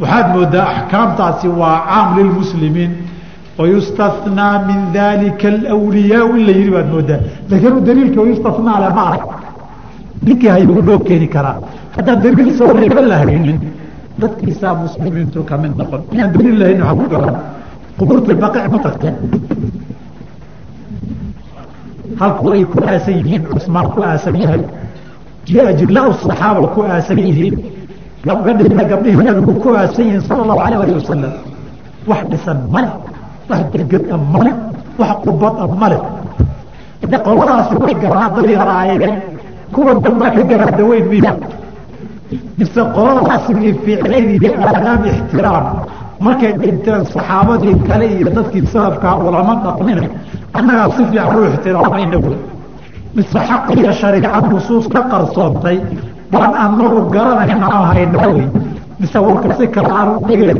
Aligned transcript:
waxaad 0.00 0.26
moodaa 0.34 0.66
axkaamtaasi 0.74 1.48
waa 1.60 1.76
caam 1.88 2.08
lilmuslimiin 2.18 2.92
wayustathnaa 3.58 4.54
min 4.68 4.80
dalika 4.94 5.48
alwliyaa 5.74 6.24
in 6.36 6.46
la 6.46 6.52
yihi 6.58 6.70
baad 6.76 6.88
moodaa. 6.94 7.20
Laakiin 7.50 7.84
daliilka 7.88 8.20
wayustathnaa 8.24 8.78
le 8.84 8.88
ma 8.98 9.04
ninkii 10.26 10.48
hayuu 10.54 10.82
noo 10.88 10.98
keeni 11.08 11.28
karaa. 11.34 11.56
Haddaan 11.96 12.22
daliil 12.22 12.50
soo 12.58 12.72
reeba 12.80 13.02
lahaynin 13.08 13.58
dadkiisaa 14.20 14.74
muslimiintu 14.84 15.44
ka 15.48 15.58
mid 15.62 15.72
noqon. 15.80 16.00
Inaan 16.12 16.32
daliil 16.34 16.58
lahayn 16.60 16.80
waxaa 16.82 16.98
ku 17.00 17.08
garan. 17.12 17.36
Qubuurta 17.98 18.34
baqic 18.42 18.64
ma 18.72 18.78
tagteen 18.84 19.16
halku 22.20 22.50
ay 22.52 22.64
ku 22.72 22.78
aasan 22.92 23.14
yihiin 23.20 23.42
cusmaan 23.50 23.86
ku 23.94 24.02
aasan 24.02 24.36
yahay. 24.42 24.62
Iyo 25.50 25.62
ajilaa 25.72 26.12
saxaaba 26.22 26.66
ku 26.74 26.80
aasan 26.82 27.18
yihiin 27.26 27.54
gabdhihina 28.26 28.84
gabdhihii 28.84 29.24
nabigu 29.28 29.52
ku 29.62 29.68
aasan 29.74 30.04
yihiin 30.04 30.22
sala 30.28 30.42
allahu 30.44 30.60
alayh 30.66 30.78
alih 30.84 30.94
wasalam 31.00 31.32
wax 32.10 32.22
dhisan 32.30 32.58
male 32.74 32.90
wax 33.50 33.60
degeda 33.72 34.16
male 34.32 34.52
wax 35.00 35.10
qubada 35.24 35.64
male 35.80 35.98
de 37.10 37.18
qoladaasi 37.26 37.74
way 37.82 37.94
garaadadii 38.02 38.56
haraayeen 38.62 39.14
kuwan 39.74 39.96
dambaa 40.04 40.30
ka 40.36 40.42
garaada 40.50 40.82
weyn 40.90 41.06
miya 41.12 41.32
mise 42.58 42.80
qoladaasi 42.96 43.50
way 43.60 43.72
fiicnaydii 43.84 44.52
aadaab 44.66 45.02
ixtiraam 45.12 45.64
markay 46.26 46.52
dhinteen 46.60 47.02
saxaabadii 47.14 47.74
kale 47.88 48.06
iyo 48.16 48.28
dadkii 48.36 48.66
salafkaa 48.74 49.14
ulama 49.28 49.54
dhaqmina 49.64 50.02
annagaa 50.58 50.88
si 50.96 51.02
fiican 51.10 51.36
u 51.40 51.44
ixtiraamayna 51.50 52.18
mise 53.16 53.38
xaq 53.48 53.64
iyo 53.80 53.92
shariicad 54.00 54.44
nusuus 54.52 54.86
ka 54.92 55.00
qarsoontay 55.12 55.76
waan 56.32 56.52
anagu 56.64 57.00
garanayna 57.14 57.68
mise 59.00 59.18
warka 59.26 59.48
si 59.58 59.64
kale 59.74 59.90
aan 59.98 60.08
u 60.16 60.26
dhigeen 60.28 60.58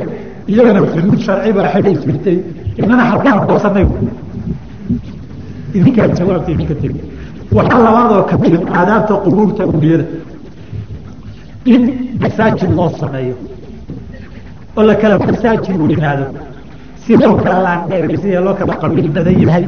iyagana 0.51 0.81
xuduud 0.93 1.21
sharci 1.27 1.51
baa 1.57 1.69
xidhay 1.75 1.95
jirtay 2.05 2.37
inana 2.83 3.05
halkaan 3.11 3.39
goosanay 3.49 3.87
idinkaa 5.77 6.09
jawaabta 6.19 6.51
idinka 6.55 6.75
tegi. 6.83 7.01
Waxaa 7.57 7.81
labaadoo 7.87 8.23
ka 8.31 8.35
mid 8.43 8.55
aadaabta 8.79 9.15
qubuurta 9.25 9.63
uliyada 9.77 10.05
in 11.73 11.83
masaajid 12.23 12.71
loo 12.79 12.89
sameeyo 13.01 13.35
oo 14.77 14.83
la 14.89 14.95
kala 15.01 15.15
masaajid 15.19 15.77
weynaado 15.87 16.25
si 17.03 17.13
loo 17.23 17.35
kala 17.43 17.59
laandheer 17.67 18.05
sida 18.23 18.41
loo 18.47 18.55
kala 18.61 18.75
qabiil 18.83 19.09
badan 19.17 19.37
yahay 19.45 19.65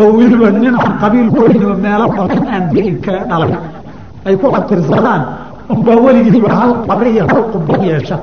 oo 0.00 0.08
weliba 0.18 0.48
nin 0.50 0.74
aan 0.82 0.94
qabiil 1.02 1.28
weyn 1.36 1.62
meelo 1.84 2.06
badan 2.18 2.42
aan 2.54 2.64
degin 2.74 2.96
kala 3.04 3.20
dhalay 3.30 3.52
ay 4.28 4.36
ku 4.40 4.46
abtirsadaan 4.58 5.22
unbaa 5.72 5.96
weligiiba 6.04 6.48
hal 6.60 6.70
qabri 6.88 7.10
iyo 7.16 7.24
hal 7.30 7.42
qubo 7.52 7.72
yeesha. 7.88 8.16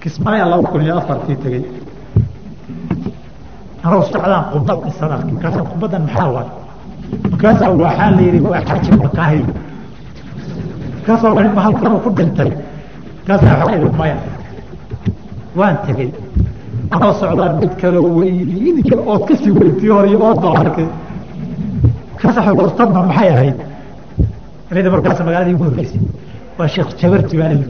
Kismaayaa 0.00 0.48
laba 0.50 0.68
kun 0.70 0.82
iyo 0.86 0.94
afartii 1.00 1.36
tegey. 1.42 1.62
Anoo 3.84 4.02
socdaan 4.10 4.44
qubad 4.52 4.78
dhisan 4.84 5.10
arkay. 5.14 5.32
Markaasa 5.34 5.60
qubadan 5.70 6.02
maxaa 6.06 6.28
waay? 6.34 6.48
Markaasaa 7.30 7.70
waxaa 7.82 8.10
la 8.16 8.20
yidhi 8.26 8.40
waa 8.50 8.62
xaji 8.68 8.90
makaahi 9.04 9.40
markaasaa 10.96 11.32
waa 11.36 11.48
ma 11.56 11.60
halkanoo 11.66 12.00
ku 12.04 12.10
dhintay. 12.16 12.50
Markaasaa 13.18 13.70
yidhi 13.74 13.90
maya. 13.98 14.16
Waan 15.58 15.76
tegey. 15.86 16.10
Anoo 16.94 17.12
socdaan 17.20 17.52
mid 17.60 17.72
kale 17.80 17.98
weyniga 18.18 18.96
ood 19.12 19.22
ka 19.28 19.34
sii 19.40 19.50
weytii 19.58 19.90
hor 19.94 20.06
iyo 20.10 20.18
ood 20.28 20.38
baa 20.44 20.54
arkay 20.62 20.86
wartadna 22.24 23.00
maxay 23.08 23.28
ahayd? 23.34 23.56
Anida 24.70 24.90
markaas 24.90 25.18
magaaladii 25.20 25.54
ugu 25.54 25.64
horreysay. 25.68 26.00
Waa 26.58 26.68
sheekh 26.74 26.90
jabarti 27.00 27.36
baa 27.40 27.48
layidhi 27.48 27.66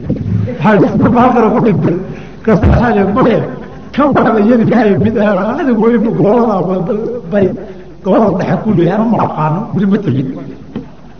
gobollada 8.03 8.37
dhexe 8.39 8.55
ku 8.63 8.69
leeyahay 8.77 8.99
ama 9.01 9.05
ma 9.17 9.17
aqaano? 9.27 9.59
Weli 9.73 9.85
ma 9.91 9.97
tegin 9.97 10.27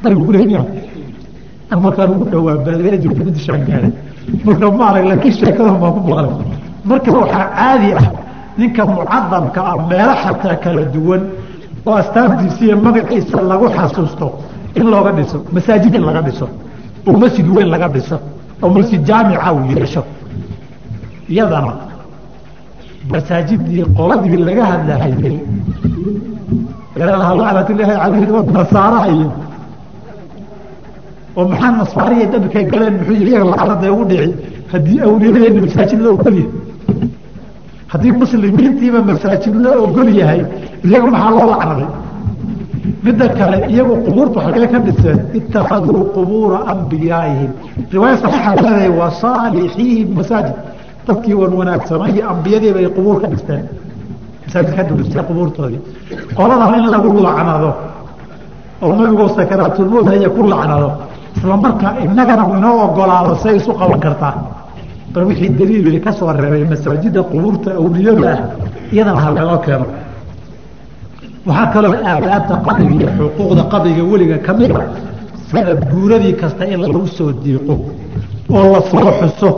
barigu 0.03 0.23
ku 0.25 0.31
leeyahay. 0.31 0.67
An 1.71 1.77
markaan 1.83 2.09
ugu 2.15 2.25
dhawaa 2.31 2.55
baadiyada 2.65 2.97
jirta 3.03 3.21
mid 3.27 3.37
shaangaaday 3.45 3.91
marka 4.45 4.65
ma 4.79 4.85
arag 4.91 5.05
laakiin 5.11 5.33
sheekada 5.39 5.71
baan 5.81 5.91
ku 5.95 5.99
maqlay 6.09 6.31
marka 6.89 7.09
waxaa 7.19 7.45
caadi 7.57 7.89
ah 7.99 8.07
ninka 8.59 8.81
mucadamka 8.91 9.59
ah 9.71 9.75
meelo 9.89 10.13
xataa 10.23 10.55
kala 10.63 10.83
duwan 10.93 11.21
oo 11.87 11.95
astaantiisa 12.01 12.61
iyo 12.65 12.75
magaciisa 12.85 13.37
lagu 13.51 13.65
xasuusto 13.77 14.27
in 14.79 14.85
looga 14.93 15.11
dhiso 15.17 15.37
masaajid 15.55 15.93
in 15.99 16.03
laga 16.09 16.21
dhiso 16.27 16.45
oo 17.07 17.15
masjid 17.23 17.47
weyn 17.55 17.69
laga 17.73 17.87
dhiso 17.95 18.17
oo 18.63 18.69
masjid 18.77 19.01
jaamica 19.09 19.49
uu 19.55 19.65
yeesho. 19.75 20.01
Iyadana 21.33 21.73
masaajidii 23.13 23.83
qoladii 23.97 24.37
laga 24.47 24.63
hadlahayay 24.71 25.35
lacnatullaahi 26.99 27.93
calayhi 28.01 28.53
nasaaraha 28.57 29.07
iyo 29.15 29.29
oo 31.37 31.43
maxaa 31.51 31.71
nasaariya 31.79 32.25
dabkay 32.33 32.63
galeen 32.71 32.93
muxuu 32.99 33.13
yihi 33.19 33.31
iyaga 33.31 33.45
lacnada 33.51 33.87
ugu 33.93 34.05
dhici 34.11 34.29
haddii 34.71 34.97
awliyadeena 35.07 35.59
masaajid 35.65 35.99
ogol 36.13 36.35
yahay 36.39 36.47
haddii 37.91 38.11
muslimiintiiba 38.21 38.99
masaajid 39.09 39.55
la 39.65 39.71
ogol 39.85 40.09
yahay 40.19 40.41
iyaga 40.87 41.07
maxaa 41.13 41.31
loo 41.35 41.47
lacnaday 41.53 41.87
midda 43.05 43.27
kale 43.37 43.57
iyagu 43.73 43.95
qubuurta 44.05 44.39
xagee 44.45 44.67
ka 44.73 44.79
dhiseen 44.85 45.19
ittakhaduu 45.39 46.01
qubuura 46.15 46.59
ambiyaaihim. 46.73 47.51
Riwaaya 47.93 48.17
saxiixa 48.23 48.51
leedahay 48.55 48.89
wa 48.99 49.07
saalixiihim 49.21 50.09
masaajid. 50.17 50.55
Dadkii 51.07 51.33
wan 51.41 51.53
wanaagsanaa 51.59 52.09
iyo 52.13 52.23
ambiyadii 52.33 52.73
bay 52.77 52.87
qubuur 52.95 53.17
ka 53.21 53.27
dhisteen 53.33 53.63
masaajid 54.45 54.71
ka 54.77 54.83
dhigtay 54.83 55.23
qubuurtoodii. 55.29 55.81
Qoladan 56.37 56.73
in 56.79 56.85
lagu 56.93 57.09
lacnado 57.27 57.69
oo 58.83 58.91
nabigu 58.99 59.25
sakaraatulmowt 59.37 60.05
haya 60.11 60.29
ku 60.35 60.41
lacnado. 60.51 60.89
Isla 61.37 61.55
markaa 61.63 61.93
innagana 62.03 62.43
inoo 62.57 62.75
ogolaado 62.85 63.35
say 63.43 63.55
isu 63.59 63.71
qaban 63.79 63.99
kartaa 64.05 64.33
bal 65.17 65.25
wixii 65.29 65.49
daliilay 65.59 65.99
ka 66.05 66.11
soo 66.11 66.31
reebay 66.31 66.63
masaajida 66.71 67.21
qubuurta 67.31 67.69
awliyada 67.81 68.29
ah 68.33 68.39
iyadana 68.93 69.19
ha 69.23 69.29
loo 69.49 69.57
keeno. 69.65 69.85
Waxaa 71.47 71.67
kaloo 71.73 71.93
aadaabta 72.11 72.55
qabriga 72.65 72.93
iyo 72.99 73.09
xuquuqda 73.17 73.63
qabriga 73.71 74.03
weliga 74.11 74.37
ka 74.45 74.53
mid 74.59 74.71
a 74.71 74.81
sanad 75.51 75.79
guuradii 75.91 76.33
kasta 76.41 76.63
in 76.73 76.79
lagu 76.83 77.07
soo 77.17 77.31
diiqo 77.43 77.73
oo 78.57 78.65
la 78.73 78.81
soo 78.91 79.09
xuso 79.19 79.49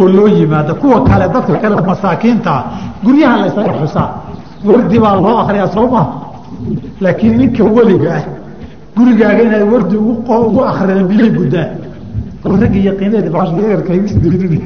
oo 0.00 0.06
loo 0.16 0.26
yimaado. 0.36 0.72
Kuwa 0.80 0.98
kale 1.08 1.26
dadka 1.34 1.54
kale 1.62 1.74
masaakiintaa 1.90 2.60
guryaha 3.04 3.36
la 3.40 3.46
ysaga 3.50 3.72
xusaa 3.80 4.08
wardi 4.68 4.98
baa 5.04 5.14
loo 5.24 5.36
akriyaa 5.42 5.68
soo 5.74 5.86
maa 5.94 6.06
laakiin 7.02 7.34
ninka 7.40 7.62
weliga 7.76 8.08
ah 8.18 8.24
gurigaaga 8.96 9.42
inaad 9.46 9.64
wardi 9.72 9.96
ugu 9.96 10.60
akrida 10.70 11.02
miyay 11.10 11.30
guddaan 11.38 11.70
raggii 12.62 12.84
yaqiineed 12.88 13.26
baarkaysdirin 13.34 14.62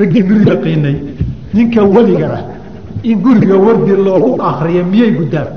raggii 0.00 0.22
guri 0.28 0.42
yaqiinay 0.52 0.96
ninka 1.54 1.80
weliga 1.94 2.28
ah 2.38 2.42
in 3.10 3.16
guriga 3.24 3.56
wardi 3.66 3.92
loogu 4.06 4.30
akriyo 4.50 4.82
miyay 4.92 5.10
guddaan? 5.18 5.48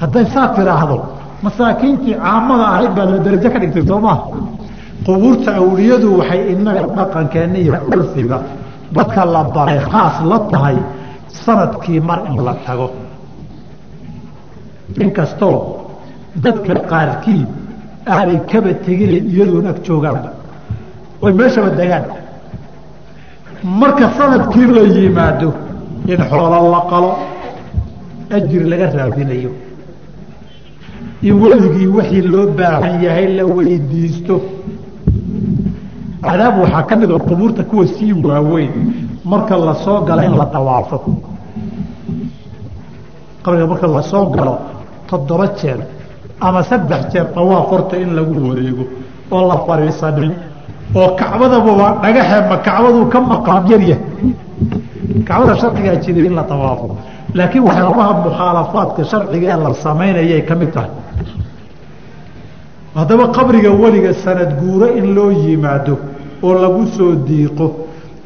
Hadday 0.00 0.24
saa 0.34 0.48
tiraahdo 0.56 0.96
masaakiintii 1.44 2.14
caamada 2.24 2.64
ahayd 2.72 2.92
baad 2.96 3.08
la 3.14 3.18
darajo 3.26 3.48
ka 3.54 3.58
dhigtay 3.62 3.84
soo 3.90 4.00
maa 4.06 4.18
qubuurta 5.06 5.50
awliyadu 5.60 6.08
waxay 6.18 6.40
inaga 6.52 6.82
dhaqankeena 6.96 7.58
iyo 7.64 7.74
curfiga 7.90 8.38
dadka 8.96 9.20
la 9.34 9.42
baray 9.54 9.80
khaas 9.90 10.16
la 10.30 10.38
tahay 10.52 10.76
sannadkii 11.44 12.00
mar 12.08 12.18
in 12.30 12.36
la 12.46 12.54
tago. 12.66 12.86
Inkastoo 15.04 15.56
dadka 16.44 16.74
qaarkii 16.90 17.42
aanay 18.14 18.38
kaba 18.50 18.72
tegin 18.84 19.10
iyadoon 19.32 19.66
ag 19.72 19.78
joogaanba 19.86 20.30
oy 21.24 21.32
meeshaba 21.38 21.70
degaan 21.80 22.04
marka 23.64 24.10
sannadkii 24.18 24.66
la 24.76 24.82
yimaado 24.82 25.52
in 26.06 26.18
xoolo 26.30 26.70
la 26.70 26.80
qalo 26.90 27.10
ajri 28.30 28.64
laga 28.70 28.90
raadinayo. 28.96 29.50
In 31.22 31.34
weligii 31.42 31.86
wixii 31.86 32.22
loo 32.22 32.46
baahan 32.58 33.02
yahay 33.02 33.26
la 33.36 33.44
weydiisto. 33.46 34.40
Cadaab 36.22 36.58
waxaa 36.62 36.82
ka 36.88 36.96
mid 36.96 37.10
oo 37.10 37.18
qubuurta 37.18 37.62
kuwa 37.64 37.86
sii 37.86 38.12
waaweyn 38.12 38.72
marka 39.24 39.56
la 39.56 39.74
soo 39.74 40.00
galo 40.04 40.22
in 40.22 40.36
la 40.36 40.44
dawaafo 40.52 40.98
qabriga 43.42 43.66
marka 43.66 43.86
la 43.86 44.02
soo 44.02 44.26
galo 44.30 44.58
toddoba 45.08 45.46
jeer 45.60 45.78
ama 46.40 46.62
saddex 46.62 47.12
jeer 47.12 47.26
dawaaf 47.34 47.68
horta 47.70 47.96
in 47.96 48.14
lagu 48.16 48.32
wareego 48.48 48.84
oo 49.30 49.48
la 49.48 49.56
fadhiisanin 49.66 50.32
oo 51.00 51.08
kacbadababa 51.20 51.86
dhagaxe 52.02 52.36
ma 52.50 52.56
kacbaduu 52.66 53.04
ka 53.12 53.18
maqaam 53.30 53.64
yaryah 53.72 53.98
kacbada 55.28 55.54
sharcigaa 55.60 55.96
jiday 56.04 56.26
in 56.28 56.34
la 56.38 56.42
dawaafo 56.50 56.86
laakiin 57.38 57.64
waxyaabaha 57.68 58.12
mukhaalafaadka 58.26 59.00
sharciga 59.10 59.46
ee 59.54 59.58
la 59.64 59.70
samaynayay 59.84 60.42
ka 60.48 60.54
mid 60.60 60.70
tahay. 60.74 60.90
Haddaba 62.94 63.28
qabriga 63.36 63.70
weliga 63.82 64.12
sanad 64.24 64.50
guuro 64.60 64.86
in 64.98 65.14
loo 65.14 65.30
yimaado 65.32 65.94
oo 66.42 66.54
lagu 66.62 66.86
soo 66.96 67.12
diiqo 67.26 67.66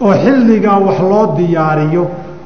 oo 0.00 0.12
xilligaa 0.25 0.78
wax 0.87 0.99
loo 1.11 1.25
diyaariyo 1.38 2.04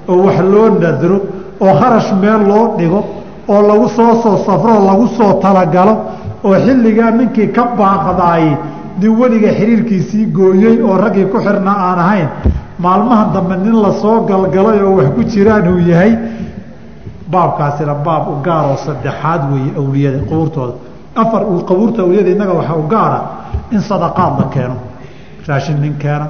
oo 0.08 0.16
wax 0.26 0.38
loo 0.52 0.68
nadro 0.82 1.16
oo 1.64 1.72
kharash 1.80 2.10
meel 2.22 2.42
loo 2.50 2.64
dhigo 2.78 3.00
oo 3.48 3.60
lagu 3.68 3.88
soo 3.96 4.12
soo 4.22 4.36
safro 4.46 4.70
oo 4.78 4.84
lagu 4.90 5.06
soo 5.18 5.32
talagalo 5.42 5.94
oo 6.44 6.54
xilligaa 6.66 7.10
ninkii 7.18 7.48
ka 7.56 7.62
baaqdaayey 7.78 8.52
nin 9.00 9.12
weliga 9.20 9.50
xiriirkiisii 9.58 10.26
gooyey 10.38 10.76
oo 10.82 10.96
raggii 11.04 11.26
ku 11.32 11.38
xirna 11.46 11.72
aan 11.86 11.98
ahayn 11.98 12.28
maalmahan 12.78 13.32
dambe 13.34 13.56
nin 13.64 13.76
la 13.82 13.92
soo 14.02 14.20
galgalay 14.30 14.78
oo 14.82 14.96
wax 14.98 15.08
ku 15.16 15.22
jiraan 15.24 15.68
uu 15.72 15.78
yahay 15.90 16.12
baabkaasina 17.32 17.94
baab 18.06 18.28
u 18.28 18.34
gaaroo 18.46 18.76
saddexaad 18.86 19.40
weeye 19.52 19.72
awliyada 19.80 20.18
qubuurtooda 20.28 20.72
afar 21.22 21.42
qabuurta 21.68 22.02
awliyada 22.02 22.30
innaga 22.34 22.52
waxaa 22.60 22.76
u 22.76 22.86
gaara 22.94 23.18
in 23.74 23.80
sadaqaad 23.80 24.32
la 24.40 24.46
keeno 24.54 24.76
raashin 25.48 25.76
nin 25.80 25.94
keena 26.02 26.26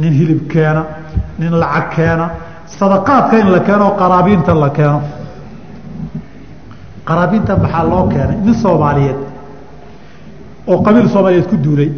nin 0.00 0.12
hilib 0.18 0.40
keena 0.52 0.82
nin 1.38 1.52
lacag 1.62 1.88
keena 1.96 2.26
sadaqaadka 2.78 3.34
in 3.42 3.48
la 3.54 3.60
keeno 3.60 3.86
qaraabiinta 4.00 4.54
la 4.54 4.70
keeno. 4.70 5.00
Qaraabiinta 7.08 7.56
maxaa 7.56 7.84
loo 7.90 8.04
keenay? 8.12 8.36
Nin 8.44 8.54
soomaaliyeed 8.54 9.16
oo 10.70 10.78
qabiil 10.86 11.08
soomaaliyeed 11.14 11.48
ku 11.50 11.56
duulay 11.64 11.90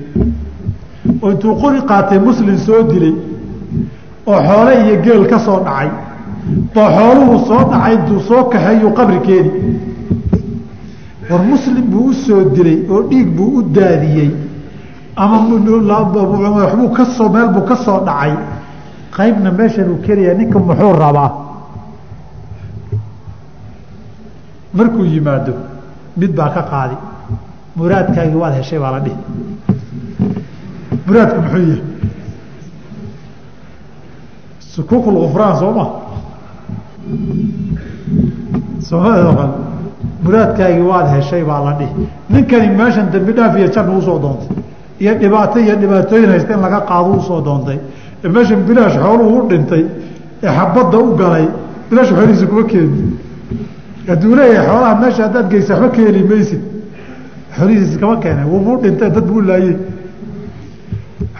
oo 1.22 1.30
intuu 1.34 1.54
qori 1.62 1.80
qaatay 1.90 2.18
muslim 2.28 2.56
soo 2.66 2.82
dilay 2.92 3.14
oo 4.30 4.38
xoole 4.48 4.72
iyo 4.84 4.94
geel 5.04 5.22
ka 5.32 5.38
soo 5.46 5.58
dhacay 5.66 5.88
boo 6.74 6.88
xooluhu 6.96 7.36
soo 7.48 7.62
dhacay 7.72 7.94
intuu 7.98 8.20
soo 8.28 8.42
kaxeeyuu 8.52 8.92
qabri 8.98 9.20
keeni 9.26 9.50
war 11.30 11.42
muslim 11.52 11.84
buu 11.92 12.06
u 12.10 12.12
soo 12.26 12.40
dilay 12.54 12.78
oo 12.92 13.02
dhiig 13.10 13.28
buu 13.36 13.50
u 13.58 13.62
daadiyey 13.76 14.30
ama 15.16 15.36
waxbuu 16.58 16.88
ka 16.96 17.04
soo 17.16 17.28
meel 17.28 17.48
buu 17.54 17.64
ka 17.68 17.76
soo 17.76 18.00
dhacay. 18.08 18.32
Qaybna 19.16 19.50
meeshan 19.58 19.88
uu 19.92 19.98
keliya 20.06 20.34
ninka 20.34 20.58
muxuu 20.58 20.92
rabaa? 21.02 21.30
Markuu 24.74 25.04
yimaado 25.04 25.52
mid 26.16 26.32
baa 26.38 26.50
ka 26.54 26.62
qaadi 26.70 26.96
muraadkaagii 27.76 28.36
waad 28.42 28.54
heshay 28.54 28.78
baa 28.78 28.90
la 28.92 29.00
dhihi. 29.00 29.16
Muraadku 31.06 31.40
muxuu 31.42 31.58
yahay? 31.58 31.82
Sukuukul 34.60 35.14
kufraan 35.26 35.56
soo 35.58 35.72
ma? 35.72 35.86
Sooma 38.80 39.10
waad 40.90 41.06
heshay 41.16 41.42
baa 41.44 41.60
la 41.64 41.72
dhihi. 41.78 42.08
Ninkani 42.30 42.68
meeshan 42.68 43.10
dambi 43.12 43.32
dhaaf 43.32 43.56
iyo 43.56 43.68
janna 43.68 43.92
u 43.96 44.02
soo 44.02 44.18
doontay 44.18 44.56
iyo 45.00 45.14
dhibaato 45.14 45.58
iyo 45.58 45.76
dhibaatooyin 45.76 46.30
haysta 46.30 46.54
in 46.54 46.60
laga 46.60 46.80
qaado 46.80 47.10
u 47.18 47.20
soo 47.22 47.40
doontay 47.44 47.78
ee 48.24 48.28
meeshan 48.28 48.64
bilaash 48.68 48.96
xooluhu 48.98 49.38
u 49.44 49.48
dhintay 49.48 49.84
ee 50.42 50.48
xabadda 50.58 50.98
u 50.98 51.14
galay 51.16 51.46
bilaash 51.90 52.10
xoolihiisa 52.12 52.46
kuma 52.46 52.64
keeni 52.64 53.16
hadduu 54.08 54.34
leeyahay 54.36 54.66
xoolaha 54.68 54.94
meesha 55.02 55.22
haddaad 55.26 55.48
geysa 55.50 55.74
waxba 55.74 55.88
ka 55.96 56.02
heli 56.06 56.22
maysid 56.30 56.60
xoolihiisa 57.60 57.98
kama 58.00 58.16
keene 58.16 58.44
wubuu 58.44 58.76
dhintay 58.82 59.10
dad 59.10 59.24
buu 59.24 59.40
laayey 59.40 59.76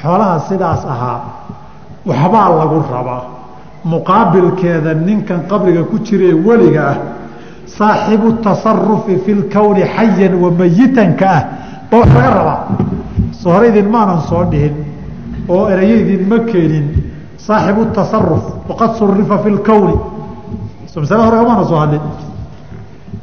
xoolaha 0.03 0.41
sidaas 0.49 0.85
ahaa 0.95 1.21
waxbaa 2.07 2.49
lagu 2.61 2.83
rabaa 2.93 3.23
muqaabilkeeda 3.85 4.95
ninkan 4.95 5.41
qabriga 5.51 5.83
ku 5.91 5.99
jiraee 5.99 6.37
weliga 6.47 6.83
ah 6.93 6.99
saaxibu 7.79 8.33
tasarufi 8.47 9.17
fi 9.25 9.35
lkowni 9.41 9.83
xayan 9.97 10.35
wa 10.43 10.51
ah 10.51 11.43
ba 11.91 11.97
wax 11.99 12.09
laga 12.15 12.31
rabaa 12.39 12.61
soo 13.43 13.61
maanan 13.95 14.21
soo 14.29 14.45
dhihin 14.51 14.75
oo 15.49 15.69
erayo 15.73 15.97
idinma 16.03 16.39
keenin 16.51 16.87
saaxibu 17.47 17.85
tasaruf 17.99 18.45
waqad 18.69 18.91
surifa 18.99 19.39
fi 19.39 19.51
lkowni 19.51 19.97
so 20.87 21.01
masale 21.01 21.23
hore 21.25 21.37
kamaana 21.37 21.65
soo 21.65 21.81
hadlin. 21.81 22.01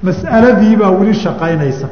Mas'aladiibaa 0.03 0.91
weli 0.91 1.13
shaqaynaysa 1.13 1.87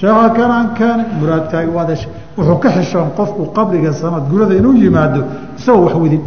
sheekha 0.00 0.28
kanaan 0.38 0.68
keene 0.78 1.04
muraadkaagi 1.20 1.70
waad 1.76 1.88
heshay. 1.90 2.10
Wuxuu 2.36 2.58
ka 2.62 2.68
xishoon 2.76 3.10
qofku 3.18 3.42
qabriga 3.56 3.92
sanad 3.92 4.24
gurada 4.30 4.54
inuu 4.54 4.74
yimaado 4.82 5.20
isagoo 5.58 5.84
wax 5.86 5.94
wedin 6.02 6.22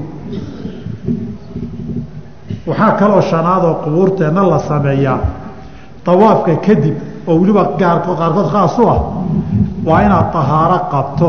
waxaa 2.67 2.91
kaloo 2.99 3.21
shanaadoo 3.21 3.73
qubuurteenna 3.83 4.43
la 4.51 4.59
sameeyaa. 4.59 5.19
Dawaafka 6.05 6.55
kadib 6.65 6.95
oo 7.27 7.35
weliba 7.39 7.63
qaarkood 7.79 8.47
khaas 8.53 8.77
u 8.79 8.87
ah 8.89 8.99
waa 9.85 10.01
inaad 10.05 10.31
tahaaro 10.33 10.79
qabto. 10.93 11.27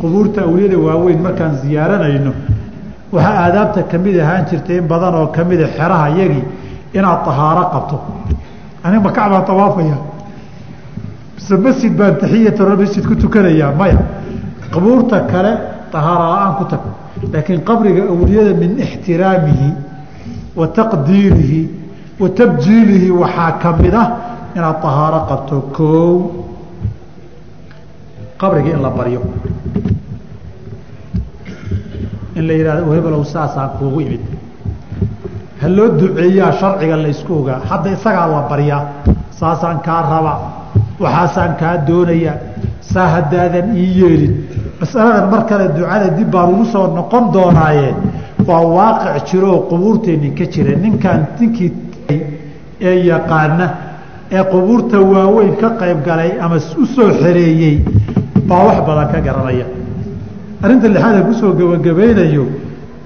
Qubuurta 0.00 0.40
awliyada 0.42 0.78
waaweyn 0.86 1.20
markaan 1.22 1.54
ziyaaranayno 1.62 2.32
waxaa 3.12 3.36
aadaabta 3.44 3.82
ka 3.90 3.98
mid 3.98 4.16
ahaan 4.20 4.44
jirtay 4.50 4.76
in 4.78 4.86
badan 4.88 5.14
oo 5.14 5.26
kamida 5.26 5.66
xeraha 5.76 6.08
yagii 6.18 6.44
inaad 6.98 7.20
tahaaro 7.24 7.64
qabto. 7.74 7.96
Aniga 8.84 9.00
makac 9.06 9.26
baan 9.30 9.44
tawaafaya 9.44 9.96
mise 11.40 11.56
masjid 11.56 11.90
baan 11.96 12.16
taxiyata 12.18 12.76
masjid 12.76 13.04
ku 13.06 13.14
tukanayaa 13.16 13.72
maya. 13.74 13.98
Qubuurta 14.72 15.20
kale 15.26 15.52
tahaaro 15.90 16.24
la'aan 16.32 16.54
ku 16.58 16.64
tag 16.70 16.80
laakiin 17.32 17.60
qabriga 17.64 18.02
awliyada 18.06 18.54
min 18.54 18.78
ixtiraamihi 18.78 19.68
wa 20.54 20.66
taqdiirihi 20.68 21.68
wa 22.20 22.28
tabjiilihi 22.28 23.10
waxaa 23.10 23.58
ka 23.62 23.72
mid 23.82 23.94
ah 23.94 24.08
inaad 24.54 24.78
tahaaro 24.82 25.20
qabto 25.28 25.56
koow 25.72 26.16
qabriga 28.38 28.70
in 28.76 28.82
la 28.82 28.90
baryo. 28.90 29.20
In 32.36 32.46
la 32.46 32.52
yidhahdo 32.54 32.92
hebelow 32.92 33.24
saasaan 33.24 33.70
kuugu 33.78 34.00
imid. 34.00 34.20
Ha 35.60 35.68
loo 35.68 35.88
duceeyaa 35.98 36.52
sharciga 36.52 36.96
la 36.96 37.08
ysku 37.08 37.32
ogaa. 37.42 37.60
Hadda 37.68 37.90
isagaa 37.96 38.26
la 38.26 38.40
baryaa 38.48 38.82
saasaan 39.34 39.80
kaa 39.82 40.02
rabaa 40.02 40.59
waxaasaan 41.02 41.52
kaa 41.60 41.76
doonayaa 41.88 42.36
saa 42.92 43.08
haddaadan 43.14 43.76
ii 43.76 43.90
yeelin. 44.00 44.34
Masaladan 44.80 45.26
mar 45.32 45.42
kale 45.48 45.66
ducada 45.76 46.08
dib 46.16 46.30
baan 46.32 46.48
ugu 46.54 46.64
soo 46.72 46.86
noqon 46.96 47.24
doonaaye 47.34 47.88
waa 48.48 48.62
waaqic 48.76 49.24
jiro 49.30 49.48
oo 49.54 49.60
qubuurteenni 49.70 50.30
ka 50.38 50.44
jira. 50.52 50.72
Ninkaan 50.84 51.20
ninkii 51.40 51.70
ee 52.88 52.94
yaqaana 53.10 53.66
ee 54.36 54.44
qubuurta 54.52 54.96
waaweyn 55.12 55.54
ka 55.60 55.68
qayb 55.80 55.98
galay 56.06 56.30
ama 56.44 56.56
u 56.56 56.86
soo 56.94 57.08
xereeyey 57.22 57.76
baa 58.48 58.64
wax 58.66 58.78
badan 58.88 59.08
ka 59.12 59.18
garanaya. 59.26 59.66
Arrinta 60.62 60.88
lixaada 60.94 61.20
ku 61.28 61.32
soo 61.40 61.52
gebagabaynayo 61.58 62.44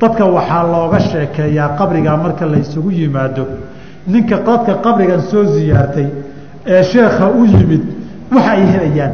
dadka 0.00 0.24
waxaa 0.36 0.62
looga 0.72 0.98
sheekeeyaa 1.10 1.68
qabrigaa 1.78 2.16
marka 2.24 2.44
la 2.46 2.58
isugu 2.64 2.90
yimaado. 2.90 3.44
Ninka 4.12 4.36
dadka 4.46 4.72
qabrigan 4.84 5.20
soo 5.30 5.44
ziyaartay 5.54 6.06
ee 6.66 6.83
sheekha 6.83 7.26
u 7.40 7.44
yimid 7.47 7.83
waxa 8.35 8.50
ay 8.50 8.62
helayaan. 8.73 9.12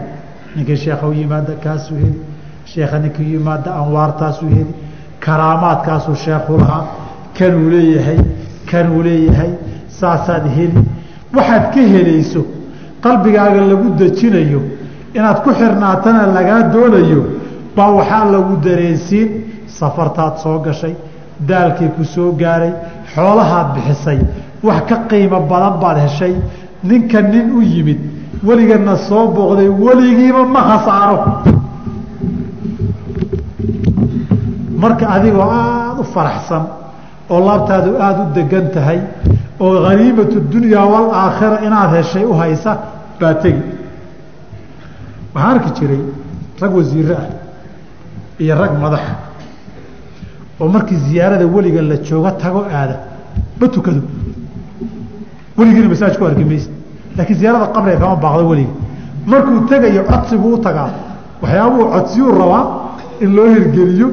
Ninkii 0.57 0.77
sheekha 0.77 1.07
u 1.09 1.13
yimaada 1.13 1.53
kaasuu 1.65 1.97
heli 1.97 2.19
sheekha 2.73 2.99
ninkii 2.99 3.27
u 3.27 3.33
yimaada 3.39 3.71
anwaartaasuu 3.81 4.49
heli 4.49 4.75
karaamaadkaasuu 5.25 6.15
sheekhu 6.25 6.59
lahaa 6.61 6.85
kanuu 7.39 7.71
leeyahay 7.71 8.19
kanuu 8.71 9.03
leeyahay 9.03 9.51
saasaad 10.01 10.45
heli. 10.57 10.83
Waxaad 11.37 11.65
ka 11.75 11.81
helayso 11.95 12.43
qalbigaaga 13.05 13.61
lagu 13.71 13.89
dejinayo 14.01 14.61
inaad 15.15 15.39
ku 15.45 15.51
xirnaatana 15.61 16.23
lagaa 16.37 16.63
doonayo 16.75 17.23
baa 17.77 17.91
waxaa 17.99 18.25
lagu 18.35 18.55
dareensiin. 18.65 19.29
Safartaad 19.81 20.35
soo 20.43 20.59
gashay 20.59 20.95
daalkii 21.49 21.89
ku 21.97 22.05
soo 22.05 22.33
gaaray 22.41 22.73
xoolahaad 23.15 23.69
bixisay 23.75 24.19
wax 24.63 24.83
ka 24.89 24.97
qiimo 25.11 25.39
badan 25.51 25.75
baad 25.83 25.99
heshay 26.05 26.35
ninka 26.89 27.21
nin 27.23 27.51
u 27.59 27.61
yimid 27.63 27.99
weligana 28.47 28.97
soo 29.09 29.29
booqday 29.35 29.69
weligiiba 29.69 30.43
ma 30.55 30.61
khasaaro. 30.69 31.19
Marka 34.83 35.07
adigoo 35.17 35.43
aada 35.43 36.01
u 36.01 36.05
faraxsan 36.15 36.63
oo 37.31 37.41
laabtaadu 37.47 37.91
aada 38.07 38.21
u 38.23 38.33
degan 38.35 38.67
tahay 38.75 38.99
oo 39.61 39.75
haniimatu 39.89 40.41
dunyaa 40.53 40.87
walaakhira 40.95 41.57
inaad 41.67 41.91
heshay 41.97 42.25
u 42.25 42.33
haysa 42.41 42.73
baa 43.21 43.35
tegi. 43.43 43.63
Waxaan 45.35 45.51
arki 45.59 45.71
jiray 45.79 46.01
rag 46.61 46.73
wasiire 46.79 47.15
ah 47.23 47.27
iyo 48.43 48.55
rag 48.63 48.73
madaxa 48.83 49.15
oo 50.61 50.69
markii 50.75 50.97
ziyaarada 51.09 51.47
weliga 51.47 51.83
la 51.83 51.97
jooga 52.09 52.31
tago 52.43 52.61
aada 52.79 52.97
ma 53.61 53.67
tukado 53.69 54.01
weligiina 55.61 55.89
masaaj 55.95 56.15
ku 56.19 56.25
arki 56.29 56.45
maysa 56.51 56.71
laakiin 57.17 57.39
ziyaarada 57.41 57.67
qabriga 57.77 57.99
kama 58.03 58.17
baaqdo 58.25 58.43
weliga 58.53 58.73
markuu 59.31 59.59
tegayo 59.71 60.03
codsi 60.11 60.35
buu 60.43 60.55
u 60.55 60.59
tagaa. 60.67 60.91
Waxyaabuu 61.43 61.85
codsiyuu 61.95 62.33
rabaa 62.43 62.63
in 63.25 63.31
loo 63.37 63.47
hirgeliyo. 63.55 64.09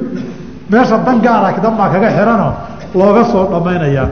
Meesha 0.71 0.97
dan 1.05 1.17
gaara 1.25 1.49
dan 1.63 1.73
baa 1.79 1.89
kaga 1.93 2.09
xiranoo 2.17 2.51
looga 2.99 3.23
soo 3.31 3.43
dhammaynayaa 3.51 4.07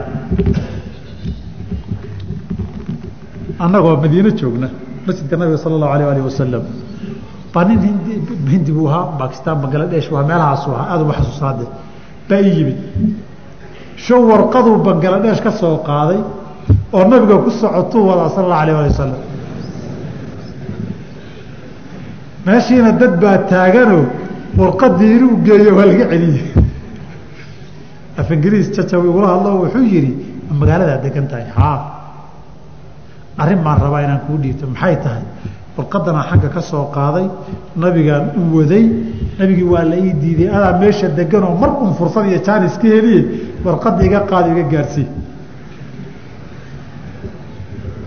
annagoo 3.64 3.96
madiine 4.04 4.30
joogna 4.40 4.68
masjidka 5.06 5.36
nabiga 5.40 5.58
sala 5.62 5.74
allahu 5.76 5.92
alayh 5.96 6.06
alih 6.12 6.24
wasalam 6.28 6.62
baa 7.54 7.64
nin 7.68 7.78
hindi 8.52 8.70
buu 8.76 8.86
ahaa 8.90 9.04
bakistan 9.20 9.56
bangaladesh 9.62 10.08
waa 10.14 10.24
meelahaasu 10.30 10.68
ahaa. 10.74 10.86
Aada 10.92 11.02
uma 11.06 11.14
xasuusaade 11.18 11.64
baa 12.28 12.40
ii 12.46 12.52
yimid. 12.58 12.78
Show 14.04 14.20
warqaduu 14.30 14.76
bangaladesh 14.88 15.40
ka 15.46 15.50
soo 15.60 15.76
qaaday 15.88 16.20
oo 16.96 17.04
nabiga 17.10 17.36
ku 17.44 17.50
socotuu 17.60 18.02
wadaa 18.08 18.28
sala 18.34 18.44
allahu 18.46 18.62
alayh 18.62 18.76
ali 18.80 18.90
wasalam 18.92 19.20
meeshiina 22.46 22.92
dad 23.00 23.14
baa 23.22 23.38
taaganoo 23.52 24.04
warqadii 24.60 25.12
inuu 25.16 25.36
geeyo 25.46 25.70
waa 25.78 25.86
laga 25.90 26.04
celiyey 26.12 26.44
af 28.20 28.28
ingiriis 28.34 28.68
jajaw 28.76 29.02
igula 29.10 29.26
hadlo 29.34 29.50
wuxuu 29.62 29.84
yihi 29.92 30.10
magaaladaa 30.60 30.98
degan 31.04 31.26
tahay. 31.30 31.46
Haa 31.56 31.78
arrin 33.42 33.60
baan 33.66 33.78
rabaa 33.84 34.00
inaan 34.06 34.20
kuu 34.26 34.36
dhiibto 34.42 34.66
maxay 34.72 34.96
tahay? 35.04 35.24
Warqadanaa 35.76 36.24
xagga 36.30 36.48
ka 36.54 36.60
soo 36.70 36.84
qaaday 36.96 37.26
nabigaan 37.82 38.24
u 38.40 38.42
waday 38.58 38.84
nabigii 39.38 39.68
waa 39.74 39.84
la 39.90 39.96
ii 40.04 40.12
diiday 40.22 40.48
adaa 40.56 40.72
meesha 40.82 41.08
deganoo 41.18 41.54
mar 41.62 41.70
un 41.84 41.92
fursad 41.98 42.24
iyo 42.30 42.38
jaanis 42.46 42.74
ka 42.80 42.86
heliye 42.94 43.20
warqadda 43.64 44.02
iga 44.08 44.20
qaado 44.30 44.48
iga 44.54 44.64
gaarsii 44.72 45.06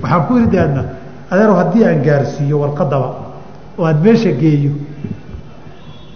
waxaan 0.02 0.22
ku 0.28 0.38
ihi 0.38 0.48
daadna 0.48 0.84
adeero 1.32 1.54
haddii 1.60 1.84
aan 1.86 2.02
gaarsiiyo 2.08 2.60
warqadaba 2.64 3.10
oo 3.78 3.86
aada 3.86 4.00
meesha 4.06 4.32
geeyo 4.42 4.72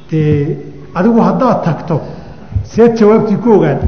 dee 0.10 0.58
adigu 0.96 1.20
haddaad 1.22 1.64
tagto 1.66 2.02
seed 2.64 2.92
jawaabtii 3.00 3.38
ku 3.44 3.50
ogaan. 3.58 3.80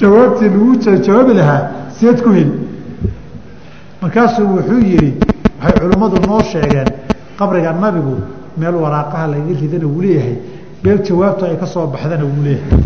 Jawaabtii 0.00 0.48
lagu 0.48 0.76
jawaabi 1.06 1.32
lahaa 1.34 1.62
seed 1.98 2.18
ku 2.24 2.30
heli 2.36 2.52
markaasuu 4.02 4.46
wuxuu 4.56 4.80
yihi 4.90 5.10
waxay 5.62 5.78
culimmadu 5.80 6.16
noo 6.26 6.42
sheegeen 6.52 6.88
qabriga 7.38 7.72
nabigu 7.72 8.16
meel 8.58 8.74
waraaqaha 8.84 9.26
laga 9.32 9.52
ridana 9.60 9.86
wuu 9.86 10.02
leeyahay 10.02 10.36
meel 10.84 10.98
jawaabtu 11.06 11.44
ay 11.44 11.56
ka 11.60 11.66
soo 11.66 11.86
baxdana 11.86 12.24
wuu 12.24 12.42
leeyahay 12.46 12.78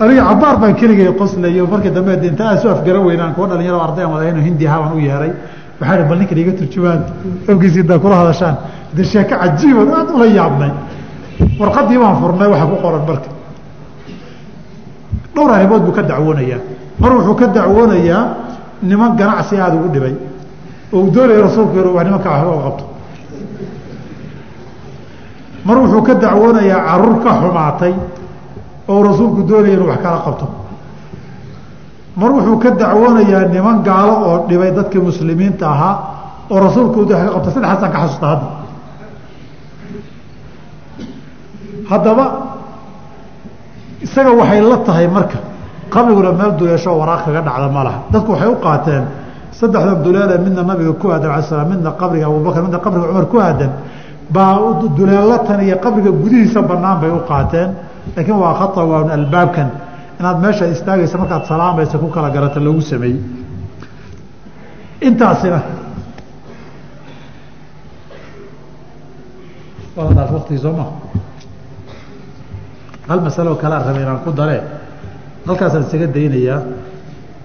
aniga 0.00 0.22
cabaar 0.28 0.56
baan 0.60 0.74
keligay 0.74 1.08
qoslayo 1.20 1.66
markii 1.66 1.90
dambe 1.90 2.16
de 2.20 2.26
inta 2.28 2.44
aan 2.48 2.58
soo 2.60 2.70
afgaran 2.70 3.04
weynaan 3.04 3.34
kuwa 3.34 3.46
dhalinyaro 3.48 3.80
ardayan 3.80 4.10
wadahayno 4.12 4.40
hindi 4.42 4.66
ahaa 4.66 4.80
baan 4.82 4.92
u 4.96 5.00
yeeray 5.00 5.32
waxaa 5.80 6.04
bal 6.08 6.18
ninkan 6.18 6.38
iga 6.38 6.52
turjumaan. 6.52 7.00
Afkiisi 7.48 7.80
intaa 7.80 7.98
kula 7.98 8.16
hadashaan 8.16 8.56
de 8.96 9.02
sheeko 9.04 9.34
cajiiban 9.40 9.88
aad 9.98 10.08
ula 10.14 10.26
yaabnay. 10.26 10.72
Warqadii 11.60 11.98
baan 12.02 12.16
furnay 12.20 12.48
waxa 12.52 12.66
ku 12.66 12.76
qoran 12.82 13.02
marka. 13.08 13.28
Dhowr 15.34 15.50
arrimood 15.52 15.82
buu 15.84 15.92
ka 15.92 16.02
dacwoonayaa. 16.02 16.60
Mar 16.98 17.10
wuxuu 17.16 17.34
ka 17.34 17.46
dacwoonayaa 17.46 18.22
niman 18.82 19.16
ganacsi 19.16 19.56
aada 19.56 19.76
ugu 19.76 19.88
dhibay. 19.94 20.14
Oo 20.92 21.00
uu 21.00 21.10
doonaya 21.10 21.40
rasuulku 21.42 21.76
wax 21.96 22.04
nimanka 22.04 22.28
waxba 22.30 22.52
u 22.56 22.60
qabto. 22.64 22.84
Mar 25.64 25.76
wuxuu 25.78 26.02
ka 26.02 26.14
dacwoonayaa 26.14 26.80
carruur 26.88 27.16
ka 27.24 27.30
xumaatay 27.40 27.94
oo 28.88 29.00
rasuulku 29.08 29.40
doonaya 29.48 29.74
inuu 29.76 29.88
wax 29.92 30.00
kala 30.04 30.18
qabto. 30.26 30.46
Mar 32.20 32.30
wuxuu 32.36 32.56
ka 32.62 32.70
dacwoonayaa 32.80 33.44
niman 33.54 33.76
gaalo 33.88 34.14
oo 34.28 34.36
dhibay 34.48 34.70
dadkii 34.78 35.02
muslimiinta 35.08 35.64
ahaa 35.74 35.94
oo 36.52 36.58
rasuulku 36.66 36.98
wax 37.00 37.08
ka 37.24 37.30
qabto 37.34 37.48
saddexaasaan 37.54 37.92
ka 37.94 37.98
xasuusta 38.02 38.26
hadda. 38.32 38.46
Haddaba 41.90 42.26
isaga 44.02 44.32
waxay 44.40 44.60
la 44.60 44.76
tahay 44.86 45.06
marka 45.08 45.38
qabriguna 45.90 46.32
meel 46.32 46.52
duleesho 46.58 46.90
waraaq 47.00 47.24
kaga 47.26 47.40
dhacda 47.42 47.68
ma 47.68 47.82
laha. 47.84 47.98
Dadku 48.12 48.30
waxay 48.32 48.48
u 48.48 48.56
qaateen 48.64 49.04
saddexda 49.52 49.94
duleele 50.04 50.38
midna 50.44 50.62
nabiga 50.62 50.92
ku 51.00 51.08
aadan 51.10 51.30
ala 51.30 51.42
slam 51.42 51.68
midna 51.70 51.90
qabriga 52.00 52.26
abubakar 52.26 52.62
midna 52.62 52.78
qabriga 52.78 53.06
cumar 53.06 53.26
ku 53.32 53.38
aadan 53.38 53.70
baa 54.30 54.58
duleelatan 54.96 55.60
iyo 55.62 55.76
qabriga 55.84 56.10
gudihiisa 56.10 56.60
banaan 56.62 57.00
bay 57.00 57.10
u 57.10 57.20
qaateen 57.28 57.68
laakiin 58.14 58.38
waa 58.38 58.54
khata 58.60 58.80
waa 58.84 59.10
albaabkan. 59.18 59.70
Inaad 60.20 60.38
meesha 60.40 60.66
istaagaysa 60.66 61.18
markaad 61.18 61.44
salaamaysa 61.44 61.98
ku 61.98 62.08
kala 62.08 62.30
garata 62.30 62.60
loogu 62.60 62.80
sameeyey. 62.80 63.20
Intaasina. 65.00 65.60
Dhaaf 69.96 70.30
waktigii 70.32 70.60
soo 70.60 70.76
hal 73.08 73.20
masalo 73.20 73.54
kalea 73.56 73.78
rabay 73.86 74.02
inaan 74.02 74.20
ku 74.24 74.32
daree 74.32 74.62
halkaasaan 75.46 75.84
isaga 75.86 76.06
daynayaa. 76.06 76.60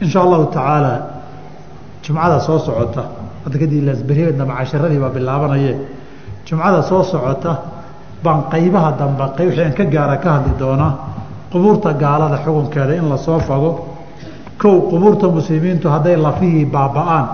In 0.01 0.08
sha 0.10 0.22
allahu 0.22 0.46
tacaala 0.51 0.94
jumcada 2.03 2.39
soo 2.39 2.60
socota. 2.60 3.03
Hadda 3.46 3.58
kadib 3.60 3.84
lasberiednaba 3.86 4.53
casharadii 4.60 5.00
baa 5.00 5.13
bilaabanaye. 5.15 5.74
Jumcada 6.46 6.82
soo 6.84 7.03
socota 7.03 7.71
baan 8.24 8.44
qaybaha 8.51 8.92
dambe 9.00 9.24
aan 9.24 9.74
ka 9.78 9.84
gaara 9.86 10.18
ka 10.18 10.30
hadli 10.36 10.51
doonaa 10.60 10.94
qubuurta 11.51 11.94
gaalada 11.94 12.38
xukunkeeda 12.46 12.94
in 12.96 13.10
la 13.10 13.18
soo 13.18 13.40
fago 13.40 13.72
kow 14.62 14.75
qubuurta 14.90 15.28
muslimiintu 15.28 15.90
hadday 15.90 16.16
lafihii 16.16 16.66
baaba-aan 16.66 17.25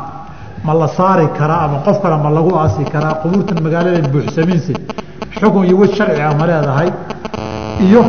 ma 0.63 0.73
la 0.73 0.87
saari 0.87 1.27
karaa 1.37 1.61
ama 1.65 1.77
qof 1.85 2.01
kale 2.01 2.17
ma 2.23 2.29
lagu 2.29 2.51
aasi 2.55 2.83
karaa 2.93 3.13
qubuurtan 3.21 3.57
magaalada 3.63 4.07
buuxsamiinse 4.13 4.73
xukun 5.39 5.65
iyo 5.65 5.77
wej 5.77 5.91
sharciga 5.95 6.33
ma 6.39 6.45
leedahay. 6.47 6.89
Iyo 7.79 8.01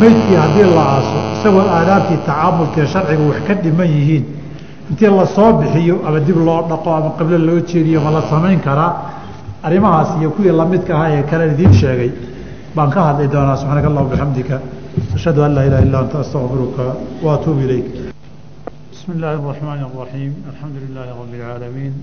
meydkii 0.00 0.36
haddii 0.36 0.66
la 0.76 0.82
aaso 0.94 1.18
isagoo 1.34 1.64
aadaabtii 1.76 2.18
tacaamulkee 2.26 2.86
sharciga 2.86 3.22
wax 3.30 3.38
ka 3.46 3.54
dhiman 3.54 3.86
yihiin. 3.86 4.24
Intii 4.90 5.10
la 5.18 5.26
soo 5.26 5.52
bixiyo 5.60 5.96
ama 6.06 6.20
dib 6.20 6.36
loo 6.36 6.62
dhaqo 6.68 6.90
ama 6.98 7.10
qiblo 7.18 7.38
loo 7.38 7.60
jeediyo 7.70 8.00
ma 8.00 8.10
la 8.10 8.22
samayn 8.30 8.60
karaa 8.60 8.92
arrimahaas 9.67 10.09
iyo 10.19 10.29
kuwii 10.35 10.51
lamidka 10.61 10.91
ahaa 10.97 11.09
ee 11.17 11.23
kale 11.29 11.43
idiin 11.53 11.73
sheegay 11.81 12.11
baan 12.75 12.89
ka 12.95 12.99
hadli 13.07 13.27
doonaa 13.33 13.55
subxaanaka 13.61 13.87
allah 13.91 14.03
bixamdika 14.11 14.55
ashhadu 15.15 15.39
an 15.45 15.51
laa 15.55 15.65
ilaha 15.69 15.81
illa 15.87 15.97
anta 16.03 16.17
astaqfiruka 16.23 16.83
wa 17.25 17.29
atuubu 17.35 17.61
ilayk 17.67 17.87
بسم 18.93 19.09
الله 19.17 19.33
الرحمن 19.41 19.81
الرحيم 19.89 20.31
الحمد 20.53 20.75
لله 20.83 21.07
رب 21.21 21.33
العالمين 21.39 21.93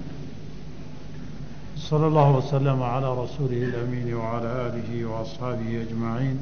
صلى 1.88 2.06
الله 2.10 2.28
وسلم 2.38 2.78
على 2.94 3.08
رسوله 3.22 3.60
الأمين 3.70 4.08
وعلى 4.20 4.48
آله 4.66 4.90
وأصحابه 5.10 5.70
أجمعين 5.86 6.36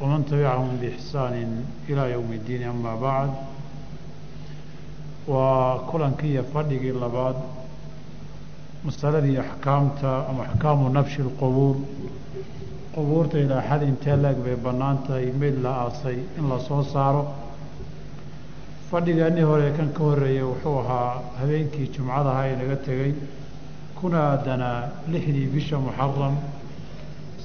ومن 0.00 0.20
تبعهم 0.30 0.70
بإحسان 0.80 1.34
إلى 1.90 2.02
يوم 2.14 2.30
الدين 2.38 2.62
أما 2.74 2.92
بعد 3.06 3.30
وكلن 5.28 6.12
كي 6.20 6.30
masaladii 8.85 9.37
axkaamta 9.37 10.11
ama 10.29 10.43
axkaamu 10.43 10.89
nafshi 10.89 11.21
lqubuur 11.27 11.75
qubuurta 12.93 13.37
ilaa 13.39 13.61
xad 13.69 13.81
intee 13.83 14.15
leeg 14.23 14.37
bay 14.45 14.55
bannaan 14.65 14.97
tahay 15.07 15.31
mid 15.41 15.55
la 15.63 15.71
aasay 15.85 16.17
in 16.37 16.47
la 16.49 16.59
soo 16.59 16.83
saaro. 16.83 17.23
Fadhigeennii 18.91 19.41
hore 19.43 19.71
kan 19.77 19.89
ka 19.93 20.03
horreeyey 20.03 20.43
wuxuu 20.43 20.77
ahaa 20.79 21.21
habeenkii 21.39 21.87
jumcadaha 21.93 22.47
inaga 22.53 22.75
tegey 22.85 23.13
kuna 23.99 24.19
aadanaa 24.31 24.79
lixdii 25.11 25.47
bisha 25.53 25.77
muxaram 25.79 26.35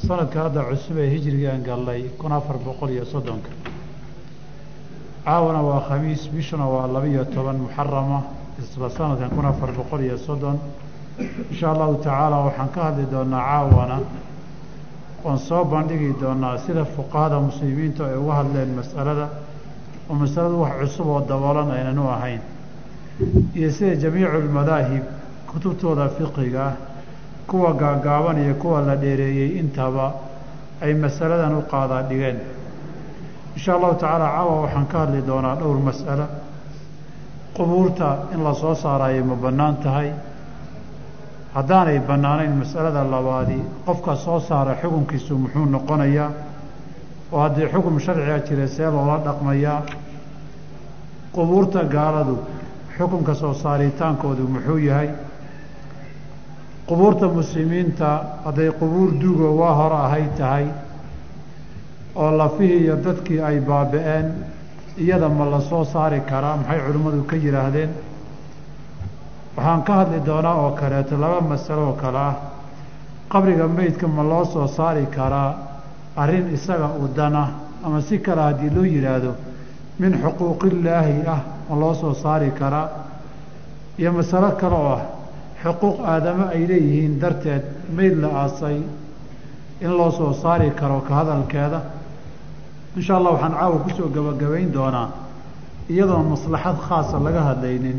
sanadka 0.06 0.38
hadda 0.44 0.62
cusub 0.68 0.96
ee 0.98 1.08
hijirigaan 1.14 1.62
gallay 1.62 2.02
kun 2.18 2.32
afar 2.32 2.56
boqol 2.66 2.90
iyo 2.90 3.04
soddonka. 3.04 3.48
Caawana 5.24 5.60
waa 5.62 5.80
khamiis 5.88 6.28
bishuna 6.34 6.66
waa 6.74 6.86
labaiyo 6.86 7.24
toban 7.24 7.56
muxarama 7.64 8.22
isla 8.60 8.90
sanadkan 8.90 9.30
kun 9.30 9.44
afar 9.46 9.70
boqol 9.72 10.00
iyo 10.00 10.16
soddon 10.18 10.58
insha 11.50 11.70
allahu 11.70 11.94
tacaala 12.02 12.36
waxaan 12.46 12.70
ka 12.74 12.80
hadli 12.84 13.06
doonaa 13.10 13.40
caawana. 13.40 13.98
Oon 15.24 15.38
soo 15.38 15.64
bandhigi 15.64 16.14
doonaa 16.20 16.58
sida 16.58 16.84
fuqahada 16.84 17.40
muslimiintu 17.40 18.04
ay 18.04 18.16
uga 18.16 18.34
hadleen 18.34 18.74
mas'alada 18.78 19.28
oo 20.08 20.14
masaladu 20.14 20.60
wax 20.60 20.72
cusub 20.80 21.06
oo 21.06 21.20
daboolan 21.28 21.70
aynan 21.70 21.98
u 21.98 22.08
ahayn. 22.08 22.40
Iyo 23.54 23.70
sida 23.70 23.94
jamiicu 23.96 24.38
lmadaahib 24.48 25.02
kutubtooda 25.52 26.08
fiqiga 26.08 26.62
ah 26.66 26.74
kuwa 27.46 27.72
gaagaaban 27.72 28.38
iyo 28.44 28.54
kuwa 28.54 28.80
la 28.80 28.96
dheereeyey 28.96 29.58
intaba 29.58 30.14
ay 30.80 30.94
masaladan 30.94 31.54
u 31.58 31.62
qaadaa 31.68 32.02
dhigeen. 32.08 32.38
Insha 33.56 33.74
allahu 33.74 33.94
tacaala 33.94 34.26
caawa 34.30 34.60
waxaan 34.62 34.86
ka 34.86 34.98
hadli 34.98 35.22
doonaa 35.26 35.54
dhowr 35.56 35.78
mas'alo 35.88 36.26
qubuurta 37.56 38.28
in 38.32 38.42
la 38.42 38.54
soo 38.54 38.74
saarayo 38.74 39.24
ma 39.24 39.34
bannaan 39.34 39.76
tahay 39.82 40.12
haddaanay 41.54 41.98
bannaanayn 42.08 42.54
mas'alada 42.62 43.04
labaadi 43.04 43.58
qofka 43.86 44.16
soo 44.16 44.40
saara 44.40 44.74
xukunkiisu 44.82 45.34
muxuu 45.38 45.64
noqonayaa? 45.66 46.30
Oo 47.32 47.40
haddii 47.40 47.68
xukum 47.72 47.98
sharciga 48.00 48.38
jira 48.46 48.66
see 48.68 48.84
loola 48.90 49.18
dhaqmayaa? 49.24 49.82
Qubuurta 51.34 51.84
gaaladu 51.84 52.38
xukunka 52.96 53.34
soo 53.34 53.54
saaritaankoodu 53.54 54.42
muxuu 54.54 54.78
yahay? 54.78 55.10
Qubuurta 56.88 57.26
muslimiinta 57.28 58.08
hadday 58.44 58.70
qubuur 58.80 59.10
duugo 59.20 59.48
waa 59.60 59.74
hore 59.74 59.94
ahay 60.06 60.24
tahay 60.38 60.66
oo 62.14 62.30
lafihii 62.36 62.82
iyo 62.84 62.96
dadkii 62.96 63.40
ay 63.40 63.60
baaba-een 63.60 64.26
iyada 64.98 65.28
ma 65.28 65.44
la 65.44 65.60
soo 65.60 65.84
saari 65.84 66.20
karaa? 66.20 66.56
Maxay 66.56 66.80
culimmadu 66.86 67.22
ka 67.26 67.36
yidhaahdeen 67.36 67.90
waxaan 69.56 69.82
ka 69.86 69.92
hadli 69.94 70.20
doonaa 70.26 70.54
oo 70.54 70.70
kaleeto 70.80 71.16
laba 71.22 71.40
masalo 71.40 71.82
oo 71.88 71.92
kale 72.02 72.18
ah. 72.18 72.34
Qabriga 73.30 73.66
meydka 73.68 74.06
ma 74.08 74.22
loo 74.22 74.44
soo 74.44 74.66
saari 74.66 75.06
karaa? 75.06 75.54
Arrin 76.16 76.48
isaga 76.54 76.88
udana 77.04 77.48
ama 77.84 78.00
si 78.00 78.18
kale 78.18 78.40
haddii 78.42 78.70
loo 78.74 78.84
yidhaahdo 78.84 79.34
min 79.98 80.12
xuquuqillaahi 80.22 81.26
ah 81.26 81.40
ma 81.68 81.76
loo 81.76 81.94
soo 81.94 82.14
saari 82.14 82.50
karaa? 82.50 82.88
Iyo 83.98 84.12
masalo 84.12 84.50
kale 84.60 84.74
oo 84.74 84.92
ah 84.96 85.02
xuquuq 85.62 85.96
aadamo 86.04 86.44
ay 86.54 86.66
leeyihiin 86.66 87.18
darteed 87.20 87.62
meyd 87.96 88.14
la 88.22 88.28
aasay 88.42 88.82
in 89.80 89.90
loo 89.98 90.10
soo 90.10 90.32
saari 90.32 90.70
karo 90.70 91.00
ka 91.00 91.14
hadalkeeda? 91.14 91.80
Insha 92.96 93.16
allah 93.16 93.32
waxaan 93.32 93.52
caawa 93.54 93.78
ku 93.84 93.90
soo 93.96 94.08
gebagabayn 94.14 94.72
doonaa 94.72 95.08
iyadoon 95.88 96.26
maslaxad 96.34 96.76
khaasa 96.88 97.18
laga 97.22 97.40
hadlaynin 97.48 97.98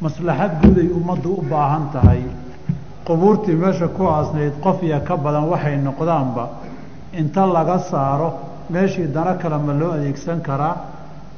maslaxad 0.00 0.52
guuday 0.62 0.88
ummaddu 0.98 1.30
u 1.38 1.42
baahan 1.50 1.90
tahay. 1.92 2.22
Qubuurtii 3.06 3.54
meesha 3.54 3.88
ku 3.88 4.04
aasnayd 4.06 4.60
qof 4.62 4.82
iyo 4.82 5.00
ka 5.00 5.16
badan 5.16 5.44
waxay 5.48 5.76
noqdaanba 5.76 6.44
inta 7.12 7.46
laga 7.46 7.78
saaro 7.90 8.32
meeshii 8.70 9.06
dano 9.12 9.34
kale 9.38 9.58
ma 9.58 9.72
loo 9.72 9.92
adeegsan 9.92 10.40
karaa 10.40 10.76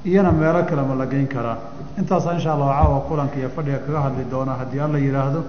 iyona 0.04 0.32
meelo 0.32 0.64
kale 0.64 0.82
ma 0.82 0.94
la 0.94 1.06
geyn 1.06 1.26
karaa. 1.28 1.56
Intaasaa 1.98 2.34
insha 2.34 2.52
allahu 2.52 2.70
caawa 2.70 3.00
kulanka 3.08 3.36
iyo 3.38 3.48
fadhiga 3.50 3.78
kaga 3.86 4.00
hadli 4.00 4.24
doonaa 4.30 4.56
haddii 4.60 4.80
alla 4.80 4.98
yidhaahdo 4.98 5.40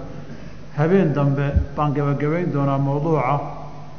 habeen 0.76 1.12
dambe 1.14 1.46
baan 1.76 1.92
gebagabayn 1.94 2.52
doonaa 2.52 2.78
mawduuca 2.78 3.40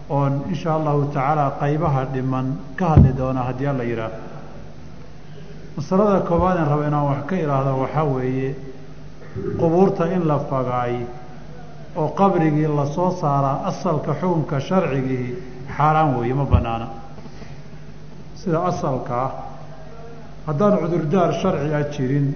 oon 0.09 0.33
insha 0.49 0.73
allahu 0.75 1.05
tacaala 1.13 1.51
qaybaha 1.59 2.05
dhiman 2.13 2.47
ka 2.75 2.85
hadli 2.93 3.11
doonaa 3.17 3.43
haddii 3.49 3.67
alla 3.67 3.83
yidhaahdo 3.83 4.17
masalada 5.77 6.19
koowaad 6.29 6.57
en 6.57 6.67
raba 6.71 6.87
inaan 6.87 7.05
wax 7.09 7.21
ka 7.29 7.35
idhaahdo 7.35 7.71
waxaa 7.83 8.03
weeye 8.03 8.55
qubuurta 9.59 10.05
in 10.11 10.25
la 10.27 10.37
fagaay 10.39 10.95
oo 11.95 12.07
qabrigii 12.19 12.67
la 12.75 12.85
soo 12.85 13.11
saaraa 13.21 13.61
asalka 13.69 14.13
xukunka 14.21 14.59
sharcigii 14.59 15.27
xaaraan 15.75 16.15
weeye 16.17 16.33
ma 16.33 16.45
banaana 16.45 16.87
sida 18.35 18.59
asalka 18.71 19.13
ah 19.25 19.31
haddaan 20.47 20.77
cudurdaar 20.81 21.31
sharci 21.41 21.73
a 21.73 21.81
jirin 21.93 22.27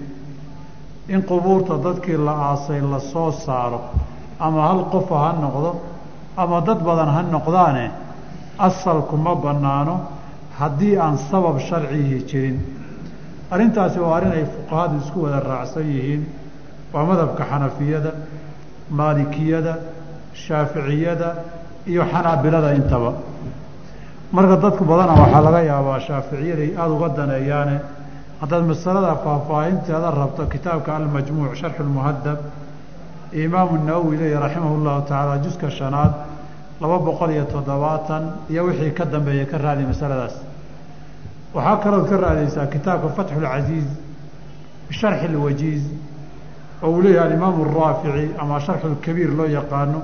in 1.08 1.22
qubuurta 1.22 1.74
dadkii 1.86 2.16
la 2.16 2.32
aasay 2.50 2.80
la 2.80 2.98
soo 2.98 3.30
saaro 3.32 3.80
ama 4.38 4.60
hal 4.68 4.80
qofa 4.92 5.16
ha 5.24 5.32
noqdo 5.44 5.70
ama 6.36 6.60
dad 6.60 6.80
badan 6.82 7.08
ha 7.14 7.22
noqdaane 7.22 7.90
asalku 8.58 9.16
ma 9.16 9.34
bannaano 9.34 9.94
haddii 10.58 10.96
aan 10.98 11.16
sabab 11.30 11.58
sharcigii 11.60 12.24
jirin. 12.30 12.58
Arrintaasi 13.50 13.98
waa 14.00 14.16
arrin 14.16 14.32
ay 14.32 14.44
fuqahadu 14.54 14.96
isku 15.02 15.18
wada 15.24 15.40
raacsan 15.40 15.86
yihiin 15.94 16.22
waa 16.92 17.04
madhabka 17.10 17.44
xanafiyada 17.50 18.10
maalikiyada 18.98 19.74
shaaficiyada 20.44 21.28
iyo 21.86 22.02
xanaabilada 22.12 22.74
intaba. 22.74 23.12
Marka 24.32 24.56
dadku 24.56 24.84
badana 24.84 25.12
waxaa 25.22 25.40
laga 25.46 25.60
yaabaa 25.70 26.00
shaaficiyaday 26.08 26.70
aada 26.80 26.92
uga 26.96 27.08
daneeyaane. 27.18 27.76
Haddaad 28.40 28.64
masalada 28.70 29.14
faahfaahinteeda 29.24 30.10
rabto 30.20 30.42
kitaabka 30.52 30.90
almajmuuc 30.96 31.54
sharxu 31.60 31.82
lmuhadab 31.82 32.38
imaamu 33.32 33.74
nawowi 33.88 34.16
leeya 34.20 34.40
raximah 34.44 34.72
llahu 34.84 35.02
tacaala 35.08 35.38
juska 35.44 35.70
shanaad 35.78 36.12
laba 36.80 36.98
boqol 37.06 37.30
iyo 37.30 37.44
toddobaatan 37.44 38.22
iyo 38.50 38.62
wixii 38.68 38.92
ka 38.98 39.04
dambeeya 39.04 39.44
ka 39.50 39.58
raadi 39.58 39.84
masaladaas. 39.90 40.34
Waxaa 41.54 41.76
kalood 41.82 42.06
ka 42.10 42.16
raadaysaa 42.16 42.66
kitaabka 42.66 43.08
fatxu 43.16 43.40
lcasiiz 43.44 43.88
bisharxi 44.88 45.28
lwajiiz 45.34 45.84
oo 46.82 46.90
uu 46.90 47.02
leeyahay 47.02 47.28
alimaamu 47.30 47.64
araafici 47.64 48.30
ama 48.38 48.60
sharxu 48.60 48.86
lkabiir 48.88 49.30
loo 49.38 49.46
yaqaano. 49.46 50.00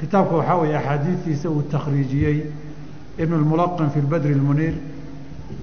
Kitaabka 0.00 0.34
waxaa 0.36 0.56
weeye 0.60 0.76
axaadiistiisa 0.78 1.48
uu 1.50 1.62
takhriijiyey 1.72 2.38
ibn 3.18 3.34
lmulaqin 3.42 3.88
fi 3.94 3.98
lbadri 4.00 4.34
lmuniir 4.34 4.74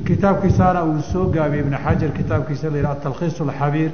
kitaabkiisaana 0.08 0.84
uu 0.84 1.02
soo 1.12 1.26
gaabiyey 1.36 1.64
ibn 1.66 1.76
xajar 1.86 2.10
kitaabkiisa 2.18 2.70
la 2.72 2.78
yidhaha 2.78 2.94
atalkhiis 2.98 3.42
alxabiir 3.42 3.92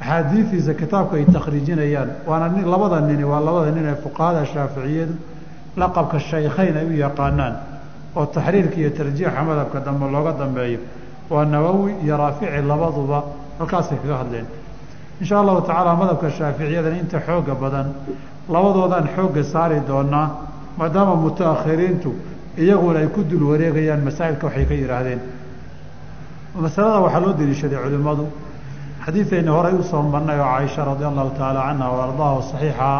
axaadiistiisa 0.00 0.74
kitaabka 0.74 1.16
ay 1.16 1.24
takhriijinayaan 1.24 2.10
waana 2.26 2.46
labada 2.72 3.00
nini 3.00 3.24
waa 3.24 3.40
labada 3.40 3.70
nin 3.76 3.86
ee 3.86 3.94
fuqahada 4.04 4.42
shaaficiyadu 4.52 5.14
laqabka 5.80 6.18
shaykhayn 6.30 6.76
ay 6.80 6.86
u 6.86 6.92
yaqaanaan 7.04 7.54
oo 8.16 8.26
taxriirka 8.26 8.76
iyo 8.80 8.90
tarjiixa 8.98 9.42
madhabka 9.48 9.78
dambe 9.86 10.06
looga 10.14 10.32
dambeeyo. 10.32 10.78
Waa 11.30 11.44
nawowi 11.44 11.92
iyo 12.04 12.16
raafici 12.16 12.62
labaduba 12.70 13.18
halkaasay 13.58 13.98
kaga 14.02 14.16
hadleen 14.20 14.46
insha 15.20 15.38
allahu 15.40 15.60
tacaala 15.66 15.94
madhabka 16.02 16.30
shaaficiyadan 16.38 16.94
inta 17.02 17.18
xooga 17.26 17.54
badan 17.62 17.86
labadoodaan 18.54 19.06
xoogga 19.16 19.42
saari 19.52 19.80
doonaa 19.88 20.26
maadaama 20.78 21.14
mutaakhiriintu 21.24 22.10
iyaguna 22.58 22.98
ay 22.98 23.08
ku 23.14 23.20
dul 23.30 23.42
wareegayaan 23.50 24.02
masaa'ilka 24.08 24.46
waxay 24.46 24.64
ka 24.70 24.74
yidhaahdeen 24.74 25.20
masalada 26.64 27.00
waxaa 27.04 27.20
loo 27.20 27.32
deliishaday 27.40 27.78
culimmadu. 27.84 28.26
Xadiidayni 29.04 29.48
horay 29.56 29.74
u 29.74 29.82
soo 29.82 30.02
marnay 30.02 30.38
oo 30.40 30.44
caaisha 30.54 30.84
radia 30.84 31.08
allahu 31.08 31.30
tacaala 31.30 31.60
canha 31.68 31.86
wa 31.94 32.04
ardaahu 32.06 32.42
saxiixa 32.50 32.90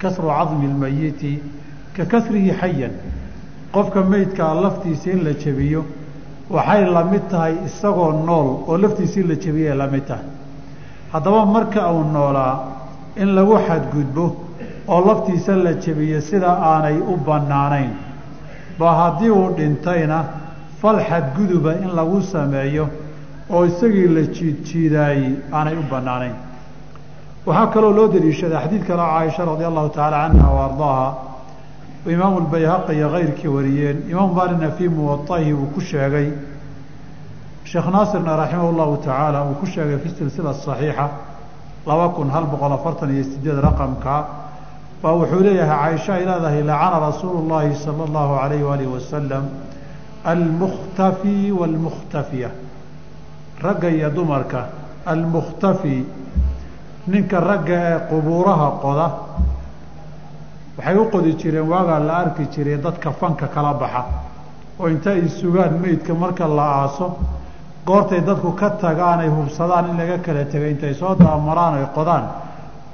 kasru 0.00 0.28
cadmi 0.28 0.66
lmayiti 0.74 1.32
ka 1.96 2.04
kasrihi 2.12 2.52
xayan 2.60 2.92
qofka 3.74 4.00
meydkaa 4.12 4.54
laftiisa 4.64 5.10
in 5.14 5.24
la 5.24 5.32
jebiyo 5.42 5.84
waxay 6.50 6.84
la 6.96 7.04
mid 7.04 7.24
tahay 7.30 7.54
isagoo 7.66 8.12
nool 8.26 8.48
oo 8.68 8.76
laftiisa 8.82 9.20
in 9.20 9.28
la 9.28 9.34
jebiyay 9.44 9.76
la 9.76 9.86
mid 9.86 10.04
tahay 10.06 10.24
haddaba 11.12 11.46
marka 11.46 11.90
uu 11.92 12.04
noolaa 12.12 12.54
in 13.16 13.28
lagu 13.34 13.56
xadgudbo 13.68 14.24
oo 14.88 15.00
laftiisa 15.06 15.56
la 15.56 15.72
jebiyo 15.74 16.20
sida 16.20 16.50
aanay 16.70 16.96
u 16.98 17.16
bannaanayn. 17.26 17.90
Ba 18.78 18.88
haddii 19.00 19.30
uu 19.30 19.50
dhintayna 19.56 20.24
fal 20.80 20.98
xadguduba 21.08 21.72
in 21.82 21.90
lagu 21.98 22.20
sameeyo 22.22 22.88
oo 23.50 23.64
isagii 23.66 24.08
la 24.08 24.22
jiidjiidaayey 24.36 25.32
aanay 25.52 25.76
u 25.76 25.84
bannaanayn. 25.90 26.34
Waxaa 27.46 27.66
kaloo 27.74 27.92
loo 27.92 28.08
daliishaday 28.08 28.58
xadiid 28.64 28.84
kaleo 28.86 29.06
caaisha 29.06 29.44
radia 29.44 29.66
allahu 29.68 29.88
tacaala 29.88 30.18
canha 30.28 30.48
wa 30.56 30.64
ardaaha. 30.68 31.08
Imaamu 32.06 32.40
lbayhaqi 32.40 32.92
iyo 32.96 33.08
keyrkii 33.14 33.48
wariyeen. 33.56 33.98
Imaamu 34.10 34.34
maalina 34.34 34.70
fii 34.70 34.88
muwaahi 34.88 35.52
uu 35.52 35.66
ku 35.74 35.80
sheegay 35.80 36.28
sheekh 37.64 37.86
naasirna 37.94 38.36
raximah 38.36 38.72
llahu 38.78 38.96
tacaala 39.04 39.44
uu 39.48 39.54
ku 39.60 39.66
sheegay 39.66 39.98
fi 40.02 40.08
silsila 40.18 40.52
saxiixa 40.54 41.06
laba 41.86 42.08
kun 42.16 42.30
hal 42.30 42.44
boqol 42.52 42.72
afartan 42.72 43.10
iyo 43.14 43.24
sideed 43.24 43.58
raqamka 43.66 44.14
baa 45.02 45.12
wuxuu 45.18 45.40
leeyahay 45.46 45.96
caaisha 45.98 46.12
ay 46.14 46.24
leedahay 46.30 46.62
lacana 46.62 46.98
rasuulu 47.06 47.40
llaahi 47.50 47.74
sala 47.84 48.02
allahu 48.08 48.32
alayh 48.44 48.60
waalihi 48.68 48.90
wasalam 48.96 49.44
almukhtafi 50.24 51.50
waalmukhtafiya 51.60 52.50
ragga 53.62 53.88
iyo 53.90 54.10
dumarka 54.10 54.60
almukhtafi 55.06 55.96
ninka 57.06 57.40
ragga 57.40 57.74
ee 57.90 57.98
qubuuraha 58.10 58.68
qoda 58.84 59.06
waxay 60.78 60.96
u 60.96 61.04
qodi 61.14 61.32
jireen 61.40 61.66
waagaa 61.72 61.98
la 62.08 62.14
arki 62.22 62.44
jiray 62.54 62.76
dadka 62.78 63.10
fanka 63.20 63.46
kala 63.54 63.74
baxa 63.74 64.02
oo 64.80 64.88
inta 64.88 65.10
sugaan 65.40 65.72
meydka 65.82 66.14
marka 66.14 66.46
la 66.58 66.66
aaso 66.82 67.06
goortay 67.86 68.20
dadku 68.20 68.52
ka 68.54 68.70
tagaan 68.70 69.20
ay 69.20 69.28
hubsadaan 69.28 69.90
in 69.90 69.96
laga 69.96 70.18
kala 70.18 70.44
tegay 70.44 70.70
intay 70.70 70.94
soo 70.94 71.14
daamaraan 71.14 71.74
ay 71.74 71.86
qodaan 71.94 72.24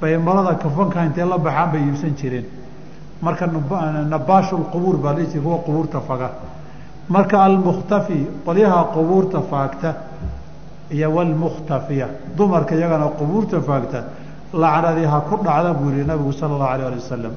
bay 0.01 0.17
marada 0.17 0.55
kafanka 0.55 1.03
intay 1.05 1.25
la 1.25 1.37
baxaan 1.37 1.71
bay 1.71 1.81
iibsan 1.81 2.15
jireen. 2.15 2.45
Marka 3.21 3.45
nabaashulqubuur 3.47 4.97
baa 4.97 5.13
jira 5.15 5.41
kuwa 5.41 5.57
qubuurta 5.65 5.99
faga. 6.01 6.29
Marka 7.09 7.43
almukhtafi 7.43 8.27
qolyaha 8.45 8.83
qubuurta 8.93 9.41
faagta 9.41 9.95
iyo 10.91 11.11
walmukhtafiya 11.15 12.07
dumarka 12.35 12.75
iyagana 12.75 13.07
qubuurta 13.19 13.61
faagta 13.61 14.03
lacnadii 14.53 15.05
ha 15.05 15.19
ku 15.21 15.35
dhacda 15.43 15.73
buu 15.73 15.91
yihi 15.91 16.05
nabigu 16.05 16.31
sala 16.31 16.53
allahu 16.55 16.73
alayh 16.73 16.85
ali 16.87 16.95
wasalam 16.95 17.33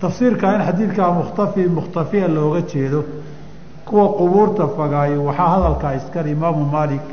tafsiirka 0.00 0.54
in 0.54 0.60
xadiidkaa 0.66 1.10
mukhtafi 1.12 1.68
mukhtafiya 1.68 2.28
looga 2.28 2.62
jeedo 2.62 3.04
kuwa 3.88 4.06
qubuurta 4.18 4.64
fagaayo. 4.76 5.24
Waxaa 5.28 5.48
hadalkaa 5.54 5.94
iskale 5.98 6.30
imaamu 6.36 6.64
maalik 6.74 7.04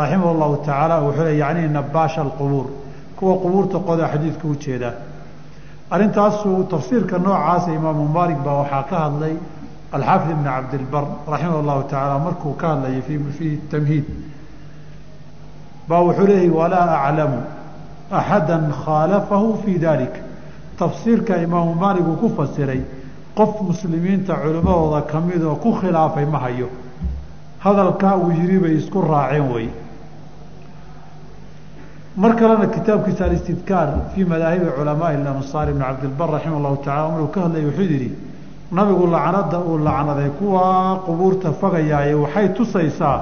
raximah 0.00 0.32
llahu 0.40 0.56
tacaala 0.66 0.96
wuxuu 1.04 1.24
le 1.24 1.34
yacni 1.42 1.68
nabaasha 1.68 2.20
alqubuur. 2.26 2.66
Kuwa 3.16 3.34
qubuurta 3.42 3.78
qoda 3.88 4.04
xadiidka 4.12 4.44
u 4.48 4.54
jeedaa 4.64 4.94
arrintaasuu 5.94 6.62
tafsiirka 6.72 7.18
noocaasa 7.18 7.70
imaamu 7.78 8.04
maalik 8.16 8.38
baa 8.44 8.56
waxaa 8.62 8.82
ka 8.90 8.96
hadlay 9.04 9.34
alxaafid 9.96 10.30
ibn 10.36 10.44
cabdilbar 10.44 11.04
raximah 11.32 11.62
llahu 11.68 11.82
tacaala 11.90 12.18
markuu 12.26 12.52
ka 12.60 12.66
hadlayay 12.68 13.02
fii 13.38 13.56
tamhiid. 13.70 14.04
Baa 15.88 16.00
wuxuu 16.06 16.26
leeyahy 16.26 16.50
walaa 16.60 16.86
aclamu 17.08 17.38
axada 18.10 18.56
khaalafahu 18.84 19.48
fii 19.64 19.78
dalik 19.78 20.14
tafsiirka 20.78 21.36
imaamu 21.46 21.74
maalik 21.74 22.06
uu 22.08 22.16
ku 22.22 22.28
fasiray 22.36 22.80
qof 23.38 23.52
muslimiinta 23.68 24.34
culimmadooda 24.42 25.00
ka 25.10 25.20
mid 25.20 25.42
oo 25.42 25.56
ku 25.56 25.70
khilaafay 25.80 26.26
ma 26.26 26.38
hayo. 26.44 26.68
Hadalkaa 27.64 28.16
uu 28.22 28.30
yidhi 28.38 28.58
bay 28.62 28.74
isku 28.80 28.98
raaceen 29.12 29.46
wey 29.54 29.68
mar 32.16 32.32
kalena 32.36 32.66
kitaabkiisa 32.74 33.24
alistidkaar 33.28 33.88
fii 34.14 34.24
madaahibi 34.32 34.66
culamaai 34.76 35.16
alamsaar 35.20 35.66
ibn 35.70 35.80
cabdilbar 35.88 36.28
raximah 36.34 36.60
llahu 36.64 36.76
tacala 36.84 37.08
maruu 37.12 37.28
ka 37.34 37.40
hadlayay 37.44 37.66
wuxuu 37.68 37.82
yidhi 37.92 38.08
nabigu 38.76 39.06
lacnada 39.14 39.58
uu 39.70 39.78
lacnaday 39.86 40.30
kuwa 40.38 40.66
qubuurta 41.06 41.48
fagayaaye 41.60 42.14
waxay 42.24 42.48
tusaysaa 42.56 43.18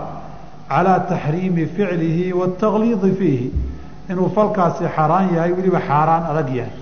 calaa 0.71 0.99
taxriimi 1.11 1.65
ficlihi 1.75 2.33
waataqliidi 2.41 3.11
fiihi. 3.19 3.49
Inuu 4.11 4.29
falkaasi 4.37 4.85
xaaraan 4.97 5.27
yahay 5.37 5.53
weliba 5.59 5.81
xaaraan 5.89 6.23
adag 6.31 6.49
yahay 6.59 6.73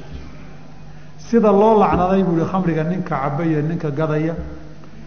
sida 1.31 1.51
loo 1.53 1.75
lacnaday 1.83 2.23
buu 2.27 2.37
yihi 2.39 2.51
khamriga 2.51 2.83
ninka 2.85 3.15
caba 3.21 3.43
iyo 3.45 3.61
ninka 3.63 3.91
gadaya 3.91 4.35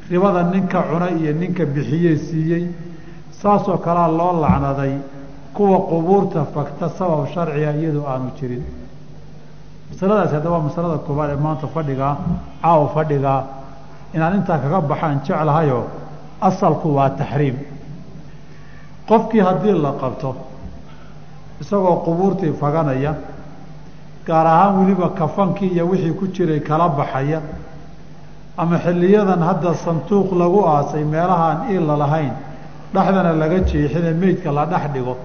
ribada 0.10 0.44
ninka 0.54 0.80
cuna 0.90 1.08
iyo 1.20 1.32
ninka 1.34 1.66
bixiye 1.66 2.18
siiyey 2.18 2.64
saasoo 3.42 3.78
kalea 3.78 4.08
loo 4.08 4.34
lacnaday 4.44 4.94
kuwa 5.56 5.80
qubuurta 5.90 6.46
fagta 6.54 6.90
sabab 6.98 7.28
sharciga 7.34 7.72
iyadoo 7.80 8.06
aanu 8.12 8.30
jirin. 8.40 8.64
Masaladaasi 9.90 10.34
haddaba 10.36 10.56
waa 10.58 10.64
masalada 10.70 10.98
koobaad 11.06 11.30
ee 11.36 11.36
maanta 11.46 11.68
fadhigaa 11.76 12.14
caawa 12.62 12.88
fadhigaa 12.96 13.40
inaan 14.16 14.36
intaa 14.40 14.58
kaga 14.64 14.80
baxaan 14.92 15.20
jeclahayoo 15.26 15.84
asalku 16.48 16.88
waa 16.98 17.10
taxriim. 17.20 17.58
Qofkii 19.10 19.40
haddii 19.48 19.76
la 19.86 19.92
qabto 20.02 20.30
isagoo 21.62 21.96
qubuurtii 22.06 22.54
faganaya 22.62 23.12
gaar 24.28 24.46
ahaan 24.48 24.74
weliba 24.80 25.10
kafankii 25.10 25.72
iyo 25.76 25.86
wixii 25.88 26.14
ku 26.20 26.28
jiray 26.28 26.60
kala 26.60 26.90
baxaya 26.90 27.42
ama 28.58 28.78
xilliyadan 28.80 29.42
hadda 29.42 29.74
sanduuq 29.74 30.32
lagu 30.42 30.60
aasay 30.66 31.04
meelahaan 31.04 31.58
iilla 31.72 31.96
lahayn 31.98 32.34
dhexdana 32.94 33.34
laga 33.34 33.60
jeexine 33.70 34.12
meydka 34.14 34.52
la 34.52 34.66
dhex 34.66 34.84
dhigo 34.94 35.18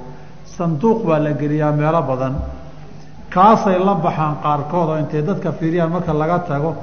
sanduuq 0.56 1.04
baa 1.06 1.18
la 1.18 1.32
geliyaa 1.32 1.72
meelo 1.72 2.02
badan. 2.02 2.34
Kaasay 3.30 3.78
la 3.84 3.94
baxaan 3.94 4.36
qaarkood 4.42 4.88
oo 4.88 4.96
intay 4.98 5.22
dadka 5.22 5.52
fiiriyaan 5.52 5.90
marka 5.90 6.12
laga 6.14 6.38
tago 6.48 6.74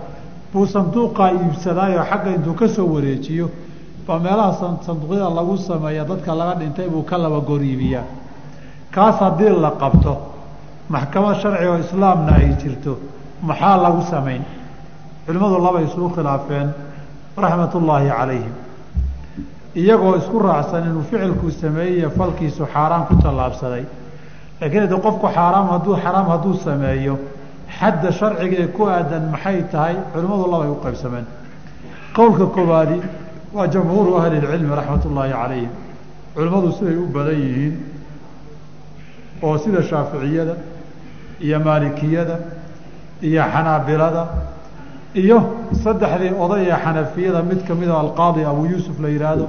buu 0.54 0.66
sanduuqaa 0.66 1.32
iibsadaayoo 1.32 2.04
xagga 2.10 2.30
intuu 2.36 2.54
ka 2.54 2.68
soo 2.68 2.86
wareejiyo 2.94 3.50
baa 4.08 4.20
meelaha 4.20 4.52
sanduuqyada 4.86 5.30
lagu 5.30 5.58
sameeya 5.58 6.04
dadka 6.06 6.36
laga 6.36 6.54
dhintay 6.60 6.88
buu 6.90 7.02
ka 7.04 7.18
laba 7.18 7.40
goor 7.40 7.62
iibiyaa. 7.64 8.04
Kaas 8.92 9.18
haddii 9.20 9.50
la 9.62 9.72
qabto 9.82 10.14
maxkamad 10.90 11.36
sharci 11.42 11.66
oo 11.68 11.78
islaamna 11.78 12.32
ay 12.36 12.56
jirto 12.62 13.00
maxaa 13.42 13.78
lagu 13.78 14.02
samayn 14.12 14.44
culimmadu 15.26 15.58
labay 15.66 15.84
isuu 15.86 16.10
khilaafeen 16.16 16.70
raxmat 17.38 17.76
ullaahi 17.76 18.10
calayhim. 18.10 18.54
Iyagoo 19.76 20.16
isku 20.18 20.40
raacsan 20.40 20.84
inuu 20.90 21.04
ficilkuu 21.10 21.52
sameeyey 21.52 22.10
falkiisu 22.18 22.66
xaaraan 22.74 23.06
ku 23.08 23.16
tallaabsaday. 23.24 23.84
Laakiin 24.62 24.82
hade 24.82 24.96
qofku 25.06 25.28
xaaraam 25.36 25.68
hadduu 25.74 25.96
xaraam 26.04 26.28
hadduu 26.34 26.54
sameeyo 26.66 27.16
xadda 27.80 28.12
sharciga 28.12 28.58
ee 28.64 28.68
ku 28.68 28.82
aadan 28.86 29.24
maxay 29.34 29.64
tahay? 29.72 29.96
Culimmadu 30.14 30.46
labay 30.54 30.70
u 30.70 30.78
qaybsameen. 30.86 31.26
Qowlka 32.16 32.46
koowaadi 32.56 32.98
waa 33.56 33.68
jamhuuru 33.74 34.12
ahli 34.20 34.38
lcilmi 34.42 34.76
raxmat 34.80 35.06
ullaahi 35.06 35.32
calayhim. 35.34 35.72
Culimmadu 36.36 36.72
siday 36.78 36.96
u 36.98 37.06
badan 37.16 37.38
yihiin 37.46 37.74
oo 39.46 39.58
sida 39.58 39.82
shaaficiyada 39.90 40.54
iyo 41.46 41.58
maalikiyada 41.68 42.36
iyo 43.28 43.44
xanaabilada 43.54 44.24
iyo 45.22 45.38
saddexdii 45.84 46.32
oday 46.44 46.64
ee 46.72 46.78
xanafiyada 46.86 47.40
mid 47.50 47.60
kamida 47.68 47.94
alqaadi 48.04 48.42
abu 48.52 48.62
yuusuf 48.72 48.96
la 49.04 49.10
yihaahdo 49.16 49.48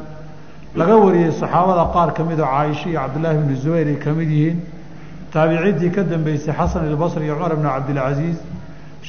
laga 0.78 0.94
wariyey 1.04 1.32
saxaabada 1.40 1.84
qaar 1.94 2.10
ka 2.16 2.22
mid 2.30 2.38
oo 2.40 2.46
caaisha 2.54 2.86
iyo 2.90 3.00
cabdillaahi 3.00 3.38
bni 3.44 3.54
zubayr 3.62 3.86
ay 3.92 3.96
ka 4.04 4.10
mid 4.18 4.30
yihiin. 4.36 4.58
Taabiciintii 5.32 5.90
ka 5.96 6.02
dambeysay 6.12 6.54
xasan 6.58 6.82
ilbasri 6.90 7.24
iyo 7.26 7.34
cumar 7.36 7.52
bn 7.58 7.66
cabdilcaziiz 7.74 8.38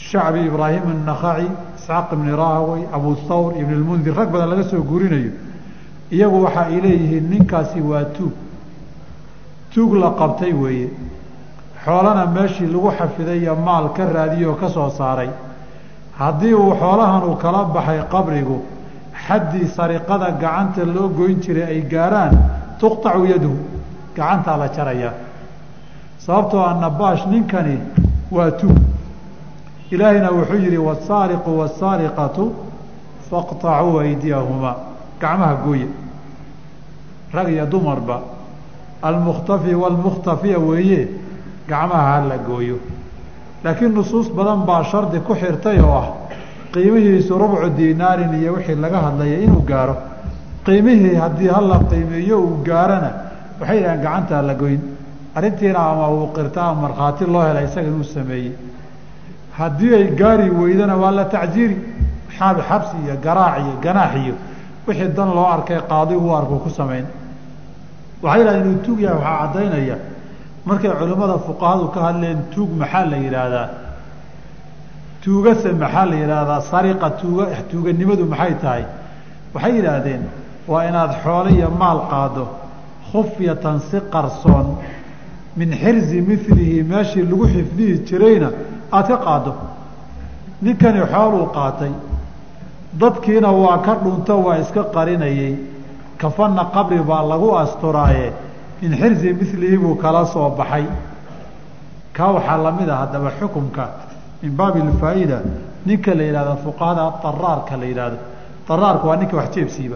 shacbi 0.08 0.40
ibraahim 0.50 0.84
annakhaci 0.94 1.48
isxaaq 1.78 2.08
ibni 2.16 2.32
rahawey 2.42 2.82
abu 2.98 3.10
thawr 3.28 3.52
ibn 3.62 3.74
lmundir 3.82 4.14
rag 4.20 4.30
badan 4.34 4.50
laga 4.52 4.64
soo 4.72 4.82
guurinayo. 4.90 5.32
Iyagu 6.16 6.38
waxa 6.46 6.62
ay 6.70 6.78
leeyihiin 6.86 7.26
ninkaasi 7.32 7.80
waa 7.90 8.04
tuug. 8.16 8.34
Tuug 9.74 9.94
la 10.02 10.10
qabtay 10.20 10.54
weeye 10.54 10.90
xoolana 11.86 12.26
meeshii 12.36 12.68
lagu 12.74 12.92
xafiday 13.00 13.40
iyo 13.40 13.56
maal 13.56 13.86
ka 13.96 14.04
raadiyey 14.06 14.46
oo 14.50 14.56
ka 14.56 14.70
soo 14.70 14.90
saaray. 14.90 15.30
Haddii 16.20 16.54
uu 16.54 16.74
xoolahan 16.80 17.24
uu 17.30 17.36
kala 17.36 17.64
baxay 17.76 18.00
qabrigu 18.14 18.58
xaddii 19.28 19.68
sariqada 19.76 20.32
gacanta 20.42 20.84
loo 20.96 21.08
goyn 21.18 21.40
jiray 21.44 21.64
ay 21.64 21.82
gaarhaan 21.82 22.34
tuqtacu 22.80 23.26
yaduhu 23.32 23.58
gacantaa 24.16 24.58
la 24.58 24.68
jarayaa 24.76 25.14
sababtoo 26.26 26.64
a 26.64 26.74
nabaash 26.74 27.26
ninkani 27.32 27.78
waa 28.32 28.52
tuug 28.52 28.78
ilaahayna 29.92 30.30
wuxuu 30.32 30.60
yihi 30.66 30.78
wasaariqu 30.78 31.50
wasaariqatu 31.60 32.44
faqطacuu 33.30 34.00
aydiyahumaa. 34.00 34.76
Gacmaha 35.22 35.56
gooya 35.64 35.88
rag 37.34 37.48
iyo 37.50 37.66
dumarba. 37.66 38.18
Almukhtafi 39.02 39.76
waalmukhtafiya 39.76 40.60
weeye 40.60 41.08
gacmaha 41.70 42.22
hala 42.22 42.38
gooyo. 42.38 42.78
Laakiin 43.64 43.94
nusuus 43.94 44.30
badan 44.30 44.66
baa 44.66 44.84
shardi 44.84 45.20
ku 45.20 45.34
xirtay 45.36 45.80
oo 45.80 45.92
ah 46.02 46.08
qiimihiisu 46.74 47.38
rubcu 47.38 47.70
dinaarin 47.78 48.34
iyo 48.42 48.54
wixii 48.54 48.76
laga 48.76 49.00
hadlaya 49.06 49.38
inuu 49.46 49.62
gaaro. 49.70 49.96
Qiimihii 50.66 51.16
haddii 51.16 51.48
hala 51.56 51.80
qiimeeyo 51.90 52.38
uu 52.40 52.64
gaarana 52.68 53.12
waxay 53.60 53.78
yidhahaan 53.78 54.02
gacanta 54.04 54.42
la 54.42 54.54
goyn. 54.54 54.82
Arrintiina 55.36 55.80
ama 55.92 56.08
uu 56.10 56.28
qirta 56.36 56.62
ama 56.70 56.82
markhaati 56.82 57.26
loo 57.26 57.42
hela 57.48 57.62
isaga 57.64 57.88
inuu 57.88 58.04
sameeyey. 58.04 58.52
Haddii 59.58 59.94
ay 59.96 60.08
gaari 60.20 60.50
weydana 60.50 60.96
waa 60.98 61.12
la 61.12 61.26
tacjiiri. 61.26 61.78
Xaabi 62.38 62.62
xabsi 62.70 62.96
iyo 63.06 63.16
garaac 63.26 63.58
iyo 63.64 63.74
ganaax 63.86 64.14
iyo 64.24 64.36
wixii 64.88 65.14
dan 65.18 65.30
loo 65.36 65.46
arkay 65.56 65.80
qaadi 65.90 66.16
u 66.16 66.30
arku 66.36 66.60
ku 66.64 66.70
samayn. 66.70 67.06
Waxay 68.24 68.40
yidhaha 68.42 68.58
inuu 68.62 68.78
tuug 68.86 69.00
yahay 69.00 69.18
waxaa 69.18 69.48
caddaynaya 69.54 69.98
markay 70.66 70.92
culimmada 71.00 71.38
fuqahadu 71.48 71.86
ka 71.94 72.00
hadleen 72.08 72.38
tuug 72.54 72.70
maxaa 72.82 73.06
la 73.12 73.18
yidhaahdaa? 73.18 73.68
Tuugase 75.24 75.72
maxaa 75.72 76.06
la 76.06 76.16
yidhaahdaa? 76.16 76.62
Sariqa 76.72 77.10
tuuga 77.22 77.46
tuuganimadu 77.72 78.26
maxay 78.26 78.54
tahay? 78.62 78.84
Waxay 79.54 79.74
yidhaahdeen 79.78 80.24
waa 80.68 80.84
inaad 80.90 81.12
xoolo 81.24 81.50
iyo 81.50 81.70
maal 81.82 82.00
qaado 82.12 82.44
khufyatan 83.12 83.80
si 83.90 83.98
qarsoon 84.14 84.68
min 85.58 85.70
xirzi 85.82 86.22
milihi 86.30 86.84
meeshii 86.84 87.24
lagu 87.32 87.46
xifdihi 87.54 87.94
jirayna 88.08 88.50
aada 88.92 89.08
ka 89.08 89.18
qaado 89.26 89.52
ninkani 90.62 91.02
xooluu 91.14 91.46
qaatay. 91.58 91.94
Dadkiina 93.02 93.52
waa 93.52 93.78
ka 93.86 93.94
dhunto 94.04 94.36
waa 94.46 94.58
iska 94.64 94.84
qarinayey. 94.96 95.56
Kafanna 96.18 96.64
qabri 96.74 97.00
baa 97.10 97.24
lagu 97.32 97.50
asturaaye 97.64 98.32
min 98.82 98.92
xirzi 99.00 99.34
milihi 99.34 99.78
buu 99.78 99.96
kala 99.96 100.26
soo 100.26 100.50
baxay. 100.50 100.86
Kaa 102.14 102.32
waxaa 102.34 102.58
la 102.58 102.72
mid 102.72 102.90
a 102.90 102.96
haddaba 103.02 103.32
xukumka 103.40 103.86
min 104.42 104.52
baabi 104.56 104.80
alfaa'ida 104.82 105.40
ninka 105.86 106.14
la 106.14 106.24
yidhahdo 106.24 106.56
fuqahada 106.64 107.14
daraarka 107.24 107.78
la 107.78 107.86
yidhaahdo. 107.86 108.18
Daraarka 108.68 109.06
waa 109.08 109.16
ninka 109.18 109.36
wax 109.38 109.50
jeebsiiba 109.56 109.96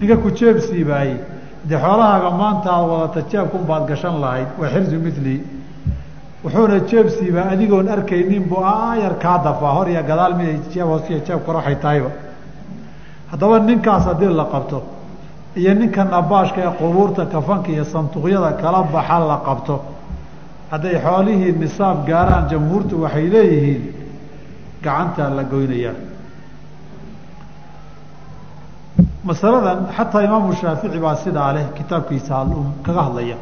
ninka 0.00 0.16
ku 0.16 0.30
jeebsiibaayey 0.30 1.16
dee 1.64 1.76
xoolahaaga 1.78 2.30
maanta 2.30 2.68
aad 2.72 2.88
wadata 2.90 3.20
jeebkun 3.30 3.62
baad 3.68 3.86
gashan 3.88 4.20
lahayd 4.20 4.48
waa 4.60 4.68
xirzu 4.74 4.96
milihi 4.98 5.40
wuxuuna 6.44 6.78
jeebsiibaa 6.90 7.46
adigoon 7.52 7.88
arkaynin 7.88 8.44
buu 8.48 8.62
aayar 8.64 9.14
kaa 9.18 9.38
dafaa 9.44 9.72
hor 9.76 9.88
iyo 9.88 10.02
gadaal 10.02 10.34
miday 10.38 10.58
jeeb 10.72 10.86
hoos 10.86 11.08
iyo 11.10 11.20
jeeb 11.26 11.40
kor 11.46 11.54
waxay 11.56 11.76
tahayba. 11.76 12.10
Haddaba 13.30 13.58
ninkaas 13.60 14.04
haddii 14.06 14.32
la 14.40 14.44
qabto 14.52 14.82
iyo 15.60 15.74
ninka 15.74 16.04
nabaashka 16.04 16.58
ee 16.66 16.72
qubuurta 16.80 17.22
kafanka 17.34 17.68
iyo 17.74 17.84
sanduuqyada 17.84 18.50
kala 18.62 18.80
baxa 18.94 19.18
la 19.30 19.36
qabto. 19.46 19.74
Hadday 20.70 20.96
xoolihii 21.04 21.52
nisaab 21.62 21.98
gaaraan 22.08 22.44
jamhuurtu 22.50 22.94
waxay 23.04 23.26
leeyihiin 23.34 23.82
gacantaa 24.84 25.30
la 25.36 25.42
goynayaa. 25.52 25.94
Masaladan 29.24 29.78
xataa 29.96 30.22
imaamu 30.26 30.52
shaafici 30.60 30.98
baa 31.04 31.16
sidaa 31.24 31.52
leh 31.56 31.66
kitaabkiisa 31.76 32.32
alum 32.40 32.66
kaga 32.86 33.02
hadlaya. 33.06 33.36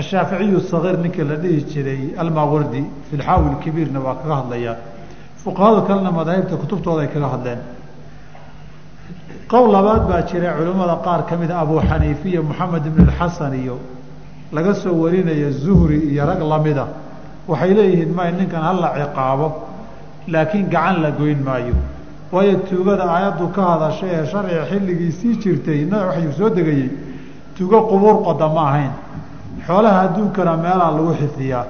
Ashaaficiyu 0.00 0.60
sagiir 0.70 0.96
ninkii 1.04 1.24
la 1.30 1.36
dhihi 1.42 1.60
jiray 1.72 2.02
almawardi 2.22 2.80
fi 3.10 3.16
lxaawi 3.16 3.56
kabiirna 3.64 4.00
waa 4.06 4.14
kaga 4.20 4.34
hadlayaa 4.40 4.76
fuqahada 5.44 5.80
kalena 5.88 6.10
madaahibta 6.18 6.56
kutubtooda 6.62 7.02
ay 7.04 7.08
kaga 7.14 7.28
hadleen 7.34 7.58
qowl 9.50 9.70
labaad 9.72 10.08
baa 10.08 10.22
jira 10.22 10.52
culimmada 10.56 10.96
qaar 11.04 11.26
ka 11.28 11.36
mida 11.36 11.58
abu 11.60 11.80
xaniifa 11.80 12.28
iyo 12.28 12.42
moxamed 12.42 12.86
ibn 12.86 13.08
alxasan 13.08 13.54
iyo 13.62 13.78
laga 14.52 14.74
soo 14.74 14.94
warinaya 15.02 15.50
zuhri 15.50 15.98
iyo 16.12 16.24
rag 16.26 16.40
lamida 16.42 16.86
waxay 17.48 17.74
leeyihiin 17.74 18.12
may 18.14 18.32
ninkan 18.32 18.62
hala 18.62 18.88
ciqaabo 18.96 19.48
laakiin 20.28 20.68
gacan 20.70 21.02
la 21.02 21.10
goyn 21.10 21.40
maayo. 21.44 21.74
Waayo 22.32 22.56
tuugada 22.68 23.04
aayaddu 23.14 23.48
ka 23.54 23.62
hadashay 23.70 24.10
ee 24.16 24.26
sharciga 24.26 24.64
xilligii 24.70 25.12
sii 25.12 25.36
jirtay 25.42 25.84
nabi 25.90 26.04
waxyuu 26.08 26.32
soo 26.38 26.48
degayey 26.56 26.90
tuugo 27.56 27.78
qubuur 27.90 28.16
qoda 28.26 28.48
ma 28.48 28.62
ahayn. 28.70 28.92
Xoolaha 29.66 30.00
adduunkana 30.06 30.56
meelaa 30.56 30.90
lagu 30.96 31.12
xifdiyaa 31.20 31.64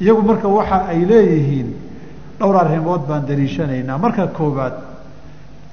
iyagu 0.00 0.22
marka 0.22 0.48
waxa 0.48 0.76
ay 0.88 1.00
leeyihiin 1.10 1.68
dhowr 2.38 2.56
arrimood 2.56 3.02
baan 3.08 3.22
daliishanaynaa 3.28 3.98
marka 3.98 4.26
koowaad 4.38 4.72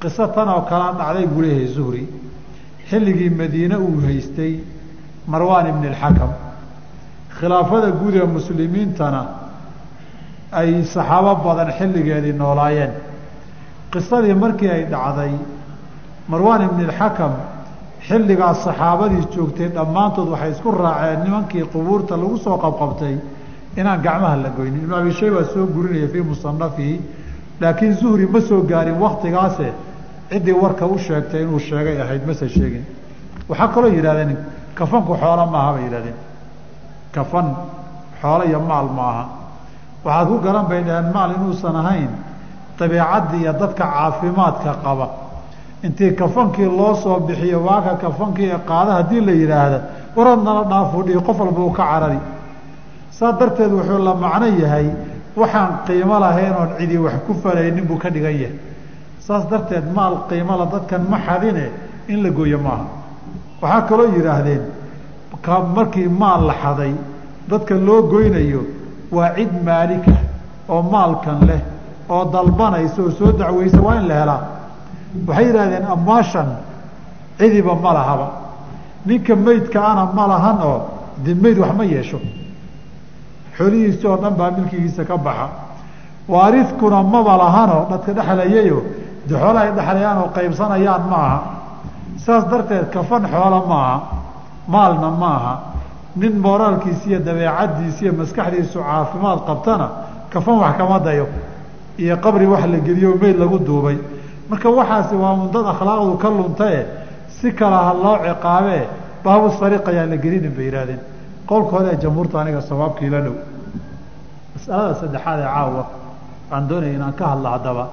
qiso 0.01 0.27
tan 0.35 0.49
oo 0.49 0.61
kalea 0.69 0.91
dhacday 0.99 1.25
buu 1.27 1.41
leeyahay 1.41 1.67
zuhri. 1.75 2.03
Xilligii 2.89 3.29
madiine 3.29 3.75
uu 3.77 4.01
haystay 4.05 4.53
marwaan 5.27 5.67
ibni 5.71 5.87
alxakam 5.87 6.31
khilaafada 7.37 7.89
guud 7.99 8.15
ee 8.15 8.25
muslimiintana 8.37 9.21
ay 10.59 10.69
saxaabo 10.93 11.33
badan 11.45 11.69
xilligeedii 11.77 12.33
noolaayeen. 12.41 12.91
Qisadii 13.91 14.33
markii 14.43 14.69
ay 14.75 14.83
dhacday 14.93 15.33
marwaan 16.31 16.61
ibni 16.67 16.83
alxakam 16.89 17.33
xilligaas 18.07 18.57
saxaabadii 18.65 19.23
joogtay 19.33 19.67
dhammaantood 19.77 20.29
waxay 20.33 20.51
isku 20.55 20.69
raaceen 20.71 21.19
nimankii 21.25 21.63
qubuurta 21.73 22.13
lagu 22.21 22.37
soo 22.45 22.57
qabqabtay 22.63 23.15
inaan 23.79 24.01
gacmaha 24.05 24.35
la 24.43 24.49
goynin. 24.57 24.81
Ibnu 24.83 24.95
abi 24.95 25.11
shayba 25.19 25.43
soo 25.53 25.65
gurinaya 25.75 26.07
fii 26.13 26.23
musanafihi 26.31 26.95
laakiin 27.61 27.93
zuhri 28.01 28.25
ma 28.33 28.39
soo 28.49 28.61
gaarin 28.71 28.97
waktigaase 29.05 29.67
ciddii 30.29 30.51
warka 30.63 30.85
u 30.85 30.97
sheegtay 30.97 31.41
inuu 31.43 31.59
sheegay 31.59 32.01
ahayd 32.01 32.23
mase 32.27 32.47
sheegin. 32.49 32.85
Waxaa 33.49 33.67
kaloo 33.73 33.89
yidhahdeen 33.97 34.37
kafanku 34.75 35.13
xoolo 35.21 35.45
maaha 35.53 35.71
bay 35.73 35.83
yidhahdeen 35.83 36.17
kafan 37.15 37.47
xoolo 38.21 38.43
iyo 38.49 38.59
maal 38.59 38.87
maaha. 38.99 39.25
Waxaad 40.05 40.27
ku 40.27 40.37
garan 40.45 40.65
bay 40.69 40.81
dhaheen 40.83 41.11
maal 41.13 41.31
inuusan 41.37 41.75
ahayn 41.75 42.09
dabeecaddii 42.79 43.41
iyo 43.43 43.53
dadka 43.53 43.83
caafimaadka 43.93 44.71
qaba. 44.83 45.07
Intii 45.83 46.11
kafankii 46.15 46.65
loo 46.77 46.95
soo 46.95 47.19
bixiyo 47.19 47.59
waaka 47.67 47.95
kafankii 48.03 48.49
ee 48.53 48.59
qaada 48.69 48.91
haddii 48.99 49.21
la 49.21 49.31
yidhaahda 49.31 49.79
warad 50.15 50.39
nala 50.43 50.63
dhaafuu 50.71 51.03
dhihi 51.03 51.19
qof 51.27 51.39
walba 51.39 51.61
uu 51.61 51.71
ka 51.71 51.83
carari. 51.91 52.19
Saas 53.11 53.35
darteed 53.39 53.71
wuxuu 53.71 53.97
la 54.07 54.13
macno 54.13 54.47
yahay 54.63 54.87
waxaan 55.37 55.69
qiimo 55.87 56.19
lahayn 56.19 56.53
oon 56.59 56.69
cidi 56.77 56.97
wax 56.97 57.13
ku 57.27 57.33
falaynin 57.43 57.85
buu 57.85 57.97
ka 57.97 58.09
dhigan 58.09 58.31
yahay 58.41 58.55
saas 59.27 59.43
darteed 59.51 59.85
maal 59.95 60.15
qiimola 60.29 60.65
dadkan 60.73 61.01
ma 61.11 61.17
xadine 61.27 61.65
in 62.07 62.23
la 62.23 62.29
gooyo 62.29 62.57
maaha. 62.67 62.85
Waxaa 63.61 63.81
kaloo 63.89 64.07
yidhaahdeen 64.15 64.61
markii 65.75 66.07
maal 66.21 66.41
la 66.49 66.53
xaday 66.63 66.93
dadka 67.49 67.75
loo 67.87 68.01
goynayo 68.11 68.61
waa 69.11 69.29
cid 69.35 69.51
maalika 69.65 70.11
oo 70.69 70.81
maalkan 70.93 71.39
leh 71.49 71.61
oo 72.09 72.23
dalbanaysa 72.33 73.01
oo 73.01 73.11
soo 73.11 73.31
dacweysa 73.39 73.79
waa 73.81 73.95
in 73.99 74.07
la 74.07 74.13
helaa. 74.21 74.41
Waxay 75.27 75.45
yidhahdeen 75.47 75.85
amaashan 75.95 76.49
cidiba 77.39 77.75
ma 77.83 77.91
lahaba. 77.93 78.27
Ninka 79.05 79.35
meydka 79.35 79.79
ana 79.91 80.03
ma 80.17 80.27
lahan 80.27 80.57
oo 80.69 80.79
de 81.25 81.33
meyd 81.43 81.57
wax 81.57 81.71
ma 81.77 81.83
yeesho. 81.83 82.19
Xoolihiisi 83.57 84.07
oo 84.07 84.17
dhan 84.21 84.33
baa 84.39 84.51
milkigiisa 84.51 85.03
ka 85.05 85.17
baxa. 85.17 85.47
Waaridkuna 86.27 87.03
maba 87.03 87.33
lahanoo 87.37 87.83
dadka 87.91 88.11
dhexlayayo 88.17 88.79
de 89.27 89.35
xoola 89.41 89.59
ay 89.65 89.71
dhexlayaan 89.77 90.17
oo 90.23 90.29
qaybsanayaan 90.37 91.03
ma 91.11 91.17
aha 91.27 91.39
saas 92.25 92.43
darteed 92.51 92.85
kafan 92.95 93.23
xoolo 93.33 93.59
maaha 93.71 93.97
maalna 94.73 95.09
maaha 95.23 95.53
nin 96.21 96.33
mooraalkiisi 96.45 97.05
iyo 97.09 97.19
dabeecaddiisi 97.27 98.01
iyo 98.05 98.13
maskaxdiisu 98.19 98.79
caafimaad 98.87 99.39
qabtana 99.49 99.87
kafan 100.33 100.57
wax 100.63 100.73
kama 100.77 100.99
dayo 101.07 101.25
iyo 102.03 102.15
qabri 102.25 102.45
wax 102.53 102.63
la 102.73 102.77
geliyo 102.87 103.09
meyd 103.21 103.37
lagu 103.41 103.57
duubay 103.67 103.97
marka 104.49 104.69
waxaasi 104.79 105.15
waa 105.23 105.35
mundad 105.39 105.65
akhlaaqdu 105.73 106.13
ka 106.23 106.29
luntae 106.37 106.79
si 107.37 107.47
kala 107.59 107.77
ha 107.87 107.93
loo 108.03 108.17
ciqaabee 108.25 108.83
baabu 109.23 109.47
sariiq 109.59 109.85
ayaan 109.91 110.09
la 110.13 110.17
gelinin 110.23 110.53
bay 110.57 110.65
yidhahdeen 110.65 110.99
qowlkooda 111.49 111.91
jamhuurta 112.03 112.35
aniga 112.41 112.61
sawaabkii 112.69 113.09
la 113.13 113.19
dhow 113.25 113.35
masalada 114.55 114.93
saddexaad 115.01 115.39
ee 115.39 115.49
caawa 115.55 115.83
aan 116.53 116.63
doonaya 116.69 116.93
inaan 116.97 117.13
ka 117.19 117.25
hadla 117.31 117.49
haddaba 117.55 117.83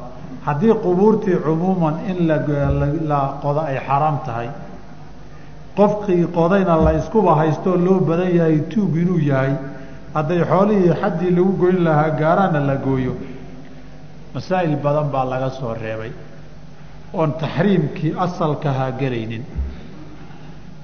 haddii 0.46 0.74
qubuurtii 0.84 1.36
cumuuman 1.44 1.94
in 2.10 2.18
la 3.10 3.20
qodo 3.42 3.60
ay 3.70 3.78
xaraam 3.88 4.16
tahay 4.26 4.48
qofkii 5.78 6.24
qodayna 6.38 6.74
la 6.86 6.92
iskuba 7.00 7.32
haystoo 7.40 7.76
loo 7.86 7.98
badan 8.08 8.30
yahay 8.38 8.58
tuug 8.72 8.92
inuu 9.02 9.18
yahay 9.30 9.52
hadday 10.16 10.40
xoolihii 10.50 10.92
xaddii 11.02 11.30
lagu 11.36 11.52
goyn 11.62 11.78
lahaa 11.86 12.10
gaaraana 12.20 12.60
la 12.68 12.76
gooyo 12.86 13.14
masaa'il 14.34 14.76
badan 14.84 15.06
baa 15.14 15.24
laga 15.32 15.50
soo 15.58 15.72
reebay 15.82 16.12
oon 17.18 17.30
taxriimkii 17.42 18.12
asalkahaa 18.24 18.90
gelaynin. 19.00 19.44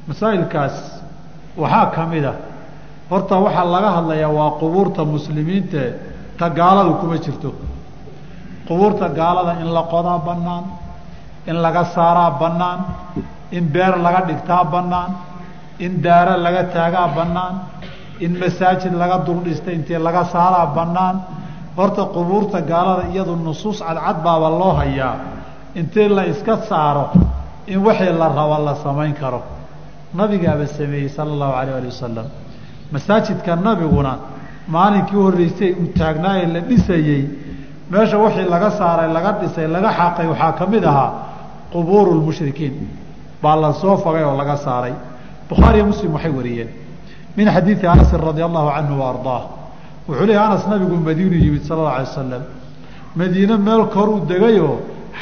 Masaa'ilkaas 0.09 0.77
waxaa 1.63 1.87
ka 1.95 2.03
mid 2.13 2.25
a 2.25 2.35
horta 3.11 3.35
waxaa 3.45 3.65
laga 3.75 3.91
hadlayaa 3.97 4.33
waa 4.39 4.51
qubuurta 4.61 5.03
muslimiintae 5.15 5.89
ta 6.39 6.47
gaaladu 6.59 6.93
kuma 7.01 7.17
jirto 7.25 7.51
qubuurta 8.71 9.09
gaalada 9.19 9.53
in 9.63 9.69
la 9.75 9.83
qodaa 9.91 10.19
bannaan 10.29 10.65
in 11.51 11.57
laga 11.65 11.85
saaraa 11.95 12.31
bannaan 12.41 12.81
in 13.51 13.65
beer 13.75 13.95
laga 13.99 14.21
dhigtaa 14.29 14.65
bannaan 14.75 15.11
in 15.85 15.93
daaro 16.05 16.37
laga 16.45 16.63
taagaa 16.75 17.09
bannaan 17.19 17.55
in 18.25 18.33
masaajid 18.39 18.93
laga 19.03 19.17
duldhista 19.27 19.71
intii 19.73 19.99
laga 19.99 20.25
saaraa 20.35 20.67
bannaan. 20.77 21.17
Horta 21.77 22.05
qubuurta 22.15 22.61
gaalada 22.71 23.05
iyadu 23.13 23.35
nusuus 23.37 23.79
cadcad 23.81 24.17
baaba 24.25 24.49
loo 24.61 24.73
hayaa. 24.81 25.15
Intii 25.75 26.09
la 26.17 26.23
iska 26.33 26.57
saaro 26.69 27.05
in 27.67 27.79
wixii 27.87 28.13
la 28.21 28.29
rabo 28.29 28.57
la 28.67 28.75
samayn 28.85 29.15
karo. 29.21 29.41
Nabigaaba 30.15 30.67
sameeyey 30.67 31.09
sala 31.09 31.31
allahu 31.35 31.53
alayh 31.61 31.75
ali 31.79 31.87
wasalam 31.87 32.27
masaajidka 32.93 33.57
nabiguna 33.57 34.13
maalinkii 34.69 35.17
horreysay 35.25 35.73
uu 35.81 35.89
taagnaaye 35.99 36.47
la 36.55 36.61
dhisayey 36.61 37.23
meesha 37.91 38.19
wixii 38.19 38.49
laga 38.55 38.71
saaray 38.71 39.09
laga 39.13 39.33
dhisay 39.41 39.67
laga 39.67 39.91
xaqay 39.99 40.27
waxaa 40.27 40.53
ka 40.59 40.67
mid 40.67 40.85
ahaa 40.85 41.11
qubuuru 41.73 42.15
lmushrikiin 42.21 42.75
baa 43.43 43.57
la 43.57 43.73
soo 43.73 43.97
fogay 43.97 44.23
oo 44.25 44.37
laga 44.37 44.57
saaray. 44.57 44.93
Bukhaariyo 45.49 45.87
muslim 45.87 46.13
waxay 46.15 46.31
wariyeen. 46.31 46.69
Min 47.37 47.47
xadiidi 47.49 47.87
anasin 47.87 48.19
radia 48.19 48.45
allahu 48.45 48.69
canhu 48.77 48.99
wa 49.01 49.07
ardaah. 49.13 49.43
Wuxuu 50.09 50.27
leeyahy 50.27 50.47
anas 50.47 50.67
nabigu 50.69 50.97
madiinu 50.97 51.37
yimid 51.45 51.63
sala 51.65 51.81
alla 51.81 51.93
alay 51.95 52.07
wasalam 52.07 52.43
madiine 53.17 53.57
meel 53.57 53.87
koruu 53.95 54.21
degayoo 54.31 54.77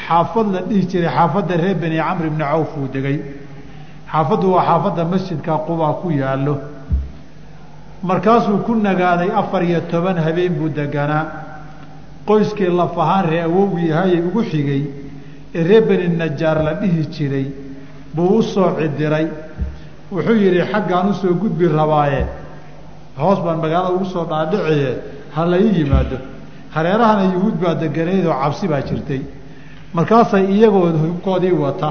xaafad 0.07 0.47
la 0.53 0.61
dhihi 0.61 0.85
jiray 0.87 1.09
xaafadda 1.17 1.55
reer 1.57 1.75
beni 1.75 1.97
camr 1.97 2.25
ibni 2.27 2.43
cawf 2.43 2.77
uu 2.77 2.87
degay. 2.93 3.17
Xaafaddu 4.11 4.45
waa 4.53 4.63
xaafadda 4.69 5.05
masjidka 5.05 5.53
qubaa 5.67 5.93
ku 6.01 6.11
yaallo. 6.11 6.55
Markaasuu 8.03 8.57
ku 8.65 8.75
nagaaday 8.75 9.29
afar 9.31 9.63
iyo 9.63 9.81
toban 9.91 10.17
habeen 10.17 10.53
buu 10.53 10.69
deganaa 10.69 11.25
qoyskii 12.29 12.69
laf 12.79 12.93
ahaan 13.03 13.25
ree 13.31 13.41
awowgii 13.49 13.91
ahayey 13.97 14.21
ugu 14.27 14.41
xigay 14.51 14.81
ee 15.57 15.63
reer 15.69 15.83
beni 15.89 16.07
najaar 16.21 16.57
la 16.67 16.73
dhihi 16.81 17.01
jiray 17.15 17.47
buu 18.15 18.37
u 18.39 18.41
soo 18.53 18.69
cidiray 18.79 19.27
wuxuu 20.11 20.35
yidhi 20.43 20.61
xaggaan 20.71 21.05
u 21.11 21.13
soo 21.21 21.33
gudbi 21.41 21.65
rabaaye 21.79 22.21
hoos 23.21 23.39
baan 23.45 23.57
magaalada 23.63 23.93
ugu 23.95 24.05
soo 24.13 24.25
dhaadhiciye 24.31 24.91
ha 25.35 25.41
la 25.51 25.57
ii 25.65 25.71
yimaado. 25.79 26.17
Hareerahana 26.75 27.23
yuhuud 27.33 27.55
baa 27.63 27.73
deganeed 27.81 28.25
oo 28.25 28.35
cabsi 28.43 28.65
baa 28.71 28.81
jirtay. 28.89 29.21
Markaasay 29.93 30.45
iyagoo 30.55 30.87
hubkoodii 31.03 31.51
wata 31.63 31.89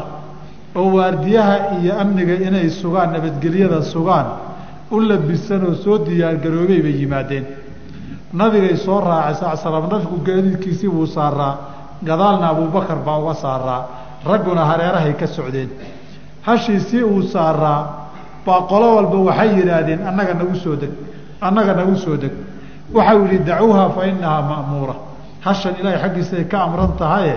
oo 0.78 0.88
waardiyaha 0.96 1.54
iyo 1.82 1.92
amniga 2.02 2.34
inay 2.46 2.68
sugaan 2.80 3.10
nabadgelyada 3.14 3.82
sugaan 3.92 4.26
u 4.90 5.00
labisan 5.08 5.62
oo 5.68 5.74
soo 5.84 5.96
diyaargaroobay 6.06 6.80
bay 6.86 6.96
yimaadeen 7.02 7.44
nabigay 8.32 8.76
soo 8.76 9.00
raacay 9.00 9.56
slam 9.56 9.88
nabigu 9.90 10.16
gaadiidkiisii 10.26 10.88
buu 10.88 11.06
saaraa 11.06 11.54
gadaalna 12.04 12.48
abuubakar 12.48 12.98
baa 13.06 13.18
uga 13.18 13.34
saaraa 13.34 13.80
ragguna 14.26 14.64
hareerahay 14.64 15.14
ka 15.14 15.26
socdeen. 15.26 15.70
Hashiisii 16.42 17.02
uu 17.02 17.22
saaraa 17.22 17.80
baa 18.46 18.60
qolo 18.70 18.96
walba 18.96 19.18
waxay 19.28 19.50
yidhaahdeen 19.58 20.00
annaga 20.08 20.34
nagu 20.34 20.54
soo 20.64 20.76
deg 20.76 20.90
annaga 21.40 21.74
nagu 21.74 21.96
soo 21.96 22.16
deg. 22.16 22.32
Waxau 22.94 23.24
yihi 23.26 23.38
dacuuha 23.44 23.90
fa 23.90 24.06
inahaa 24.06 24.42
ma'muura. 24.50 24.94
Hashan 25.44 25.74
ilaahay 25.80 26.00
xaggiisaay 26.02 26.44
ka 26.48 26.58
amran 26.66 26.92
tahaye 26.98 27.36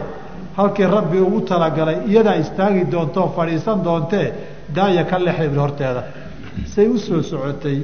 halkii 0.58 0.88
rabbi 0.88 1.18
ugu 1.20 1.42
talagalay 1.42 1.98
iyadaa 2.08 2.36
istaagi 2.44 2.84
doonto 2.92 3.32
fadhiisan 3.36 3.84
doontee 3.84 4.34
daaya 4.76 5.04
ka 5.06 5.18
lexda 5.20 5.62
horteeda. 5.62 6.04
Say 6.66 6.88
u 6.88 6.98
soo 6.98 7.22
socotay 7.22 7.78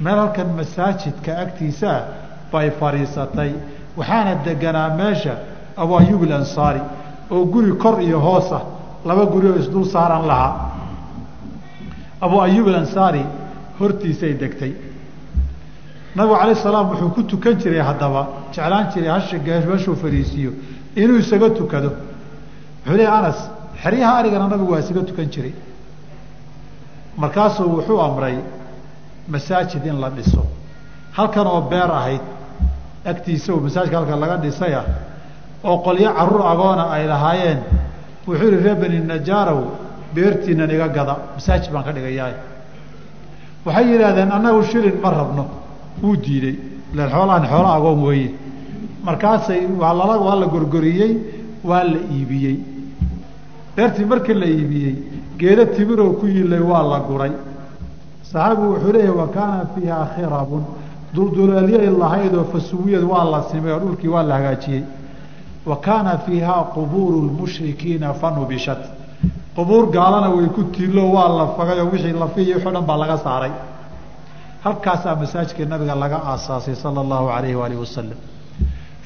meel 0.00 0.16
halkan 0.18 0.48
masaajidka 0.56 1.32
agtiisaa 1.44 2.00
bay 2.52 2.70
fadhiisatay 2.70 3.52
waxaana 3.96 4.34
deganaa 4.46 4.88
meesha 5.00 5.34
abu 5.76 5.98
ayub 5.98 6.22
alansaari 6.22 6.80
oo 7.30 7.44
guri 7.44 7.72
kor 7.82 8.00
iyo 8.02 8.20
hoosa 8.20 8.60
laba 9.04 9.24
guri 9.26 9.48
oo 9.48 9.56
isdul 9.62 9.84
saaran 9.84 10.26
lahaa. 10.26 10.70
Abu 12.20 12.40
ayub 12.40 12.66
alansaari 12.68 13.24
hortiisay 13.78 14.34
degtay. 14.34 14.72
Nabigu 16.16 16.34
calayh 16.40 16.56
salaam 16.56 16.90
wuxuu 16.90 17.10
ku 17.14 17.22
tukan 17.22 17.54
jiray 17.62 17.80
haddaba 17.80 18.28
jeclaan 18.52 18.90
jiray 18.92 19.08
hasha 19.08 19.38
meeshuu 19.38 19.94
inuu 20.96 21.18
isaga 21.18 21.50
tukado. 21.50 21.90
Wuxuu 22.84 22.96
leeya 22.96 23.12
anas 23.18 23.38
xeryaha 23.82 24.18
arigana 24.18 24.48
nabigu 24.48 24.72
waa 24.72 24.80
isaga 24.80 25.02
tukan 25.02 25.28
jiray. 25.30 25.54
Markaasuu 27.16 27.68
wuxuu 27.76 28.00
amray 28.00 28.38
masaajid 29.28 29.86
in 29.86 30.00
la 30.00 30.10
dhiso. 30.10 30.42
Halkan 31.12 31.46
oo 31.46 31.60
beer 31.70 31.90
ahayd 31.90 32.20
agtiisa 33.04 33.52
oo 33.54 33.60
masaajidka 33.60 33.96
halka 33.98 34.16
laga 34.16 34.36
dhisay 34.36 34.74
ah 34.74 34.84
oo 35.64 35.78
qolyo 35.86 36.10
carruur 36.18 36.42
agoona 36.52 36.84
ay 36.94 37.06
lahaayeen 37.06 37.58
wuxuu 38.26 38.48
yihi 38.50 38.62
reer 38.64 38.76
beni 38.76 38.98
najaarow 39.00 39.60
beertiinan 40.14 40.70
iga 40.70 40.88
gada 40.88 41.14
masaajid 41.36 41.70
baan 41.72 41.84
ka 41.84 41.92
dhigayaa 41.96 42.32
waxay 43.66 43.86
yidhaahdeen 43.92 44.30
annagu 44.36 44.62
shilin 44.70 44.96
ma 45.02 45.10
rabno. 45.10 45.44
Wuu 46.02 46.16
diidey. 46.16 46.54
Ilan 46.94 47.08
xoolahan 47.10 47.44
xoolo 47.50 47.68
agoon 47.76 48.00
weeye. 48.06 48.30
Markaasay 49.06 49.66
waa 49.80 49.92
lala 49.98 50.16
waa 50.26 50.36
la 50.40 50.46
gorgoriyey 50.46 51.12
waa 51.64 51.82
la 51.84 51.98
iibiyey. 52.14 52.56
Beertii 53.76 54.04
markii 54.04 54.34
la 54.34 54.46
iibiyey 54.46 54.94
geedo 55.40 55.64
timiroo 55.74 56.12
ku 56.20 56.26
yilay 56.26 56.60
waa 56.60 56.82
la 56.82 56.98
guray. 57.08 57.32
Saxaabigu 58.22 58.66
wuxuu 58.72 58.92
leeyahy 58.92 59.16
wa 59.20 59.28
kaana 59.28 59.66
fiiha 59.74 59.98
khirabun 60.14 60.62
dulduleelyay 61.14 61.86
lahaydoo 62.02 62.44
fasuwiyad 62.52 63.04
waa 63.12 63.24
la 63.32 63.42
simay 63.50 63.72
oo 63.72 63.80
dhulkii 63.84 64.08
waa 64.14 64.22
la 64.22 64.34
hagaajiyey 64.38 64.82
wa 65.66 65.76
kaana 65.76 66.18
fiihaa 66.18 66.62
qubuuru 66.74 67.18
lmushrikiina 67.28 68.14
fanubishat 68.20 68.82
qubuur 69.56 69.84
gaalana 69.96 70.28
way 70.36 70.46
ku 70.56 70.62
tiilo 70.74 71.04
waa 71.16 71.28
la 71.38 71.46
fagay 71.56 71.80
oo 71.80 71.90
wixii 71.92 72.12
lafiiyo 72.22 72.54
wixi 72.56 72.68
o 72.68 72.70
dhan 72.72 72.84
baa 72.88 72.96
laga 73.02 73.18
saaray. 73.18 73.52
Halkaasaa 74.64 75.14
masaajidka 75.16 75.64
nabiga 75.64 75.94
laga 75.94 76.18
aasaasay 76.32 76.74
sala 76.74 77.00
allahu 77.00 77.26
alayhi 77.36 77.54
waalihi 77.60 77.80
wasalam 77.80 78.18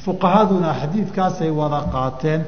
fuqahaduna 0.04 0.68
xadiidkaasay 0.80 1.50
wada 1.60 1.80
qaateen. 1.94 2.40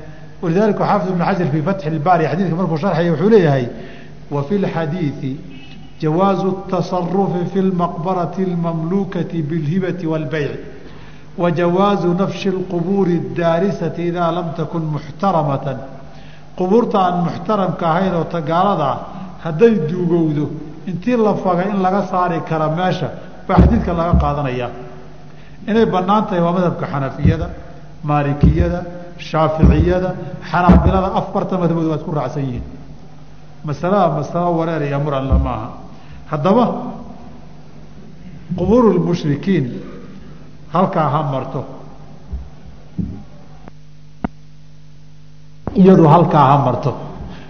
Walidalika 0.42 0.84
xaafid 0.90 1.08
ibn 1.12 1.22
xajar 1.28 1.46
fii 1.52 1.62
fatxi 1.68 1.88
ilbaari 1.88 2.24
xadiidka 2.30 2.56
markuu 2.60 2.76
sharxaya 2.82 3.10
wuxuu 3.12 3.30
leeyahay 3.34 3.66
wa 4.34 4.42
fi 4.48 4.54
lxadiidi 4.64 5.32
jawaazu 6.03 6.49
tasarufi 6.71 7.41
fi 7.51 7.59
lmaqbarati 7.69 8.41
almamluukati 8.49 9.37
bilhibati 9.49 10.05
wاlbeyci 10.11 10.59
wa 11.41 11.47
jawaazu 11.59 12.07
nafshi 12.21 12.47
اlqubuuri 12.55 13.15
اdaarisati 13.23 14.01
idaa 14.11 14.31
lam 14.37 14.47
takun 14.59 14.83
muxtaramatan 14.95 15.77
qubuurta 16.57 16.97
aan 17.05 17.15
muxtaramka 17.27 17.83
ahayn 17.91 18.13
oo 18.19 18.25
tagaalada 18.35 18.85
ah 18.93 18.97
hadday 19.45 19.73
duugowdo 19.89 20.45
intii 20.89 21.17
la 21.27 21.33
fagay 21.43 21.67
in 21.73 21.79
laga 21.85 22.01
saari 22.11 22.37
kara 22.49 22.67
meesha 22.79 23.07
baa 23.47 23.57
xadiidka 23.63 23.91
laga 23.99 24.13
qaadanaya 24.23 24.67
inay 25.69 25.85
banaan 25.95 26.23
tahay 26.27 26.41
waa 26.45 26.53
madhabka 26.57 26.85
xanafiyada 26.93 27.47
maalikiyada 28.09 28.79
shaaficiyada 29.29 30.09
xanaabilada 30.51 31.07
afarta 31.19 31.53
madhabood 31.61 31.87
waa 31.91 31.99
isku 32.01 32.11
raacsan 32.19 32.43
yihiin 32.47 32.65
masalada 33.67 34.07
masalo 34.19 34.49
wareer 34.59 34.81
iyo 34.89 34.99
muran 35.05 35.25
lama 35.31 35.51
aha 35.57 35.69
haddaba 36.30 36.64
qubuur 38.58 38.84
lmushrikiin 38.94 39.64
halkaa 40.74 41.08
ha 41.14 41.22
marto. 41.32 41.60
Iyadu 45.76 46.04
halkaa 46.08 46.46
ha 46.50 46.56
marto. 46.64 46.90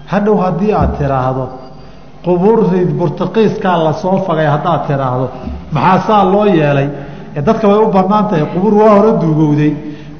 Hadhow 0.06 0.36
haddii 0.44 0.72
aad 0.80 0.92
tiraahdo 0.98 1.44
qubuurtii 2.24 2.84
burtuqiiskaa 2.98 3.76
la 3.84 3.92
soo 4.02 4.16
fagay 4.26 4.46
haddaad 4.54 4.86
tiraahdo 4.86 5.26
maxaa 5.72 6.06
saa 6.06 6.24
loo 6.32 6.44
yeelay? 6.58 6.88
Dadka 7.46 7.68
way 7.68 7.78
u 7.84 7.88
bannaan 7.96 8.24
tahay 8.28 8.44
qubuur 8.54 8.74
waa 8.80 8.94
hore 8.96 9.12
duugowday. 9.22 9.72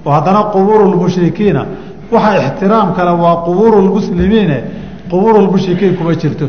Oo 0.07 0.13
haddana 0.17 0.41
qubuuru 0.53 0.85
lmushrikiina 0.93 1.63
waxa 2.13 2.31
ixtiraam 2.47 2.89
kale 2.97 3.11
waa 3.23 3.37
qubuuru 3.47 3.79
lmushrikiin 5.47 5.97
kuma 5.99 6.15
jirto 6.23 6.47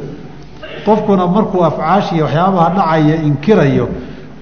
qofkuna 0.86 1.28
markuu 1.36 1.62
afcaashiya 1.70 2.24
waxyaabaha 2.26 2.70
dhacaya 2.78 3.16
inkirayo 3.28 3.86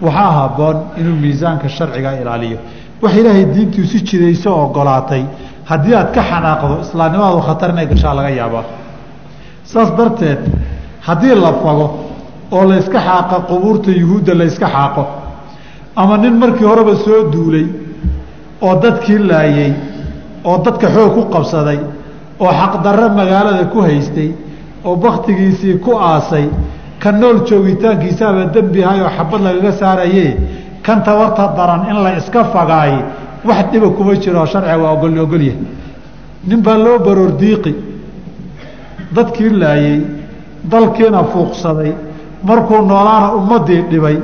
waxaa 0.05 0.31
haboon 0.37 0.77
inuu 0.99 1.15
miisaanka 1.23 1.67
sharciga 1.75 2.11
ilaaliyo. 2.21 2.57
Wax 3.01 3.13
ilaahay 3.19 3.45
diintuu 3.53 3.85
si 3.91 3.97
jirayso 4.07 4.49
ogolaatay 4.63 5.23
haddii 5.69 5.95
aad 5.99 6.09
ka 6.15 6.21
xanaaqdo 6.29 6.75
islaamnimadu 6.85 7.39
khatar 7.47 7.69
inay 7.73 7.85
gashaa 7.91 8.13
laga 8.17 8.29
yaabaa 8.39 8.63
saas 9.71 9.89
darteed 9.97 10.39
haddii 11.07 11.35
la 11.43 11.51
fago 11.63 11.87
oo 12.55 12.63
layska 12.71 12.99
xaaqa 13.07 13.35
qubuurta 13.49 13.91
yuhuudda 14.01 14.33
layska 14.41 14.67
xaaqo 14.75 15.03
ama 16.01 16.15
nin 16.23 16.33
markii 16.41 16.65
horeba 16.71 16.95
soo 17.05 17.19
duulay 17.33 17.65
oo 18.65 18.73
dadkii 18.83 19.17
laayey 19.29 19.71
oo 20.49 20.57
dadka 20.65 20.87
xoog 20.95 21.11
ku 21.15 21.21
qabsaday 21.35 21.79
oo 22.43 22.51
xaqdarro 22.61 23.07
magaalada 23.19 23.65
ku 23.73 23.79
haystay 23.87 24.29
oo 24.85 24.95
baktigiisii 24.95 25.75
ku 25.85 25.91
aasay 25.97 26.45
kan 27.03 27.15
nool 27.21 27.37
joogitaankiisaaba 27.49 28.43
dembi 28.53 28.79
ahay 28.83 29.01
oo 29.05 29.09
xabad 29.17 29.41
lagaga 29.47 29.71
saaraye 29.81 30.27
kan 30.85 30.99
tabarta 31.03 31.43
daran 31.57 31.81
in 31.91 31.97
la 32.03 32.11
iska 32.19 32.41
fagaay 32.53 32.93
wax 33.47 33.65
dhiba 33.71 33.89
kuma 33.97 34.13
jiro 34.23 34.45
sharciga 34.51 34.77
waa 34.83 34.91
ogol 34.95 35.17
ogolyahay 35.25 35.59
nin 36.47 36.59
baa 36.65 36.77
loo 36.85 36.99
baroor 37.05 37.31
diiqi. 37.41 37.73
Dadkii 39.15 39.49
laayey 39.61 39.99
dalkiina 40.71 41.21
fuuqsaday 41.31 41.91
markuu 42.47 42.81
noolaana 42.89 43.27
ummadii 43.39 43.81
dhibay 43.91 44.17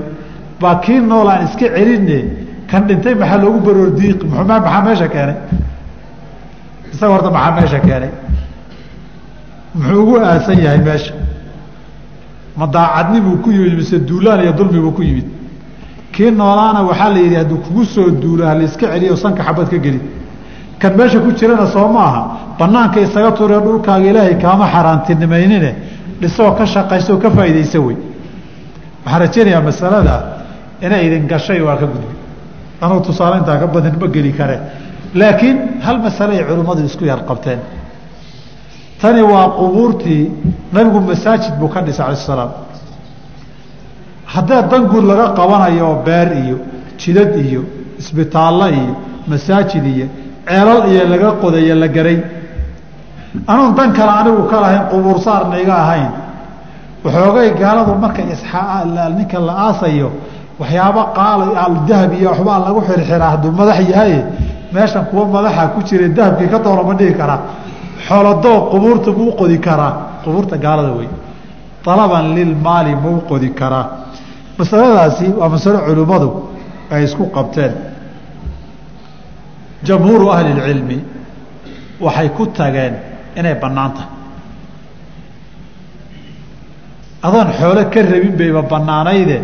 baa 0.62 0.76
kii 0.84 1.00
noolaan 1.10 1.42
iska 1.46 1.68
celinne 1.76 2.20
kan 2.70 2.82
dhintay 2.88 3.16
maxaa 3.22 3.38
loogu 3.44 3.60
baroor 3.68 3.92
diiqi? 4.00 4.26
M 4.26 4.48
maxaa 4.48 4.82
meesha 4.86 5.08
keenay? 5.14 5.38
Isaga 6.94 7.12
horta 7.14 7.30
maxaa 7.38 7.52
meesha 7.58 7.80
keenay 7.88 8.12
muxuu 9.76 10.02
ugu 10.04 10.16
aasan 10.20 10.58
yahay 10.66 10.80
meesha? 10.80 11.14
Ma 12.58 12.66
daacadnibuu 12.68 13.38
ku 13.44 13.50
yimid 13.52 13.74
mise 13.78 14.00
duulaan 14.00 14.42
iyo 14.44 14.54
dulmibuu 14.54 14.92
ku 14.92 15.02
yimid? 15.04 15.28
Kii 16.14 16.32
noolaana 16.32 16.82
waxaa 16.90 17.10
la 17.14 17.20
yidhi 17.20 17.36
hadduu 17.36 17.58
kugu 17.66 17.86
soo 17.86 18.10
duulo 18.22 18.46
halaiska 18.46 18.88
celiyo 18.92 19.16
sanka 19.16 19.44
xabad 19.44 19.70
ka 19.70 19.78
geli 19.78 20.02
kan 20.80 20.94
meesha 20.98 21.20
ku 21.20 21.32
jirana 21.32 21.66
soo 21.68 21.88
maaha 21.88 22.22
banaanka 22.60 23.00
isaga 23.02 23.32
turee 23.38 23.60
dhulkaaga 23.66 24.10
ilaahay 24.10 24.36
kaama 24.44 24.66
xaaraantinimaynine. 24.74 25.72
Dhisoo 26.22 26.52
ka 26.58 26.66
shaqayso 26.66 27.18
ka 27.22 27.30
faa'iidaysa 27.30 27.80
wey. 27.80 27.96
Waxaan 29.06 29.20
rajaynayaa 29.24 29.62
masalada 29.62 30.16
inay 30.82 31.02
idin 31.08 31.28
gashay 31.28 31.62
waa 31.62 31.78
ka 31.82 31.86
gudbi. 31.86 32.16
Anuu 32.82 33.00
tusaale 33.02 33.38
intaa 33.38 33.58
ka 33.62 33.68
badan 33.68 33.96
ma 34.02 34.08
geli 34.08 34.32
kare. 34.34 34.58
Laakiin 35.16 35.58
hal 35.86 35.98
masale 36.06 36.34
ay 36.40 36.44
culimmadu 36.44 36.82
isku 36.86 37.06
yar 37.06 37.22
qabteen 37.30 37.60
tani 39.02 39.22
waa 39.22 39.48
qubuurtii 39.60 40.32
nabigu 40.74 41.00
masaajid 41.10 41.54
buu 41.60 41.68
ka 41.74 41.82
dhisay 41.82 42.06
alayh 42.06 42.18
salaam. 42.30 42.52
Haddee 44.34 44.62
danguud 44.72 45.04
laga 45.10 45.28
qabanayo 45.38 45.86
oo 45.90 46.04
beer 46.06 46.30
iyo 46.44 46.58
jidad 47.02 47.32
iyo 47.46 47.62
isbitaallo 48.02 48.68
iyo 48.80 48.94
masaajid 49.32 49.86
iyo 49.96 50.08
ceelal 50.48 50.82
iyo 50.92 51.04
laga 51.12 51.30
qodayo 51.42 51.76
la 51.76 51.88
garay. 51.88 52.20
Anuun 53.48 53.76
dan 53.78 53.90
kale 53.98 54.12
anigu 54.20 54.44
ka 54.52 54.58
lahayn 54.64 54.84
qubuur 54.92 55.18
saarna 55.26 55.56
iga 55.64 55.76
ahayn. 55.84 56.12
Waxoogay 57.04 57.50
gaaladu 57.62 57.92
marka 58.04 58.22
ninka 59.18 59.40
la 59.48 59.54
aasayo 59.68 60.10
waxyaabo 60.60 61.02
qaala 61.18 61.46
dahab 61.88 62.12
iyo 62.20 62.30
waxbaa 62.32 62.60
lagu 62.66 62.82
xirxiraa 62.88 63.30
hadduu 63.34 63.52
madax 63.60 63.80
yahay 63.94 64.14
meeshan 64.74 65.06
kuwa 65.10 65.26
madaxa 65.36 65.68
ku 65.74 65.80
jira 65.88 66.08
dahabkii 66.18 66.50
ka 66.54 66.60
doona 66.66 66.84
ma 66.84 66.94
dhigi 67.00 67.14
karaa 67.20 67.40
xoolodoo 68.10 68.58
qubuurta 68.72 69.12
muu 69.12 69.32
qodi 69.40 69.58
karaa. 69.68 69.94
Qubuurta 70.24 70.58
gaalada 70.58 70.92
wey 71.00 71.10
alaban 71.94 72.36
lilmaali 72.36 72.96
mau 72.96 73.22
qodi 73.30 73.50
karaa. 73.60 73.86
Masaladaasi 74.58 75.28
waa 75.40 75.50
masalo 75.50 75.80
culimmadu 75.88 76.30
ay 76.92 77.04
isku 77.04 77.24
qabteen. 77.36 77.74
Jamhuuru 79.88 80.26
ahli 80.36 80.50
اlcilmi 80.54 80.98
waxay 82.06 82.30
ku 82.38 82.44
tageen 82.58 82.94
inay 83.40 83.56
bannaan 83.62 83.92
tahay. 83.96 84.12
Adoon 87.24 87.50
xoolo 87.60 87.84
ka 87.94 88.02
rabin 88.12 88.36
bayba 88.40 88.62
bannaanayde 88.72 89.38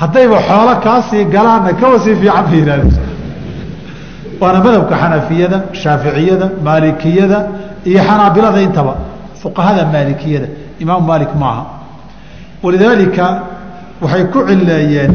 haddayba 0.00 0.38
xoolo 0.48 0.74
kaasii 0.86 1.24
galaanna 1.34 1.72
kawa 1.80 1.98
sii 2.04 2.16
fiican 2.20 2.44
ba 2.50 2.56
yihahde 2.56 3.00
waana 4.40 4.58
madhabka 4.64 4.94
xanafiyada 5.02 5.58
shaaficiyada 5.82 6.46
maalikiyada 6.66 7.38
iyo 7.88 8.00
xanaabilada 8.08 8.60
intaba 8.66 8.92
fuqahada 9.42 9.82
maalikiyada 9.94 10.48
imaam 10.82 11.02
maalik 11.10 11.32
maaha. 11.42 11.62
Walidaalika 12.64 13.26
waxay 14.02 14.24
ku 14.32 14.38
cileeyeen 14.48 15.12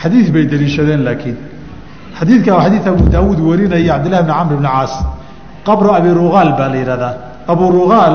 xadiid 0.00 0.26
bay 0.34 0.44
deliishadeen 0.52 1.00
laakiin. 1.08 1.36
Xadiidka 2.18 2.50
waa 2.56 2.64
xadiid 2.66 2.84
abu 2.90 3.02
daawuud 3.14 3.40
warinaya 3.48 3.84
cabdillahi 3.92 4.22
bn 4.26 4.32
camr 4.38 4.54
bn 4.60 4.66
caas. 4.74 4.92
Qabru 5.66 5.88
abi 5.98 6.10
rugaal 6.20 6.50
baa 6.58 6.68
la 6.72 6.76
yihahdaa 6.82 7.14
abu 7.52 7.64
rugaal 7.78 8.14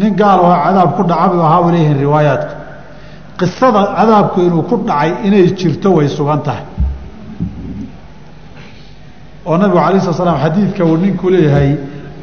nin 0.00 0.12
gaal 0.20 0.38
oo 0.46 0.54
cadaab 0.64 0.90
ku 0.96 1.02
dhaca 1.10 1.26
bu 1.32 1.36
ahaa 1.48 1.70
leeyihiin 1.74 1.98
riwaayaadku. 2.04 2.54
Qisada 3.38 3.80
cadaabku 3.98 4.38
inuu 4.46 4.62
ku 4.70 4.76
dhacay 4.88 5.10
inay 5.26 5.46
jirto 5.58 5.88
way 5.96 6.08
sugan 6.16 6.40
tahay. 6.46 6.64
Oo 9.46 9.56
nabigu 9.60 9.78
alay 9.86 10.00
sla 10.00 10.12
slam 10.12 10.38
xadiidka 10.44 10.82
uu 10.84 10.96
ninku 11.04 11.26
leeyahay 11.34 11.70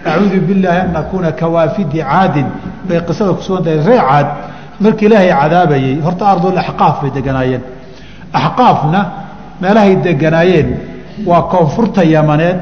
acuudu 0.06 0.40
billaahi 0.48 0.80
an 0.86 0.92
nakuuna 0.98 1.32
kawaafidi 1.42 2.00
caadin 2.04 2.48
bay 2.88 3.00
qisada 3.08 3.34
ku 3.38 3.42
sugan 3.48 3.64
tahay 3.66 3.80
ree 3.88 4.00
caad 4.10 4.28
markii 4.84 5.06
ilaahay 5.10 5.32
cadaabayey 5.42 5.96
horta 6.06 6.24
ardul 6.34 6.58
axqaaf 6.64 6.96
bay 7.02 7.12
deganaayeen. 7.18 7.64
Axqaafna 8.40 9.00
meelahay 9.62 9.96
deganaayeen 10.06 10.70
waa 11.30 11.42
koonfurta 11.52 12.02
yamaneed 12.14 12.58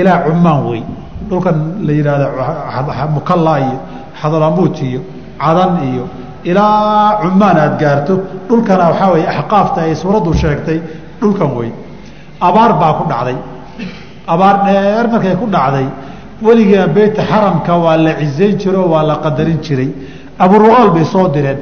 ilaa 0.00 0.18
cumaan 0.26 0.60
wey 0.70 0.82
dhulkan 1.30 1.56
la 1.86 1.92
yidhaahdo 1.98 2.92
mukalla 3.16 3.54
iyo 3.64 3.78
xadalamuut 4.20 4.76
iyo 4.88 5.00
cadan 5.42 5.72
iyo 5.88 6.04
ilaa 6.50 7.20
cumaan 7.22 7.56
aad 7.64 7.74
gaarto 7.82 8.14
dhulkana 8.48 8.84
waxaa 8.90 9.10
weye 9.14 9.26
axqaafta 9.34 9.78
ay 9.86 9.94
suuraddu 10.02 10.30
sheegtay 10.42 10.78
dhulkan 11.20 11.50
wey 11.58 11.70
abaar 12.48 12.72
baa 12.80 12.92
ku 12.98 13.04
dhacday. 13.12 13.36
Abaar 14.32 14.56
dheer 14.66 15.04
markay 15.12 15.34
ku 15.40 15.46
dhacday 15.56 15.86
weligaa 16.42 16.86
beyta 16.88 17.22
xaramka 17.22 17.76
waa 17.76 17.96
la 17.96 18.14
cisayn 18.20 18.56
jiro 18.58 18.82
waa 18.88 19.02
la 19.02 19.16
qadarin 19.16 19.58
jiray. 19.62 19.90
Aburuqaal 20.38 20.90
bay 20.90 21.04
soo 21.04 21.28
direen. 21.28 21.58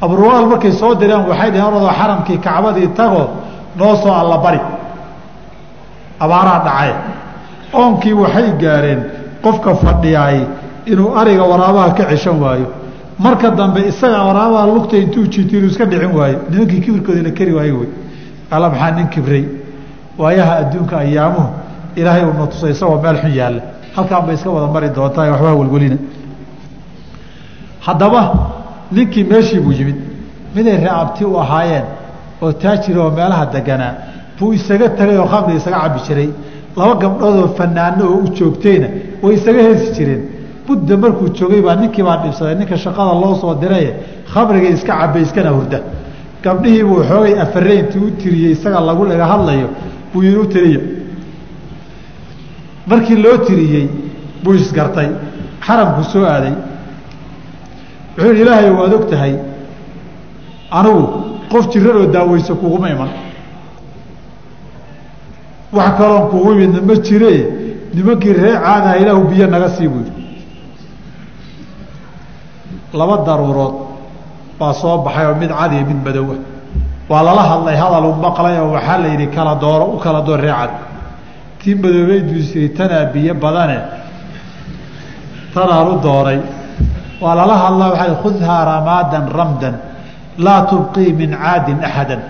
Aburuqaal 0.00 0.46
markay 0.46 0.72
soo 0.72 0.94
direen 0.94 1.26
waxay 1.28 1.50
dhaheen 1.50 1.66
oradoo 1.74 1.92
xaramkii 1.98 2.38
kacbadii 2.38 2.88
tago 2.96 3.22
noo 3.76 3.96
soo 3.96 4.12
allabari 4.12 4.60
abaaraa 6.20 6.58
dhacay. 6.64 6.92
Oonkii 7.72 8.12
waxay 8.12 8.52
gaareen 8.62 9.00
qofka 9.42 9.74
fadhiyaay 9.74 10.40
inuu 10.86 11.14
ariga 11.16 11.44
waraabaha 11.44 11.94
ka 11.94 12.04
ceshan 12.10 12.40
waayo. 12.40 12.66
Marka 13.18 13.50
dambe 13.50 13.80
isaga 13.88 14.22
waraabaha 14.24 14.66
lugta 14.66 14.96
intuu 14.96 15.26
jiito 15.26 15.56
inuu 15.56 15.70
iska 15.70 15.84
dhicin 15.84 16.12
waayo. 16.18 16.38
Nimankii 16.50 16.80
kibirkoodii 16.80 17.22
la 17.22 17.56
waayo 17.56 17.78
wey. 17.80 17.88
Alla 18.50 18.70
maxaa 18.70 18.90
nin 18.90 19.08
kibray? 19.08 19.44
Waayaha 20.18 20.56
adduunka 20.56 20.98
ayaamuhu 20.98 21.48
ilaahay 21.96 22.24
uuna 22.24 22.46
tusay 22.46 22.70
isagoo 22.70 23.00
meel 23.02 23.16
xun 23.22 23.32
yaalla 23.40 23.62
halkaan 23.96 24.26
bay 24.26 24.34
iska 24.34 24.50
wada 24.50 24.66
mari 24.74 24.88
doontaa 24.96 25.30
waxbaa 25.32 25.54
welwelina 25.60 25.96
haddaba 27.86 28.20
ninkii 28.92 29.24
meeshii 29.24 29.60
buu 29.60 29.72
yimid. 29.72 29.96
Miday 30.54 30.76
reabti 30.84 31.24
u 31.24 31.36
ahaayeen 31.40 31.84
oo 32.42 32.52
taajira 32.52 33.00
oo 33.04 33.10
meelaha 33.10 33.46
deganaa 33.46 33.94
buu 34.38 34.52
isaga 34.52 34.88
tegay 34.88 35.16
oo 35.18 35.26
khamri 35.26 35.56
isaga 35.56 35.78
cabi 35.80 36.00
jiray. 36.06 36.28
Laba 36.76 36.94
gabdhoodoo 37.02 37.48
fanaano 37.58 38.04
oo 38.12 38.18
u 38.24 38.28
joogtayna 38.36 38.88
way 39.22 39.34
isaga 39.34 39.62
heesi 39.62 39.92
jireen. 39.96 40.22
Budda 40.66 40.96
markuu 40.96 41.28
joogay 41.38 41.62
baa 41.62 41.76
ninkii 41.76 42.02
baa 42.02 42.16
dhibsaday. 42.22 42.54
Ninka 42.54 42.76
shaqada 42.76 43.14
loo 43.22 43.34
soo 43.40 43.54
diraye 43.54 43.94
khamriga 44.32 44.68
iska 44.68 44.92
cabay 45.00 45.22
iskana 45.22 45.50
hurda. 45.50 45.80
Gabdhihii 46.44 46.84
buu 46.84 47.02
xoogay 47.08 47.34
afareyntii 47.44 47.98
u 48.06 48.10
tiriyey 48.20 48.52
isaga 48.52 48.80
lagu 48.80 49.04
laga 49.04 49.26
hadlayo. 49.32 49.68
Buu 50.12 50.22
yidhi 50.22 50.36
u 50.38 50.46
tiriya 50.46 50.80
markii 52.86 53.16
loo 53.24 53.36
tiriyey 53.46 53.86
buu 54.42 54.54
isgartay 54.54 55.08
xaramku 55.66 56.02
soo 56.12 56.24
aaday. 56.24 56.54
Wuxuu 58.16 58.28
yidhi 58.32 58.42
ilaahay 58.42 58.70
waad 58.78 58.92
og 58.94 59.04
tahay 59.10 59.34
anigu 60.78 61.02
qof 61.52 61.64
jiran 61.72 61.96
oo 62.00 62.06
daaweyso 62.14 62.54
kuguma 62.60 62.88
iman. 62.94 63.10
Wax 65.72 65.90
kaloon 65.98 66.28
kugu 66.30 66.52
imidna 66.52 66.80
ma 66.88 66.94
jire 67.06 67.32
nimankii 67.94 68.32
ree 68.32 68.54
caadaha 68.64 68.96
ilaahu 69.02 69.22
biyo 69.30 69.46
naga 69.46 69.68
sii 69.76 69.88
buu 69.88 70.02
yidhi. 70.06 70.22
Laba 72.98 73.16
daruurood 73.26 73.74
baa 74.58 74.72
soo 74.74 74.98
baxay 75.04 75.26
oo 75.26 75.34
mid 75.40 75.50
cad 75.58 75.72
iyo 75.72 75.84
mid 75.90 76.00
madowa 76.06 76.34
waa 77.10 77.22
lala 77.22 77.42
hadlay 77.50 77.76
hadal 77.82 78.04
u 78.06 78.12
maqlay 78.24 78.56
oo 78.60 78.70
waxaa 78.76 78.98
la 79.02 79.08
yidhi 79.08 79.26
kala 79.36 79.54
dooro 79.54 79.84
u 79.94 79.98
kala 80.04 80.20
door 80.26 80.40
ree 80.40 80.52
cad 80.60 80.70
tii 81.62 81.76
is 82.38 82.54
yidhi 82.54 82.68
tanaa 82.74 83.12
biyo 83.12 83.34
badane. 83.34 83.78
Tanaan 85.54 85.88
u 85.88 86.00
dooray. 86.02 86.40
Waa 87.20 87.34
lala 87.34 87.56
hadla 87.64 87.84
waaa 87.92 88.14
khudhaa 88.22 88.64
ramaadan 88.64 89.28
ramdan 89.28 89.74
laa 90.38 90.60
tubqii 90.70 91.12
min 91.12 91.30
caadin 91.36 91.84
axadan 91.84 92.20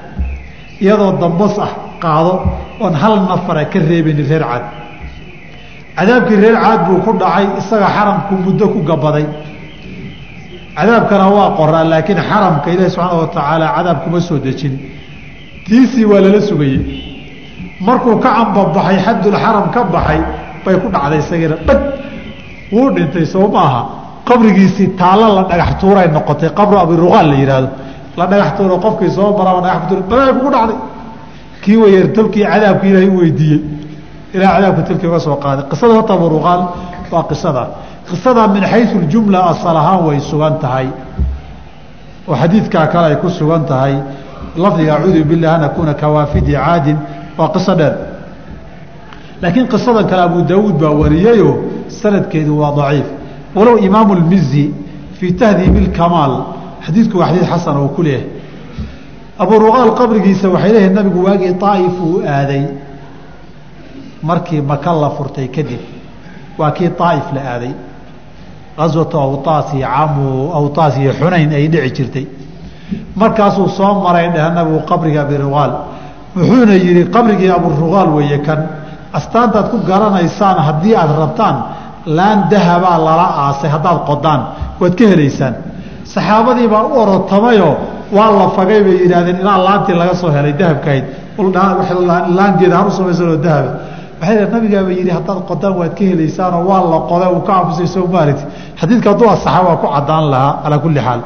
iyadoo 0.80 1.12
dambas 1.20 1.58
ah 1.58 1.72
qaado 2.02 2.32
oon 2.80 2.94
hal 2.94 3.14
nafara 3.28 3.64
ka 3.64 3.78
reebani 3.78 4.22
reer 4.30 4.42
caad. 4.42 4.64
Cadaabkii 5.96 6.40
reer 6.42 6.56
caad 6.64 6.80
buu 6.86 6.98
ku 7.04 7.12
dhacay 7.18 7.46
isaga 7.60 7.88
xaramku 7.96 8.34
muddo 8.44 8.66
ku 8.74 8.80
gabaday. 8.82 9.26
Cadaabkana 10.76 11.26
waa 11.36 11.50
qoraa 11.58 11.84
laakiin 11.92 12.20
xaramka 12.28 12.68
ilaahi 12.74 12.90
subxaana 12.90 13.20
wa 13.22 13.28
tacaala 13.36 13.66
cadaab 13.76 13.98
kuma 14.04 14.20
soo 14.20 14.38
dejin. 14.38 14.74
Tiisii 15.66 16.04
waa 16.10 16.20
lala 16.24 16.40
sugayey 16.40 17.09
markuu 17.80 18.16
ka 18.20 18.30
cambabaxay 18.36 18.98
xadulxaram 19.06 19.70
ka 19.74 19.84
baxay 19.84 20.20
bay 20.64 20.76
ku 20.82 20.88
dhacday 20.94 21.18
isagiina 21.18 21.56
dhag! 21.66 21.80
Wuu 22.72 22.90
dhintay 22.94 23.26
soo 23.26 23.48
maaha 23.48 23.80
qabrigiisii 24.28 24.88
taallo 25.00 25.34
la 25.36 25.42
dhagax 25.50 25.70
tuuray 25.80 26.08
noqotay 26.08 26.50
qabru 26.58 26.76
abiruqaal 26.78 27.26
la 27.30 27.34
yidhaahdo 27.42 27.68
la 28.16 28.26
dhagax 28.26 28.56
tuuro 28.56 28.78
qofkii 28.78 29.10
soo 29.10 29.36
maraba 29.38 29.60
dhagax 29.66 29.82
tuur 29.88 30.00
balaa 30.10 30.32
kugu 30.32 30.50
dhacday. 30.50 30.78
Kii 31.62 31.76
wayeer 31.76 32.06
tolkii 32.12 32.44
cadaabka 32.44 32.86
ilaahay 32.86 33.08
u 33.08 33.18
weydiiyey. 33.18 33.60
Ilaah 34.34 34.50
cadaabka 34.56 34.82
tolkii 34.88 35.08
uga 35.08 35.20
soo 35.20 35.36
qaaday. 35.36 35.64
Qisada 35.70 35.94
horta 35.94 36.12
abiruqaal 36.14 36.60
waa 37.12 37.24
qisada. 37.30 37.62
Qisada 38.08 38.48
min 38.48 38.62
xayu 38.64 39.00
jumla 39.12 39.38
asal 39.50 39.76
ahaan 39.76 40.00
way 40.06 40.20
sugan 40.20 40.58
tahay. 40.62 40.88
Oo 42.28 42.34
xadiidkaa 42.34 42.86
kale 42.86 43.06
ay 43.06 43.16
ku 43.16 43.28
sugan 43.28 43.64
tahay. 43.64 43.94
Lafdiga 44.56 44.94
acuudu 44.96 45.24
bilah 45.24 45.54
an 45.54 45.62
akuuna 45.64 45.94
kawaafidi 45.94 46.52
caadin 46.52 46.96
waa 47.40 47.48
qiso 47.54 47.74
dheer. 47.80 47.94
Laakiin 49.42 49.66
qisadan 49.72 50.06
kale 50.10 50.22
abu 50.28 50.38
daawuud 50.50 50.76
baa 50.82 50.92
wariyeyoo 51.00 51.54
sanadkeedu 52.00 52.52
waa 52.60 52.72
daciif. 52.78 53.06
Walow 53.56 53.76
imaamu 53.86 54.12
lmizi 54.20 54.64
fii 55.18 55.32
tahdiib 55.40 55.76
ilkamaal 55.82 56.32
xadiidku 56.86 57.16
waa 57.20 57.28
xadiid 57.28 57.46
xasan 57.52 57.76
oo 57.82 57.88
ku 57.96 58.02
leeyahay 58.02 58.28
abu 59.42 59.54
ruqaal 59.64 59.90
qabrigiisa 60.00 60.46
waxay 60.54 60.72
leeyihiin 60.74 60.94
nabigu 60.98 61.20
waagii 61.26 61.54
aa'if 61.70 61.96
uu 62.06 62.18
aaday. 62.36 62.64
Markii 64.22 64.60
maka 64.70 64.92
la 65.02 65.10
furtay 65.16 65.48
kadib 65.56 65.80
waa 66.58 66.70
kii 66.76 66.90
aa'if 67.06 67.26
la 67.34 67.40
aaday. 67.54 67.72
Aswatu 68.84 69.16
awtaas 69.26 69.74
iyo 69.74 69.86
camu 69.96 70.28
awtaas 70.58 70.94
iyo 71.02 71.12
xunayn 71.18 71.52
ay 71.58 71.68
dhici 71.72 71.90
jirtay. 71.96 72.26
Markaasuu 73.16 73.68
soo 73.68 73.94
maray 74.04 74.28
dheh 74.34 74.46
nabigu 74.56 74.80
qabriga 74.90 75.20
abiruqaal 75.24 75.72
wuxuuna 76.36 76.74
yidhi 76.86 77.02
qabrigii 77.14 77.50
aburuqaal 77.58 78.08
weeye 78.16 78.38
kan 78.46 78.60
astaantaad 79.18 79.66
ku 79.72 79.76
garanaysaan 79.90 80.56
haddii 80.68 80.94
aad 81.02 81.10
rabtaan 81.22 81.56
laan 82.18 82.38
dahabaa 82.50 82.98
lala 83.06 83.26
aasay 83.44 83.70
haddaad 83.74 83.98
qodaan 84.10 84.40
waad 84.80 84.94
ka 84.98 85.04
helaysaan. 85.12 85.54
Saxaabadii 86.14 86.68
baa 86.72 86.82
u 86.88 86.92
orotamayoo 87.02 87.74
waa 88.16 88.30
la 88.38 88.46
fagay 88.56 88.80
bay 88.86 88.96
yidhahdeen 89.04 89.36
ilaa 89.42 89.58
laantii 89.66 89.94
laga 90.00 90.14
soo 90.20 90.30
helay 90.36 90.52
dahabkahayd 90.60 91.04
laangeeda 92.38 92.76
har 92.78 92.86
u 92.86 92.90
samaysanoo 92.98 93.36
dahaba 93.46 93.70
waxay 94.20 94.46
nabigaaba 94.54 94.90
yidhi 94.98 95.10
haddaad 95.16 95.38
qodaan 95.50 95.74
waad 95.80 95.92
ka 95.98 96.04
helaysaanoo 96.10 96.62
waa 96.70 96.82
la 96.92 96.98
qoda 97.10 97.26
uu 97.34 97.40
ka 97.46 97.52
anfusay 97.60 97.86
soo 97.94 98.06
maaragti 98.14 98.44
xadiidka 98.80 99.08
hadduu 99.12 99.28
asaxa 99.34 99.60
waa 99.68 99.76
ku 99.82 99.86
cadaan 99.96 100.24
lahaa 100.32 100.52
calaa 100.62 100.78
kulli 100.84 101.00
xaal. 101.06 101.20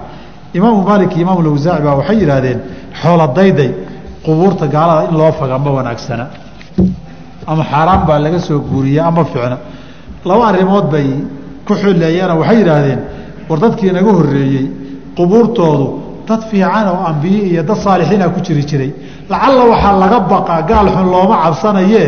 Imaamu 0.59 0.80
maalik 0.88 1.12
iyo 1.16 1.22
imaam 1.26 1.38
lawsaaci 1.46 1.82
baa 1.86 1.94
waxay 2.00 2.16
yidhaahdeen 2.22 2.59
xoola 3.02 3.26
dayday 3.38 3.70
qubuurta 4.25 4.66
gaalada 4.75 5.09
in 5.11 5.16
loo 5.20 5.33
faga 5.39 5.59
ma 5.64 5.70
wanaagsana. 5.77 6.27
Ama 7.47 7.62
xaaraan 7.70 8.01
baa 8.09 8.18
laga 8.25 8.39
soo 8.39 8.59
guuriya 8.70 9.03
ama 9.11 9.25
ficna 9.25 9.59
laba 10.29 10.45
arrimood 10.51 10.87
bay 10.93 11.09
ku 11.66 11.72
xuleeyeena 11.83 12.35
waxay 12.41 12.57
yidhaahdeen 12.61 13.01
war 13.49 13.59
dadkii 13.64 13.93
naga 13.97 14.11
horreeyey 14.18 14.64
qubuurtoodu 15.16 15.87
dad 16.29 16.43
fiican 16.51 16.87
oo 16.93 17.01
ambiye 17.11 17.41
iyo 17.51 17.62
dad 17.68 17.77
saalixiina 17.85 18.29
ku 18.35 18.41
jiri 18.47 18.62
jiray. 18.70 18.91
Lacalla 19.31 19.64
waxaa 19.72 19.99
laga 20.03 20.18
baqaa 20.33 20.62
gaal 20.70 20.87
xun 20.95 21.07
looma 21.14 21.37
cabsanaye 21.45 22.05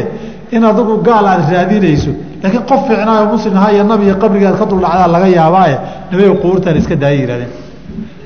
in 0.55 0.63
adigu 0.71 0.95
gaal 1.09 1.27
aad 1.33 1.43
raadinayso. 1.53 2.11
Laakiin 2.43 2.63
qof 2.71 2.81
fiicnaayo 2.89 3.25
muslim 3.35 3.55
ahaa 3.59 3.73
iyo 3.75 3.85
nabiga 3.91 4.15
qabrigaad 4.23 4.57
ka 4.61 4.65
duldhacdaa 4.71 5.09
laga 5.15 5.29
yaabaaye 5.39 5.77
nabiga 6.11 6.33
qubuurtan 6.43 6.77
iska 6.81 6.95
daaya 7.03 7.17
yihahdeen 7.21 7.51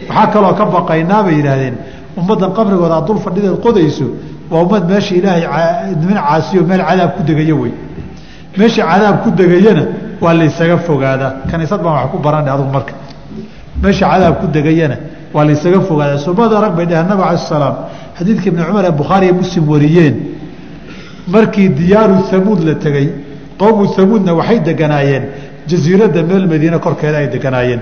waxaa 0.08 0.26
kaloo 0.34 0.54
ka 0.58 0.64
baqaynaa 0.74 1.22
bay 1.26 1.34
yidhaahdeen 1.38 1.74
ummaddan 2.18 2.52
qabrigooda 2.58 2.94
aad 2.98 3.08
fadhideed 3.24 3.56
qodayso 3.66 4.06
waa 4.50 4.62
ummad 4.64 4.84
meesha 4.90 5.14
ilaahay 5.14 5.94
niman 6.00 6.18
caasiyo 6.28 6.62
meel 6.64 6.82
cadaab 6.88 7.10
ku 7.16 7.22
degayo 7.22 7.56
wey. 7.62 7.72
Meesha 8.56 8.82
cadaab 8.90 9.22
ku 9.22 9.30
degayana 9.30 9.84
waa 10.20 10.34
laysaga 10.34 10.78
fogaadaa 10.78 11.32
kaniisad 11.50 11.80
baan 11.82 11.94
wax 11.94 12.10
ku 12.12 12.18
baranay 12.18 12.52
adugu 12.54 12.72
marka. 12.72 12.94
Meesha 13.82 14.06
cadaab 14.10 14.40
ku 14.40 14.46
degayana 14.46 14.96
waa 15.34 15.44
laysaga 15.44 15.80
fogaadaa 15.80 16.18
soomada 16.18 16.60
rag 16.60 16.74
bay 16.76 16.86
dheheen 16.86 17.06
nabig 17.06 17.24
alai 17.24 17.38
salaam 17.38 17.74
xadiidka 18.18 18.46
ibni 18.50 18.62
cumar 18.64 18.84
ee 18.84 18.90
bukhaari 19.00 19.24
iyo 19.26 19.34
muslim 19.34 19.68
wariyeen. 19.68 20.14
Markii 21.28 21.68
diyaaru 21.68 22.16
hamuud 22.30 22.60
la 22.68 22.74
tegey 22.74 23.08
qowmu 23.60 23.84
hamuudna 23.96 24.34
waxay 24.34 24.58
deganaayeen. 24.68 25.24
Jasiiradda 25.68 26.22
meel 26.22 26.44
madiine 26.52 26.78
korkeeda 26.78 27.18
ay 27.18 27.28
deganaayeen. 27.34 27.80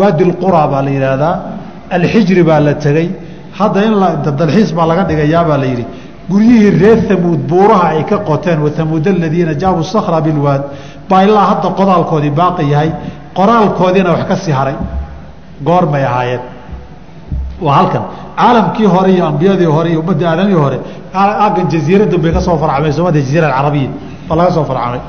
Waadi 0.00 0.24
lqura 0.30 0.66
baa 0.72 0.82
la 0.82 0.90
yidhaahdaa 0.90 1.34
alxijri 1.96 2.42
baa 2.48 2.60
la 2.66 2.74
tegey 2.84 3.08
hadda 3.58 3.80
in 3.88 3.94
dalxiis 4.40 4.70
baa 4.78 4.86
laga 4.90 5.02
dhigayaabaa 5.10 5.58
la 5.62 5.66
yidhi 5.72 5.84
guryihii 6.30 6.70
reer 6.82 6.98
hamuud 7.10 7.40
buuraha 7.50 7.86
ay 7.94 8.02
ka 8.10 8.16
qoteen 8.28 8.58
wathamuud 8.66 9.04
aladiina 9.12 9.52
jaabuu 9.62 9.82
sakra 9.94 10.18
bilwaad 10.26 10.62
baa 11.10 11.22
ilaa 11.26 11.46
hadda 11.52 11.68
qodaalkoodii 11.80 12.30
baaqi 12.40 12.64
yahay. 12.74 12.90
Qoraalkoodiina 13.38 14.10
wax 14.14 14.22
ka 14.30 14.36
sii 14.44 14.52
haray. 14.58 14.74
Goormay 15.66 16.04
ahaayeen. 16.10 16.40
Waa 17.64 17.74
halkan. 17.78 18.02
Caalamkii 18.38 18.86
hore 18.94 19.10
iyo 19.16 19.24
ambiyadii 19.30 19.70
hore 19.76 19.88
iyo 19.90 20.00
ummadda 20.00 20.24
aadamii 20.30 20.58
hore 20.64 20.78
aggan 21.46 21.66
jaziiraddan 21.72 22.20
bay 22.24 22.32
ka 22.36 22.40
soo 22.46 22.56
farcamay 22.62 22.92
soomada 22.96 23.18
jaziira 23.20 23.46
alcarabiya 23.48 23.90
baa 24.28 24.36
laga 24.38 24.50
soo 24.56 24.64
farcamay 24.70 25.00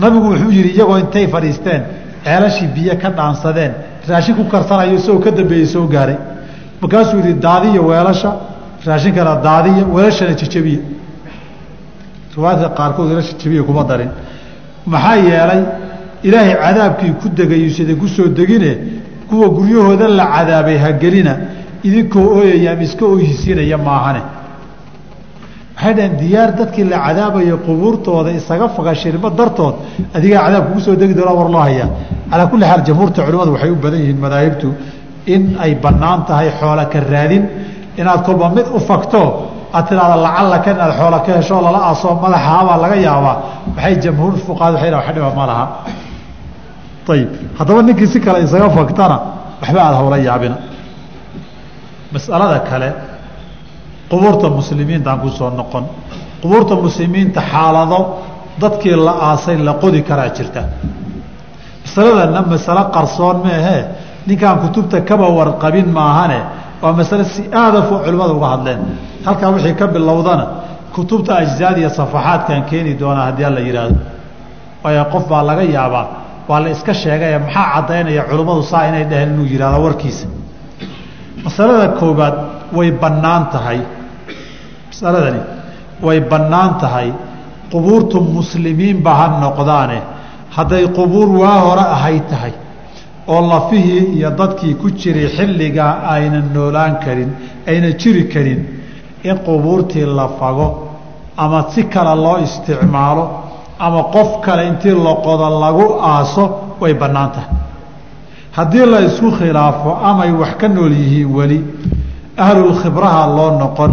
nabigu 0.00 0.26
wuxuu 0.32 0.50
yihi 0.56 0.70
iyagoo 0.76 0.98
intay 1.02 1.26
fadhiisteen 1.34 1.80
ceelashii 2.24 2.68
biyo 2.74 2.94
ka 3.02 3.08
dhaansadeen 3.16 3.72
raashin 4.08 4.34
ku 4.34 4.44
karsanayo 4.52 4.94
isagoo 4.98 5.20
ka 5.24 5.30
dambeeyey 5.30 5.66
soo 5.66 5.86
gaaray. 5.86 6.16
Markaasuu 6.80 7.18
yihi 7.18 7.34
daadiya 7.34 7.80
weelasha 7.82 8.30
raashinkana 8.86 9.32
daadiya 9.46 9.84
weelashana 9.94 10.34
jejabiya 10.40 10.80
riwaayadka 12.36 12.68
qaarkood 12.78 13.06
weelasha 13.10 13.34
jebiya 13.42 13.62
kuma 13.62 13.84
darin. 13.84 14.10
Maxaa 14.86 15.16
yeelay 15.16 15.62
ilaahay 16.22 16.54
cadaabkii 16.64 17.12
ku 17.20 17.28
degayuusada 17.28 17.94
ku 18.00 18.06
soo 18.08 18.26
degine? 18.38 18.70
Kuwa 19.28 19.48
guryahooda 19.48 20.08
la 20.08 20.24
cadaabay 20.34 20.78
hagelina 20.84 21.32
idinkoo 21.84 22.24
ooyaya 22.38 22.72
iska 22.82 23.04
ooyisiinaya 23.06 23.78
maahane 23.78 24.20
dhaheen 25.96 26.12
diyaar 26.22 26.50
dadkii 26.60 26.84
la 26.92 26.98
cadaabayo 27.06 27.56
qubuurtooda 27.66 28.30
isaga 28.38 28.66
fagashirma 28.76 29.28
dartood 29.38 29.74
adigaa 30.16 30.40
cadaab 30.46 30.64
kugu 30.68 30.80
soo 30.86 30.94
degi 31.00 31.14
doona 31.18 31.32
war 31.38 31.48
loo 31.54 31.62
hayaa 31.68 31.88
calaa 32.30 32.46
kulli 32.52 32.64
xaal 32.70 32.82
jamhuurta 32.88 33.18
culimmadu 33.26 33.50
waxay 33.56 33.70
u 33.76 33.76
badan 33.84 34.00
yihiin 34.04 34.20
madaahibtu 34.24 34.68
in 35.34 35.42
ay 35.64 35.72
bannaan 35.84 36.20
tahay 36.28 36.48
xoola 36.60 36.84
ka 36.92 36.98
raadin. 37.12 37.44
Inaad 38.00 38.20
kolba 38.26 38.46
mid 38.56 38.66
u 38.76 38.78
fagto 38.88 39.22
aad 39.76 39.84
tidhahda 39.88 40.16
lacallaka 40.26 40.68
inaad 40.74 40.92
xoola 41.00 41.18
ka 41.26 41.30
hesho 41.38 41.56
lala 41.66 41.80
aasoo 41.88 42.14
madaxaabaa 42.24 42.76
laga 42.84 42.96
yaabaa. 43.06 43.36
Waxay 43.76 43.94
jamhuur 44.04 44.32
fuqaad 44.46 44.72
dhaha 44.74 44.96
wax 44.96 45.06
dhiba 45.14 45.30
ma 45.38 45.44
laha. 45.50 45.64
Ayib 47.14 47.28
haddaba 47.58 47.80
ninkii 47.86 48.06
si 48.12 48.18
kale 48.24 48.38
isaga 48.46 48.68
fagtana 48.76 49.16
waxba 49.60 49.78
aada 49.86 49.96
hawla 50.00 50.16
yaabina. 50.28 50.56
Masalada 52.12 52.58
kale 52.70 52.88
qubuurta 54.10 54.48
muslimiintaan 54.58 55.18
ku 55.20 55.28
soo 55.38 55.50
noqon. 55.50 55.84
Qubuurta 56.42 56.74
muslimiinta 56.74 57.40
xaalado 57.52 57.98
dadkii 58.60 58.96
la 59.06 59.12
aasay 59.28 59.56
la 59.66 59.72
qodi 59.82 60.00
karaa 60.08 60.28
jirta. 60.36 60.62
Masaladana 61.84 62.42
masalo 62.52 62.82
qarsoon 62.94 63.36
maahee 63.44 63.82
ninkaan 64.26 64.58
kutubta 64.62 65.00
kaba 65.08 65.26
warqabin 65.38 65.88
maahane? 65.98 66.40
Waa 66.82 66.92
masale 66.92 67.24
si 67.24 67.42
aada 67.62 67.82
fo 67.88 67.94
culimmada 68.04 68.32
uga 68.38 68.48
hadleen. 68.54 68.80
Halkaa 69.26 69.50
wixii 69.54 69.74
ka 69.80 69.86
bilowdana 69.94 70.46
kutubta 70.94 71.32
ajzaad 71.42 71.76
iyo 71.78 71.90
safaxaadkan 71.98 72.62
keeni 72.70 72.92
doonaa 73.00 73.24
haddii 73.28 73.44
alla 73.50 73.60
yidhaahdo 73.68 73.98
waayo 74.84 75.04
qof 75.12 75.24
baa 75.30 75.42
laga 75.48 75.62
yaabaa 75.76 76.06
waa 76.48 76.60
la 76.64 76.68
iska 76.74 76.92
sheegaye 76.94 77.38
maxaa 77.44 77.66
caddaynaya 77.74 78.22
culimmadu 78.30 78.62
saa 78.62 78.84
inay 78.88 79.04
dheheen 79.10 79.30
inuu 79.34 79.46
yihahdo 79.52 79.78
warkiisa? 79.86 80.26
Masalada 81.44 81.88
koobaad 82.00 82.34
way 82.76 82.90
bannaan 83.02 83.46
tahay 83.52 83.80
masaladani 85.00 85.40
way 86.02 86.20
bannaan 86.20 86.78
tahay. 86.80 87.12
Qubuurtu 87.72 88.20
muslimiinba 88.20 89.10
ha 89.14 89.26
noqdaane. 89.40 90.02
Hadday 90.50 90.86
qubuur 90.88 91.28
waa 91.40 91.60
hore 91.60 91.80
ahay 91.96 92.20
tahay 92.30 92.52
oo 93.28 93.40
lafihii 93.48 94.16
iyo 94.18 94.30
dadkii 94.30 94.74
ku 94.74 94.90
jiray 94.90 95.28
xilligaa 95.36 96.02
aynan 96.14 96.50
noolaan 96.54 96.98
karin 97.04 97.30
ayna 97.68 97.92
jiri 97.92 98.24
karin 98.28 98.60
in 99.22 99.36
qubuurtii 99.46 100.06
la 100.06 100.28
fago 100.38 100.88
ama 101.36 101.66
si 101.70 101.84
kale 101.84 102.14
loo 102.16 102.38
isticmaalo 102.38 103.24
ama 103.78 104.02
qof 104.14 104.40
kale 104.44 104.66
intii 104.68 104.90
loqodo 105.06 105.46
lagu 105.60 105.86
aaso 106.02 106.44
way 106.80 106.94
bannaan 106.94 107.30
tahay. 107.30 107.50
Haddii 108.56 108.86
la 108.86 109.00
isku 109.00 109.30
khilaafo 109.38 109.90
amay 110.02 110.32
wax 110.32 110.54
ka 110.60 110.68
nool 110.68 110.92
yihiin 110.92 111.30
weli 111.36 111.64
ahlulkhibraha 112.36 113.26
loo 113.36 113.50
noqon 113.62 113.92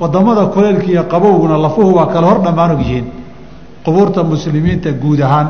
waddamada 0.00 0.46
kuleylka 0.54 0.86
iyo 0.92 1.02
qabowguna 1.12 1.56
lafuhu 1.64 1.94
waa 1.98 2.06
kale 2.12 2.26
hor 2.26 2.38
dhammaanug 2.44 2.80
yihiin 2.80 3.06
qubuurta 3.84 4.20
muslimiinta 4.24 4.90
guud 5.02 5.20
ahaan. 5.20 5.48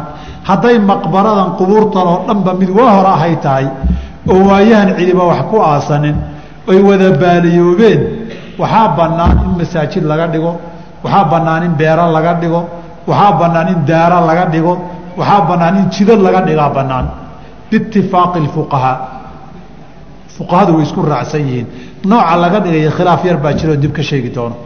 Hadday 0.48 0.78
maqbaradan 0.78 1.48
qubuurtan 1.58 2.06
oo 2.12 2.18
dhanba 2.28 2.52
mid 2.60 2.70
waa 2.78 2.90
hore 2.96 3.10
ahay 3.16 3.34
tahay 3.44 3.66
oo 4.30 4.40
waayahan 4.48 4.88
cidiba 4.98 5.24
wax 5.30 5.40
ku 5.50 5.56
aasanin 5.70 6.16
oy 6.70 6.78
wada 6.88 7.08
baaliyoobeen 7.22 8.00
waxaa 8.60 8.88
bannaan 8.98 9.36
in 9.44 9.50
masaajid 9.58 10.04
laga 10.10 10.26
dhigo 10.32 10.52
waxaa 11.04 11.24
bannaan 11.32 11.62
in 11.68 11.72
beero 11.80 12.04
laga 12.16 12.32
dhigo 12.42 12.60
waxaa 13.08 13.32
bannaan 13.40 13.68
in 13.74 13.80
daara 13.90 14.18
laga 14.28 14.44
dhigo 14.52 14.74
waxaa 15.18 15.40
bannaan 15.48 15.74
in 15.80 15.86
jidad 15.94 16.20
laga 16.26 16.40
dhigaa 16.48 16.70
bannaan. 16.76 17.06
Biitifaaqi 17.70 18.38
اfuqahaa 18.48 18.96
fuqahadu 20.36 20.76
way 20.76 20.82
isku 20.82 21.02
raacsan 21.02 21.40
yihiin. 21.48 21.66
Nooca 22.04 22.36
laga 22.36 22.60
dhigaya 22.60 22.90
khilaaf 22.90 23.24
yar 23.24 23.38
baa 23.44 23.52
jiroo 23.58 23.76
dib 23.76 23.92
ka 23.92 24.02
sheegi 24.02 24.30
doono. 24.30 24.56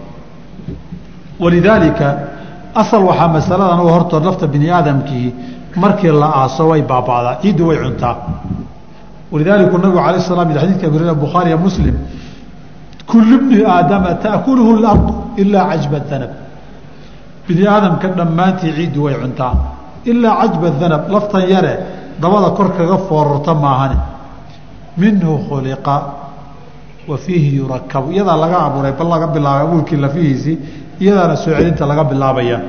Walidaalika 1.40 2.06
asal 2.74 3.02
waxaa 3.04 3.28
masaladan 3.28 3.80
u 3.80 3.88
hortood 3.88 4.24
lafta 4.24 4.46
bini 4.46 4.70
aadamkii 4.70 5.34
markii 5.76 6.12
la 6.12 6.28
aaso 6.40 6.68
way 6.68 6.82
baaba'daa 6.82 7.40
ciiddu 7.42 7.66
way 7.68 7.78
cuntaa. 7.84 8.16
Walidaalika 9.32 9.78
nabigu 9.78 9.98
alayh 9.98 10.20
slam 10.20 10.52
xadidka 10.54 10.86
abirina 10.86 11.14
bukhaariya 11.14 11.56
muslim 11.56 11.96
kulu 13.06 13.38
bni 13.42 13.64
aadama 13.64 14.14
taakuluhu 14.14 14.70
اlardu 14.76 15.14
ilaa 15.42 15.64
cajba 15.70 15.98
danab 16.10 16.32
bini 17.46 17.66
aadamka 17.66 18.08
dhammaantii 18.18 18.72
ciiddu 18.76 19.04
way 19.04 19.14
cuntaa. 19.22 19.54
Ilaa 20.04 20.34
cajba 20.40 20.68
danab 20.80 21.02
laftan 21.14 21.42
yare 21.48 21.74
dabada 22.20 22.50
kor 22.56 22.68
kaga 22.76 22.96
foorarta 23.08 23.54
maahane 23.54 23.96
minhu 24.97 25.38
khuliqa 25.49 25.97
wa 27.09 27.18
fiihi 27.18 27.57
yurakabu 27.57 28.12
iyadaa 28.12 28.36
laga 28.36 28.59
abuuray 28.66 28.93
bal 28.93 29.09
laga 29.09 29.26
bilaabay 29.26 29.66
abuurkii 29.66 29.97
lafihiisii 29.97 30.59
iyadaana 31.01 31.36
soo 31.36 31.51
celinta 31.51 31.86
laga 31.86 32.05
bilaabaya. 32.05 32.61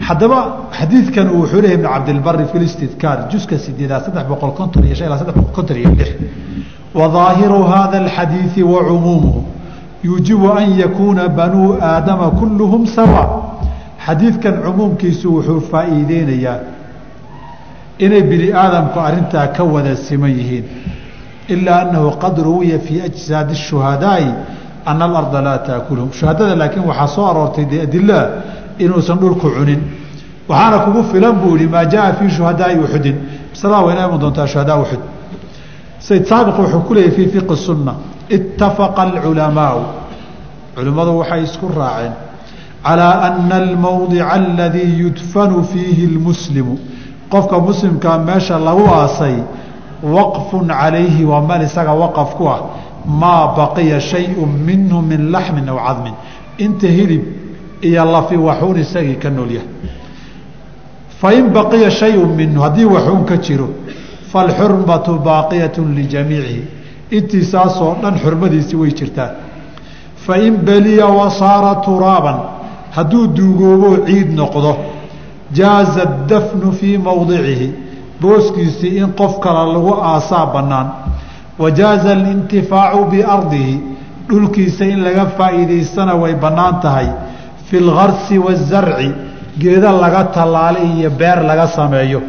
Haddaba 0.00 0.68
xadiidkan 0.78 1.30
uu 1.30 1.40
wuxuu 1.42 1.60
leeyahy 1.60 1.74
ibn 1.74 1.88
cabdilbari 1.88 2.44
fi 2.52 2.58
listidkaar 2.58 3.28
juska 3.30 3.58
sideedaad 3.58 4.04
saddex 4.04 4.24
boqol 4.28 4.52
konton 4.54 4.84
iyo 4.84 4.94
shan 4.94 5.06
ilaa 5.06 5.18
saddex 5.18 5.34
boqol 5.34 5.54
konton 5.54 5.76
iyo 5.76 5.90
lix. 5.90 6.08
Wa 6.94 7.08
hada 7.74 7.98
alxadiidi 7.98 8.62
wa 8.62 8.80
yuujibu 10.02 10.52
an 10.52 10.78
yakuuna 10.78 11.28
banuu 11.28 11.76
aadama 11.82 12.30
kulluhum 12.30 12.86
sawa. 12.86 13.42
Xadiidkan 14.06 14.62
cumuumkiisu 14.62 15.34
wuxuu 15.34 15.60
faa'iideynayaa 15.60 16.58
inay 17.98 18.22
bini 18.22 18.52
aadamku 18.52 19.00
arintaa 19.00 19.46
ka 19.48 19.64
wada 19.64 19.96
siman 19.96 20.30
yihiin 20.30 20.64
ilaa 21.54 21.80
annahu 21.84 22.10
qad 22.22 22.36
ruwiya 22.48 22.78
fii 22.86 23.00
ajsaadi 23.08 23.54
shuhadaai 23.66 24.28
ana 24.90 25.04
alarda 25.04 25.40
laa 25.46 25.58
taakulhum 25.68 26.08
shuhadada 26.18 26.54
laakiin 26.60 26.84
waxaa 26.90 27.06
soo 27.14 27.26
aroortay 27.30 27.64
dee 27.70 27.80
adilaa 27.88 28.24
inuusan 28.84 29.18
dhulku 29.22 29.46
cunin 29.56 29.80
waxaana 30.48 30.78
kugu 30.84 31.02
filan 31.12 31.34
buu 31.40 31.56
yihi 31.56 31.68
maa 31.74 31.84
jaaa 31.94 32.12
fii 32.18 32.30
shuhadaai 32.36 32.76
uxudin 32.84 33.16
masalada 33.52 33.82
wayna 33.86 34.00
iman 34.06 34.20
doontaa 34.22 34.46
shuhadaa 34.52 34.78
uxud 34.84 35.02
sayd 36.06 36.24
saabiq 36.30 36.56
wuxuu 36.62 36.80
ku 36.88 36.92
leeyay 36.94 37.10
fii 37.16 37.28
fiqi 37.34 37.56
sunna 37.66 37.92
ittafaqa 38.36 39.00
alculamaau 39.08 39.80
culimmadu 40.76 41.12
waxay 41.20 41.42
isku 41.48 41.66
raaceen 41.78 42.12
calaa 42.86 43.14
ana 43.28 43.56
almowdica 43.64 44.26
aladii 44.38 44.90
yudfanu 45.02 45.56
fiihi 45.70 46.06
lmuslimu 46.14 46.74
qofka 47.32 47.56
muslimkaa 47.68 48.18
meesha 48.28 48.56
lagu 48.66 48.84
aasay 49.00 49.36
waqfun 50.02 50.68
calayhi 50.68 51.24
waa 51.24 51.40
meel 51.40 51.62
isaga 51.62 51.92
waqaf 51.92 52.34
ku 52.36 52.46
ah. 52.48 52.60
Maa 53.06 53.54
baqiya 53.56 54.00
shayu 54.00 54.46
minhu 54.46 55.02
min 55.02 55.30
laxmin 55.30 55.68
aw 55.68 55.78
cadmin. 55.86 56.14
Inta 56.58 56.86
hilib 56.86 57.24
iyo 57.82 58.04
lafi 58.04 58.36
waxuun 58.36 58.78
isagii 58.78 59.16
ka 59.18 59.30
nool 59.30 59.50
yahay. 59.50 59.68
Fain 61.20 61.48
baqiya 61.52 61.90
shayu 61.90 62.26
minhu 62.26 62.60
haddii 62.60 62.84
waxuun 62.84 63.24
ka 63.24 63.36
jiro 63.36 63.68
falxurmatu 64.32 65.18
baaqiyatu 65.24 65.84
lijamiicihi 65.96 66.62
intiisaasoo 67.10 67.96
dhan 68.02 68.18
xurmadiisi 68.22 68.76
way 68.76 68.90
jirtaa 68.98 69.30
fain 70.26 70.56
beliya 70.66 71.06
wasaara 71.18 71.74
turaaban 71.86 72.38
hadduu 72.96 73.26
duugoobo 73.36 73.90
ciid 74.06 74.30
noqdo 74.40 74.72
jaaza 75.58 76.04
dafnu 76.30 76.72
fii 76.80 76.98
mowdicihi 77.08 77.68
booskiisii 78.20 78.98
in 78.98 79.12
qof 79.20 79.38
kale 79.40 79.72
lagu 79.72 79.92
aasaa 80.02 80.46
bannaan. 80.46 80.88
Wa 81.58 81.70
jaaza 81.70 82.10
alintifaacu 82.12 83.04
biardihi 83.10 83.74
dhulkiisa 84.28 84.84
in 84.84 85.00
laga 85.04 85.26
faa'iidaystana 85.38 86.14
way 86.22 86.34
bannaan 86.34 86.80
tahay. 86.80 87.08
Fi 87.70 87.80
lgarsi 87.80 88.38
waazarci 88.38 89.08
geeda 89.58 89.92
laga 89.92 90.24
tallaala 90.24 90.78
iyo 90.78 91.10
beer 91.10 91.42
laga 91.42 91.66
sameeyo. 91.68 92.20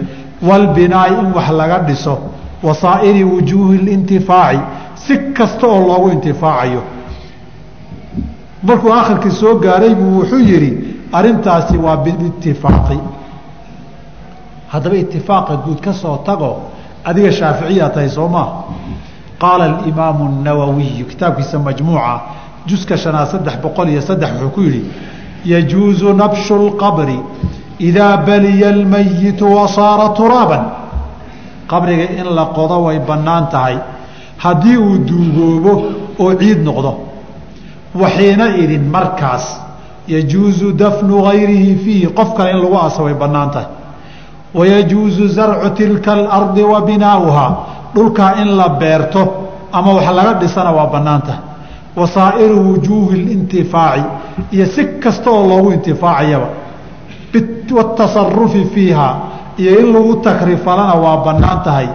Walbinaa'i 0.48 1.14
in 1.22 1.34
wax 1.36 1.50
laga 1.52 1.78
dhiso. 1.88 2.18
Wa 2.64 2.74
saa'iri 2.76 3.24
wujuuhi 3.24 3.78
lintifaaci 3.78 4.60
si 4.96 5.18
kasta 5.38 5.68
oo 5.68 5.80
loogu 5.88 6.10
intifaacayo. 6.16 6.82
Markuu 8.64 8.94
akhirkii 8.94 9.32
soo 9.32 9.56
gaaray 9.56 9.96
buu 9.96 10.20
wuxuu 10.20 10.40
yidhi 10.40 10.72
arrintaasi 11.14 11.78
waa 11.78 11.98
biitifaaqi 11.98 12.98
haddaba 14.72 14.96
itifaaqa 15.04 15.54
guud 15.66 15.80
ka 15.82 15.94
soo 15.94 16.18
tago 16.26 16.50
adiga 17.04 17.32
shaaficiyaa 17.32 17.90
tahay 17.90 18.10
soo 18.10 18.28
maa 18.28 18.48
qaala 19.42 19.64
alimaamu 19.66 20.24
اnawawiyu 20.30 21.06
kitaabkiisa 21.12 21.60
majmuuca 21.60 22.14
juska 22.70 22.98
shanaad 22.98 23.28
saddex 23.34 23.56
boqol 23.64 23.90
iyo 23.90 24.02
saddex 24.02 24.32
wuxuu 24.32 24.50
ku 24.56 24.62
yidhi 24.62 24.82
yajuuzu 25.46 26.14
nabshu 26.14 26.54
اlqabri 26.62 27.20
idaa 27.80 28.18
baliya 28.18 28.70
almayitu 28.70 29.46
wasaara 29.56 30.10
turaaban. 30.10 30.64
Qabriga 31.68 32.06
in 32.20 32.28
la 32.36 32.46
qodo 32.58 32.78
way 32.86 33.00
bannaan 33.00 33.48
tahay. 33.50 33.78
Haddii 34.38 34.78
uu 34.78 34.98
duugoobo 35.08 35.74
oo 36.20 36.34
ciid 36.40 36.60
noqdo 36.68 36.92
waxiina 38.02 38.46
idin 38.58 38.86
markaas 38.96 39.46
yajuusu 40.08 40.74
dafnu 40.74 41.22
gayrihi 41.24 41.76
fiihi. 41.84 42.08
Qof 42.18 42.34
kale 42.38 42.52
in 42.52 42.60
lagu 42.64 42.76
aaso 42.76 43.04
way 43.04 43.14
bannaan 43.14 43.52
tahay 43.52 43.68
wayajuusu 44.54 45.28
zarcu 45.28 45.70
tilka 45.70 46.14
alardi 46.14 46.64
wa 46.64 46.82
binaauhaa 46.82 47.52
dhulkaa 47.96 48.34
in 48.42 48.58
la 48.58 48.70
beerto 48.70 49.22
ama 49.72 49.94
wax 49.94 50.08
laga 50.16 50.34
dhisana 50.34 50.72
waa 50.72 50.88
bannaan 50.88 51.22
tahay 51.22 51.42
wasaa'iru 51.96 52.58
wujuuhi 52.72 53.16
اlintifaaci 53.22 54.04
iyo 54.52 54.66
si 54.66 54.86
kasta 55.04 55.30
oo 55.32 55.48
loogu 55.48 55.72
intifaacayaba 55.72 56.48
watasarufi 57.78 58.66
fiiha 58.74 59.16
iyo 59.58 59.80
in 59.80 59.94
lagu 59.94 60.16
takrifalana 60.16 60.94
waa 60.94 61.18
bannaan 61.18 61.62
tahay 61.64 61.88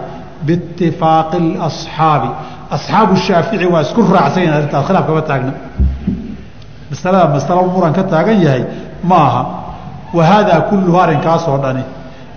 biitifaaqi 0.45 1.37
اlasxaabi 1.37 2.29
asxaabu 2.71 3.15
shaafici 3.17 3.65
waa 3.65 3.81
isku 3.81 4.01
raacsan 4.13 4.49
arrintaas 4.53 4.85
khilaaf 4.87 5.05
kama 5.07 5.21
taagna 5.21 5.53
masalada 6.89 7.27
masalo 7.35 7.61
muran 7.73 7.93
ka 7.93 8.03
taagan 8.03 8.41
yahay 8.41 8.63
ma 9.03 9.21
wa 10.13 10.23
haadaa 10.25 10.61
kulluhu 10.69 10.97
arrinkaasoo 10.99 11.57
dhani 11.57 11.83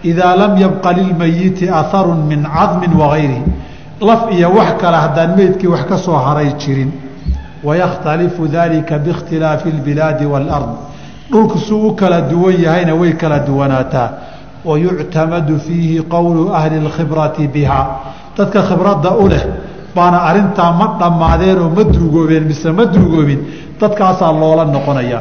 idaa 0.03 0.35
lam 0.35 0.57
yabqa 0.57 0.93
lilmayiti 0.93 1.69
aharu 1.69 2.13
min 2.29 2.43
cadmin 2.43 2.93
wagayrihi 3.01 3.43
laf 4.01 4.21
iyo 4.31 4.49
wax 4.57 4.69
kale 4.81 4.97
haddaan 4.97 5.35
meydkii 5.37 5.67
wax 5.67 5.83
ka 5.89 5.97
soo 5.97 6.17
haray 6.25 6.49
jirin 6.59 6.91
wayakhtalifu 7.63 8.47
dalika 8.47 8.99
biikhtilaafi 8.99 9.69
اlbilaadi 9.69 10.25
wاlard 10.25 10.69
dhulku 11.31 11.57
suu 11.57 11.87
u 11.87 11.95
kala 11.95 12.21
duwan 12.21 12.55
yahayna 12.61 12.93
way 12.95 13.13
kala 13.13 13.39
duwanaataa 13.39 14.09
wayuctamadu 14.65 15.59
fiihi 15.59 16.01
qowlu 16.13 16.53
ahli 16.53 16.75
اlkhibrati 16.83 17.47
biha 17.47 17.81
dadka 18.37 18.61
khibradda 18.69 19.11
u 19.23 19.27
leh 19.27 19.43
baana 19.95 20.17
arintaa 20.29 20.71
ma 20.79 20.87
dhammaadeenoo 20.99 21.69
ma 21.69 21.83
duugoobeen 21.83 22.43
mise 22.51 22.69
ma 22.71 22.85
duugoobin 22.85 23.39
dadkaasaa 23.81 24.31
loola 24.41 24.65
noqonaya 24.65 25.19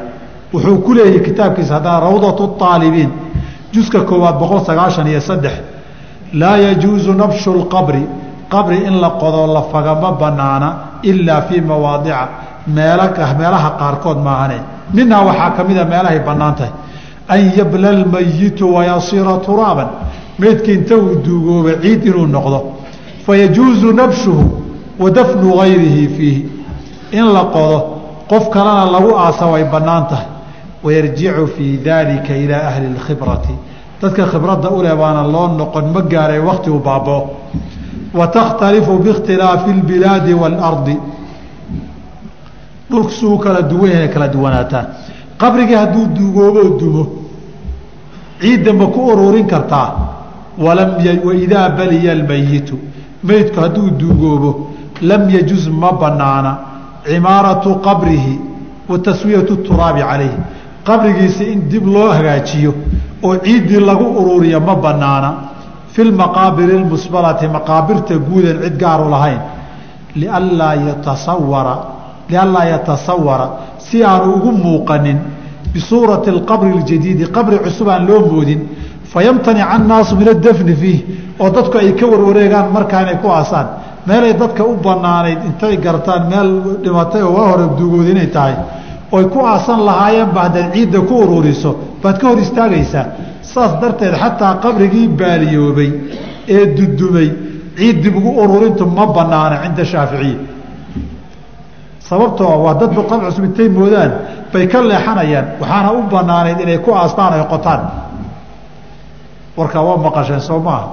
wuxuu 0.54 0.78
ku 0.84 0.94
leeyahay 0.94 1.20
kitaabkiisa 1.28 1.74
haddana 1.74 2.00
rawdatu 2.00 2.44
aalibiin 2.60 3.10
juska 3.73 3.99
koowaad 4.01 4.39
boqol 4.39 4.65
sagaashan 4.65 5.07
iyo 5.07 5.21
saddex 5.21 5.53
laa 6.33 6.57
yajuusu 6.57 7.13
nabshu 7.13 7.53
lqabri 7.53 8.03
qabri 8.49 8.77
in 8.87 8.99
la 8.99 9.09
qodo 9.09 9.47
la 9.47 9.61
fagama 9.71 10.11
banaana 10.11 10.75
ilaa 11.03 11.41
fii 11.41 11.61
mawaadica 11.61 12.27
meel 12.67 12.99
meelaha 13.37 13.69
qaarkood 13.79 14.17
maahane. 14.17 14.59
Minhaa 14.93 15.23
waxaa 15.23 15.51
ka 15.51 15.63
mida 15.63 15.85
meelahay 15.85 16.19
bannaan 16.19 16.55
tahay. 16.55 16.71
An 17.27 17.51
yabla 17.57 17.91
lmayitu 17.91 18.73
wayasira 18.73 19.37
turaaban. 19.45 19.87
Meydka 20.39 20.71
inta 20.71 20.95
uu 20.95 21.15
duugooba 21.23 21.81
ciid 21.81 22.05
inuu 22.05 22.27
noqdo. 22.27 22.59
Fayajuusu 23.25 23.93
nabshuhu 23.93 24.43
wa 24.99 25.09
dafnu 25.09 25.57
gayrihi 25.57 26.07
fiihi. 26.07 26.49
In 27.11 27.33
la 27.33 27.43
qodo 27.45 27.99
qof 28.29 28.49
kalena 28.49 28.91
lagu 28.91 29.15
aasa 29.15 29.45
way 29.47 29.63
bannaan 29.63 30.07
tahay 30.07 30.36
wayarjicu 30.83 31.47
fii 31.55 31.77
daalika 31.77 32.35
ilaa 32.35 32.67
ahli 32.69 32.87
اlkhibrati 32.93 33.55
dadka 34.01 34.25
khibradda 34.31 34.69
uleh 34.69 34.95
baana 34.95 35.21
loo 35.27 35.47
noqon 35.47 35.85
ma 35.93 36.01
gaaray 36.01 36.39
wakti 36.39 36.69
u 36.69 36.79
baabao 36.79 37.21
wa 38.13 38.27
takhtalifu 38.27 38.97
biikhtilaafi 39.05 39.69
اlbilaadi 39.77 40.33
waalardi 40.33 40.97
dhulku 42.89 43.11
suu 43.11 43.37
kala 43.37 43.61
duwan 43.61 43.91
yahay 43.91 44.09
kala 44.09 44.27
duwanaataa 44.27 44.85
qabrigii 45.37 45.75
hadduu 45.75 46.05
duugooboo 46.17 46.69
dumo 46.79 47.03
ciidda 48.41 48.73
ma 48.73 48.85
ku 48.87 48.99
ururin 49.11 49.47
kartaa 49.47 49.89
waidaa 51.25 51.69
baliya 51.69 52.11
almayitu 52.11 52.79
meydku 53.23 53.59
hadduu 53.59 53.89
duugoobo 53.99 54.51
lam 55.01 55.29
yajuz 55.29 55.67
ma 55.67 55.91
banaana 55.91 56.57
cimaaratu 57.05 57.75
qabrihi 57.87 58.39
wa 58.89 58.97
turaabi 58.99 60.01
calayhi 60.01 60.37
qabrigiisa 60.88 61.44
in 61.52 61.60
dib 61.70 61.86
loo 61.94 62.08
hagaajiyo 62.16 62.72
oo 63.26 63.34
ciiddii 63.44 63.80
lagu 63.88 64.04
ururiyo 64.20 64.60
ma 64.68 64.74
banaana 64.84 65.30
fi 65.92 66.00
lmaqaabiri 66.10 66.72
اlmusbalati 66.80 67.46
maqaabirta 67.56 68.14
guudan 68.28 68.56
cid 68.64 68.76
gaaru 68.82 69.06
lahayn 69.14 69.40
lianlaa 70.20 70.74
yatasawara 70.88 71.74
lianlaa 72.30 72.64
yatasawara 72.74 73.46
si 73.86 73.96
aanu 74.04 74.26
ugu 74.36 74.50
muuqanin 74.64 75.18
bisuurati 75.74 76.28
اlqabri 76.36 76.70
اljadiidi 76.78 77.24
qabri 77.36 77.56
cusub 77.64 77.88
aan 77.94 78.02
loo 78.08 78.20
moodin 78.32 78.60
fayamtanica 79.12 79.66
annaasu 79.76 80.12
min 80.20 80.28
adafni 80.34 80.74
fiih 80.82 81.00
oo 81.42 81.48
dadku 81.56 81.76
ay 81.82 81.92
ka 82.00 82.06
warwareegaan 82.12 82.66
markaa 82.76 83.00
inay 83.04 83.16
ku 83.22 83.28
aasaan 83.38 83.66
meelay 84.08 84.34
dadka 84.42 84.62
u 84.64 84.74
banaanayd 84.86 85.38
intay 85.48 85.74
gartaan 85.86 86.22
meel 86.32 86.50
dhimatay 86.84 87.22
oo 87.22 87.32
waa 87.36 87.46
hore 87.50 87.64
duugood 87.78 88.08
inay 88.14 88.28
tahay 88.36 88.54
oy 89.15 89.25
ku 89.33 89.39
aasan 89.51 89.79
lahaayeenba 89.87 90.39
haddaad 90.45 90.73
ciidda 90.73 90.99
ku 91.09 91.15
ururiso 91.23 91.71
baad 92.03 92.17
ka 92.21 92.27
hor 92.29 92.39
istaagaysaa. 92.45 93.05
Saas 93.51 93.71
darteed 93.81 94.13
xataa 94.21 94.53
qabrigii 94.63 95.07
baaliyoobay 95.19 95.89
ee 96.55 96.65
dudumay 96.77 97.29
ciid 97.77 97.97
dib 98.03 98.15
ugu 98.19 98.31
ururintu 98.43 98.83
ma 98.97 99.05
banaana 99.17 99.55
cinda 99.63 99.83
shaaficiya 99.91 100.37
sababtoo 102.07 102.63
waa 102.63 102.73
dadba 102.81 103.01
qabr 103.09 103.25
cusub 103.27 103.43
intay 103.49 103.69
moodaan 103.77 104.11
bay 104.53 104.65
ka 104.71 104.79
leexanayaan 104.89 105.45
waxaana 105.61 105.89
u 105.91 106.01
banaanayd 106.13 106.59
inay 106.65 106.77
ku 106.85 106.91
aastaan 107.01 107.33
ay 107.33 107.43
qotaan. 107.53 107.81
Warkaa 109.57 109.83
waa 109.87 109.97
maqasheen 110.05 110.41
soo 110.41 110.59
maaha 110.67 110.87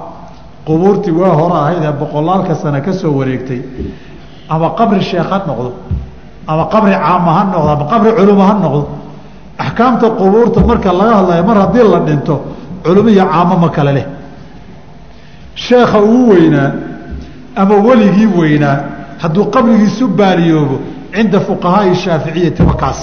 qubuurtii 0.67 1.11
waa 1.21 1.33
hore 1.39 1.55
ahayd 1.63 1.83
ee 1.83 1.91
boqolaalka 2.01 2.53
sano 2.61 2.79
ka 2.85 2.93
soo 3.01 3.11
wareegtay 3.19 3.61
ama 4.49 4.69
qabri 4.79 5.01
sheekh 5.09 5.29
ha 5.31 5.37
noqdo 5.47 5.69
ama 6.47 6.63
qabri 6.73 6.91
caama 7.03 7.31
ha 7.37 7.43
noqdo 7.53 7.69
ama 7.75 7.85
qabri 7.91 8.11
culuma 8.17 8.43
ha 8.49 8.53
noqdo. 8.63 8.87
Axkaamta 9.57 10.07
qubuurta 10.19 10.59
marka 10.69 10.91
laga 10.99 11.13
hadlayo 11.19 11.43
mar 11.49 11.57
haddii 11.63 11.85
la 11.93 11.99
dhinto 12.07 12.35
culum 12.83 13.07
iyo 13.09 13.25
caamo 13.31 13.55
ma 13.63 13.69
kale 13.69 13.91
leh. 13.97 14.05
Sheekha 15.55 15.99
uu 16.01 16.29
weynaa 16.31 16.71
ama 17.55 17.75
weligii 17.87 18.27
weynaa 18.39 18.77
hadduu 19.21 19.45
qabrigiisu 19.53 20.07
baaliyoobo 20.19 20.77
cinda 21.13 21.39
fuqahaai 21.47 21.95
shaaficiyati 22.03 22.61
wakaas 22.69 22.99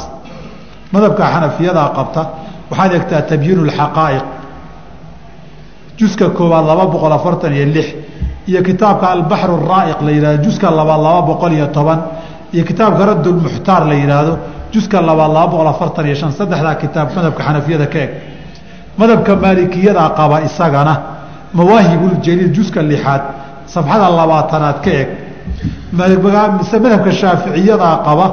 madhabka 0.93 1.23
xanafiyadaa 1.33 1.89
qabta 1.99 2.23
waxaad 2.71 2.93
egtaa 2.99 3.23
tabyiin 3.31 3.59
اxaqaa'iq 3.69 4.25
juska 5.99 6.27
koowaad 6.39 6.65
laba 6.71 6.85
boqol 6.95 7.13
afartan 7.19 7.53
iyo 7.59 7.67
lix. 7.77 7.89
Iyo 8.49 8.61
kitaabka 8.69 9.07
albaxru 9.15 9.57
raa'iq 9.73 9.99
la 10.07 10.11
yihahdo 10.17 10.43
juska 10.45 10.67
labaad 10.71 11.01
laba 11.07 11.23
boqol 11.31 11.53
iyo 11.59 11.67
toban 11.77 11.99
iyo 12.55 12.65
kitaabka 12.69 13.03
radd 13.11 13.27
lmuxtaar 13.27 13.83
la 13.91 13.95
yihaahdo 13.95 14.35
juska 14.73 15.01
labaad 15.09 15.33
laba 15.37 15.47
boqol 15.53 15.69
afartan 15.75 16.07
iyo 16.07 16.15
shan 16.21 16.33
saddexdaa 16.39 16.75
kitaab 16.83 17.09
madhabka 17.17 17.43
xanafiyada 17.47 17.87
ka 17.93 17.99
eg. 18.05 18.11
Madhabka 18.99 19.33
maalikiyadaa 19.45 20.09
qaba 20.19 20.37
isagana 20.49 20.95
mawaahibuljaliil 21.59 22.53
juska 22.57 22.81
lixaad 22.91 23.23
safxada 23.75 24.09
labaatanaad 24.21 24.79
ka 24.85 24.91
eg. 25.01 25.09
Madhabka 25.93 27.11
shaaficiyadaa 27.21 27.97
qaba 28.07 28.27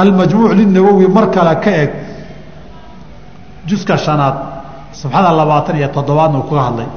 almajmuuc 0.00 0.52
linawowi 0.58 1.06
mar 1.16 1.26
kale 1.34 1.54
ka 1.64 1.70
eg. 1.82 1.90
Juska 3.68 3.94
shanaad 4.04 4.34
safxada 5.00 5.30
labaatan 5.40 5.76
iyo 5.80 5.88
toddobaadna 5.96 6.40
kaga 6.48 6.62
hadlay. 6.68 6.88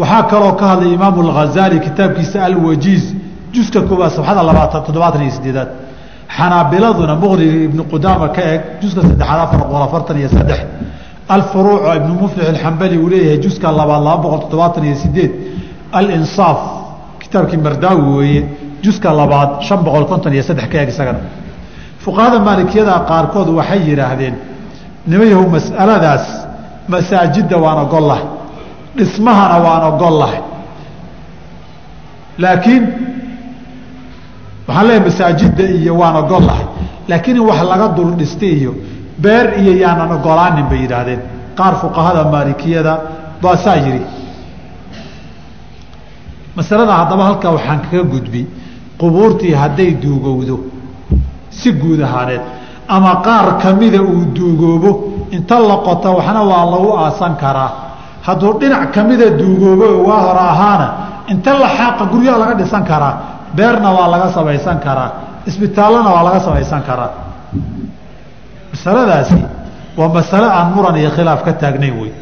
Waxaa 0.00 0.22
kaloo 0.30 0.52
ka 0.60 0.64
hadlay 0.70 0.92
imaamu 0.96 1.20
alghazali 1.26 1.80
kitaabkiisa 1.86 2.44
alwajiiz 2.48 3.04
juska 3.54 3.80
koowaad 3.88 4.12
safxada 4.16 4.42
labaatan 4.48 4.82
toddobaatan 4.86 5.22
iyo 5.22 5.32
sideedaad 5.38 5.68
xanaabiladuna 6.36 7.14
muqniga 7.22 7.56
ibnu 7.68 7.82
qudaama 7.92 8.28
ka 8.36 8.42
eg 8.54 8.60
juska 8.82 9.00
saddexaad 9.02 9.40
afar 9.44 9.58
boqol 9.68 9.82
afartan 9.88 10.16
iyo 10.20 10.28
saddex. 10.36 10.60
Alfuruuc 11.34 11.80
oo 11.88 11.94
ibnu 12.00 12.12
muflix 12.22 12.48
alxambali 12.52 12.96
uu 12.98 13.08
leeyahay 13.12 13.38
juska 13.44 13.68
labaad 13.78 14.02
laba 14.06 14.22
boqol 14.24 14.40
toddobaatan 14.44 14.84
iyo 14.88 14.96
sideed 15.02 15.32
alinsaaf 15.98 16.58
kitaabkii 17.22 17.56
mardaawi 17.66 18.02
weeye 18.18 18.42
juska 18.84 19.08
labaad 19.20 19.50
shan 19.66 19.80
boqol 19.86 20.04
konton 20.10 20.32
iyo 20.36 20.42
saddex 20.48 20.66
ka 20.72 20.78
eg 20.82 20.88
isagana. 20.94 21.20
Fuqahada 22.04 22.38
maalikiyada 22.48 22.94
qaarkood 23.10 23.48
waxay 23.58 23.80
yidhaahdeen 23.90 24.34
nimayahow 25.10 25.46
mas'aladaas 25.56 26.24
masaajidda 26.92 27.56
waan 27.64 27.78
ogol 27.84 28.04
lahay 28.10 28.26
dhismahana 28.96 29.56
waan 29.66 29.82
ogol 29.92 30.14
lahay. 30.22 30.40
Laakiin 32.38 32.82
waxaan 34.68 34.86
leeyahay 34.88 35.00
masaajidda 35.08 35.64
iyo 35.78 35.92
waan 36.00 36.16
ogol 36.22 36.44
lahay 36.48 36.66
laakiin 37.08 37.36
in 37.36 37.42
wax 37.48 37.60
laga 37.70 37.88
dul 37.96 38.10
dhistay 38.20 38.52
iyo 38.60 38.72
beer 39.22 39.46
iyo 39.60 39.72
yaanan 39.82 40.12
ogolaanin 40.16 40.66
bay 40.70 40.78
yidhaahdeen. 40.84 41.20
Qaar 41.58 41.74
fuqahada 41.82 42.22
maalikiyada 42.34 42.92
baa 43.42 43.56
saa 43.64 43.76
yidhi 43.84 44.02
masalada 46.56 46.92
haddaba 47.00 47.24
halkaa 47.28 47.50
waxaan 47.56 47.80
kaga 47.84 48.02
gudbi. 48.12 48.42
Qubuurtii 49.00 49.54
hadday 49.62 49.90
duugowdo 50.02 50.56
si 51.50 51.72
guud 51.72 52.00
ahaaneed 52.00 52.40
ama 52.88 53.12
qaar 53.26 53.46
kamida 53.62 54.00
uu 54.02 54.24
duugoobo 54.36 54.90
inta 55.36 55.56
la 55.60 55.76
qota 55.86 56.10
waxna 56.18 56.42
waa 56.50 56.64
lagu 56.72 56.90
aasan 57.04 57.34
karaa. 57.42 57.70
Hadduu 58.26 58.52
dhinac 58.60 58.90
kamida 58.94 59.26
duugoobo 59.40 59.86
waa 60.08 60.20
hore 60.26 60.42
ahaana 60.54 60.86
inta 61.32 61.50
la 61.62 61.68
xaaqa 61.78 62.04
guryaha 62.12 62.38
laga 62.38 62.54
dhisan 62.60 62.84
karaa 62.90 63.14
beerna 63.54 63.90
waa 63.92 64.08
laga 64.10 64.28
samaysan 64.32 64.78
karaa 64.80 65.10
isbitaallana 65.46 66.10
waa 66.10 66.22
laga 66.24 66.40
samaysan 66.40 66.82
karaa. 66.82 67.10
Masaladaasi 68.72 69.44
waa 69.96 70.08
masale 70.08 70.46
aan 70.46 70.72
muran 70.74 70.96
iyo 70.96 71.10
khilaaf 71.10 71.44
ka 71.44 71.52
taagnayn 71.52 71.94
wey 72.00 72.12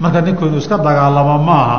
marka 0.00 0.20
ninku 0.20 0.44
inuu 0.46 0.58
iska 0.58 0.78
dagaalamo 0.78 1.38
maaha 1.38 1.76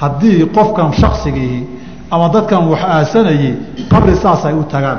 haddii 0.00 0.46
qofkan 0.56 0.92
shaksigii 0.92 1.66
ama 2.10 2.28
dadkan 2.34 2.62
wax 2.70 2.82
aasanayey 2.84 3.54
qabri 3.90 4.14
saas 4.16 4.44
ay 4.46 4.54
u 4.54 4.62
tagaan. 4.64 4.98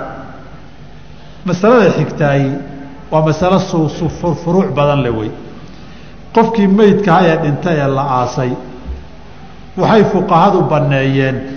Masalada 1.46 1.90
xigtaay 1.98 2.44
waa 3.12 3.22
masalo 3.22 3.60
furuuc 4.44 4.70
badan 4.76 5.02
le 5.04 5.10
wey 5.10 5.32
qofkii 6.36 6.68
meydkaha 6.68 7.22
ee 7.32 7.38
dhintay 7.44 7.78
ee 7.80 7.88
la 7.98 8.04
aasay 8.22 8.52
waxay 9.78 10.04
fuqahadu 10.14 10.62
banneeyeen 10.72 11.57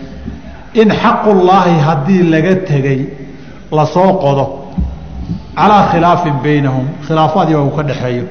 in 0.74 0.88
xaqullaahi 1.02 1.78
haddii 1.86 2.22
laga 2.32 2.54
tegey 2.70 3.00
la 3.72 3.84
soo 3.86 4.12
qodo 4.24 4.44
calaa 5.56 5.82
khilaafin 5.92 6.34
baynahum 6.44 6.86
khilaafaad 7.06 7.48
iyaga 7.50 7.64
uu 7.64 7.76
ka 7.76 7.82
dhexeeyo 7.82 8.24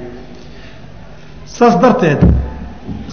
saas 1.45 1.75
darteed 1.81 2.19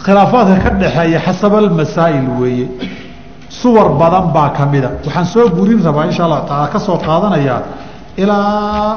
khilaafaadka 0.04 0.56
ka 0.64 0.70
dhexeeya 0.82 1.18
xasabalmasaa'il 1.26 2.28
weeye 2.40 2.66
suwar 3.60 3.88
badan 4.00 4.26
baa 4.34 4.50
ka 4.56 4.66
mida. 4.66 4.90
Waxaan 5.04 5.26
soo 5.26 5.48
gurin 5.56 5.80
rabaa 5.82 6.04
insha 6.06 6.24
allahu 6.24 6.46
taala 6.48 6.68
ka 6.74 6.78
soo 6.78 6.98
qaadanayaa 7.06 7.60
ilaa 8.16 8.96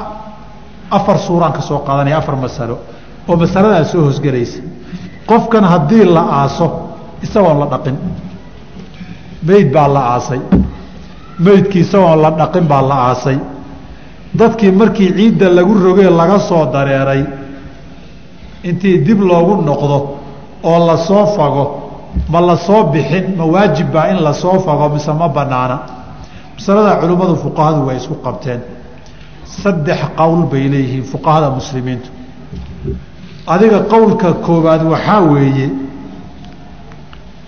afar 0.90 1.18
suuraan 1.26 1.52
ka 1.52 1.60
soo 1.68 1.78
qaadanaya 1.86 2.16
afar 2.18 2.36
masalo 2.36 2.76
oo 3.28 3.36
masaladaa 3.36 3.84
soo 3.92 4.02
hosgelaysa. 4.08 4.60
Qofkan 5.30 5.64
haddii 5.72 6.04
la 6.16 6.22
aaso 6.40 6.66
isagoon 7.22 7.58
la 7.62 7.66
dhaqin 7.66 7.96
meyd 9.48 9.72
baa 9.74 9.88
la 9.88 10.00
aasay. 10.14 10.40
Meydkii 11.44 11.80
isagoon 11.80 12.20
la 12.22 12.30
dhaqin 12.30 12.64
baa 12.68 12.82
la 12.82 12.94
aasay. 13.08 13.38
Dadkii 14.38 14.72
markii 14.72 15.12
ciidda 15.16 15.48
lagu 15.56 15.74
rogee 15.84 16.10
laga 16.10 16.38
soo 16.38 16.66
dareeray 16.72 17.22
intii 18.68 18.98
dib 19.06 19.20
loogu 19.20 19.54
noqdo 19.68 19.98
oo 20.62 20.78
la 20.86 20.96
soo 20.96 21.26
fago 21.36 21.64
ma 22.32 22.40
la 22.40 22.56
soo 22.56 22.82
bixin 22.92 23.24
ma 23.38 23.44
waajib 23.44 23.88
baa 23.92 24.06
in 24.12 24.22
la 24.22 24.32
soo 24.32 24.58
fago 24.66 24.88
mise 24.94 25.12
ma 25.20 25.28
banaana. 25.28 25.76
Masaladaa 26.56 26.96
culimmadu 27.00 27.36
fuqahadu 27.44 27.80
way 27.86 27.96
isku 27.96 28.14
qabteen. 28.24 28.60
Saddex 29.62 30.00
qowl 30.18 30.42
bay 30.52 30.64
leeyihiin 30.72 31.04
fuqahada 31.12 31.48
muslimiintu. 31.58 32.08
Adiga 33.46 33.78
qowlka 33.92 34.28
koowaad 34.46 34.82
waxaa 34.92 35.20
weeye 35.32 35.68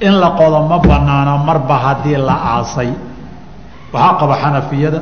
in 0.07 0.15
la 0.21 0.31
qodo 0.39 0.59
ma 0.71 0.79
banaano 0.79 1.39
marba 1.49 1.77
haddii 1.85 2.17
la 2.29 2.35
aasay. 2.55 2.91
Waxaa 3.93 4.19
qaba 4.21 4.35
xanafiyada. 4.43 5.01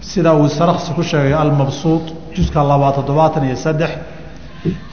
Sida 0.00 0.32
uu 0.34 0.48
sarksi 0.48 0.92
ku 0.94 1.02
sheegay 1.02 1.32
almabsuud 1.34 2.02
juska 2.34 2.62
labaad 2.64 2.94
toddobaatan 2.94 3.44
iyo 3.44 3.56
saddex. 3.56 3.90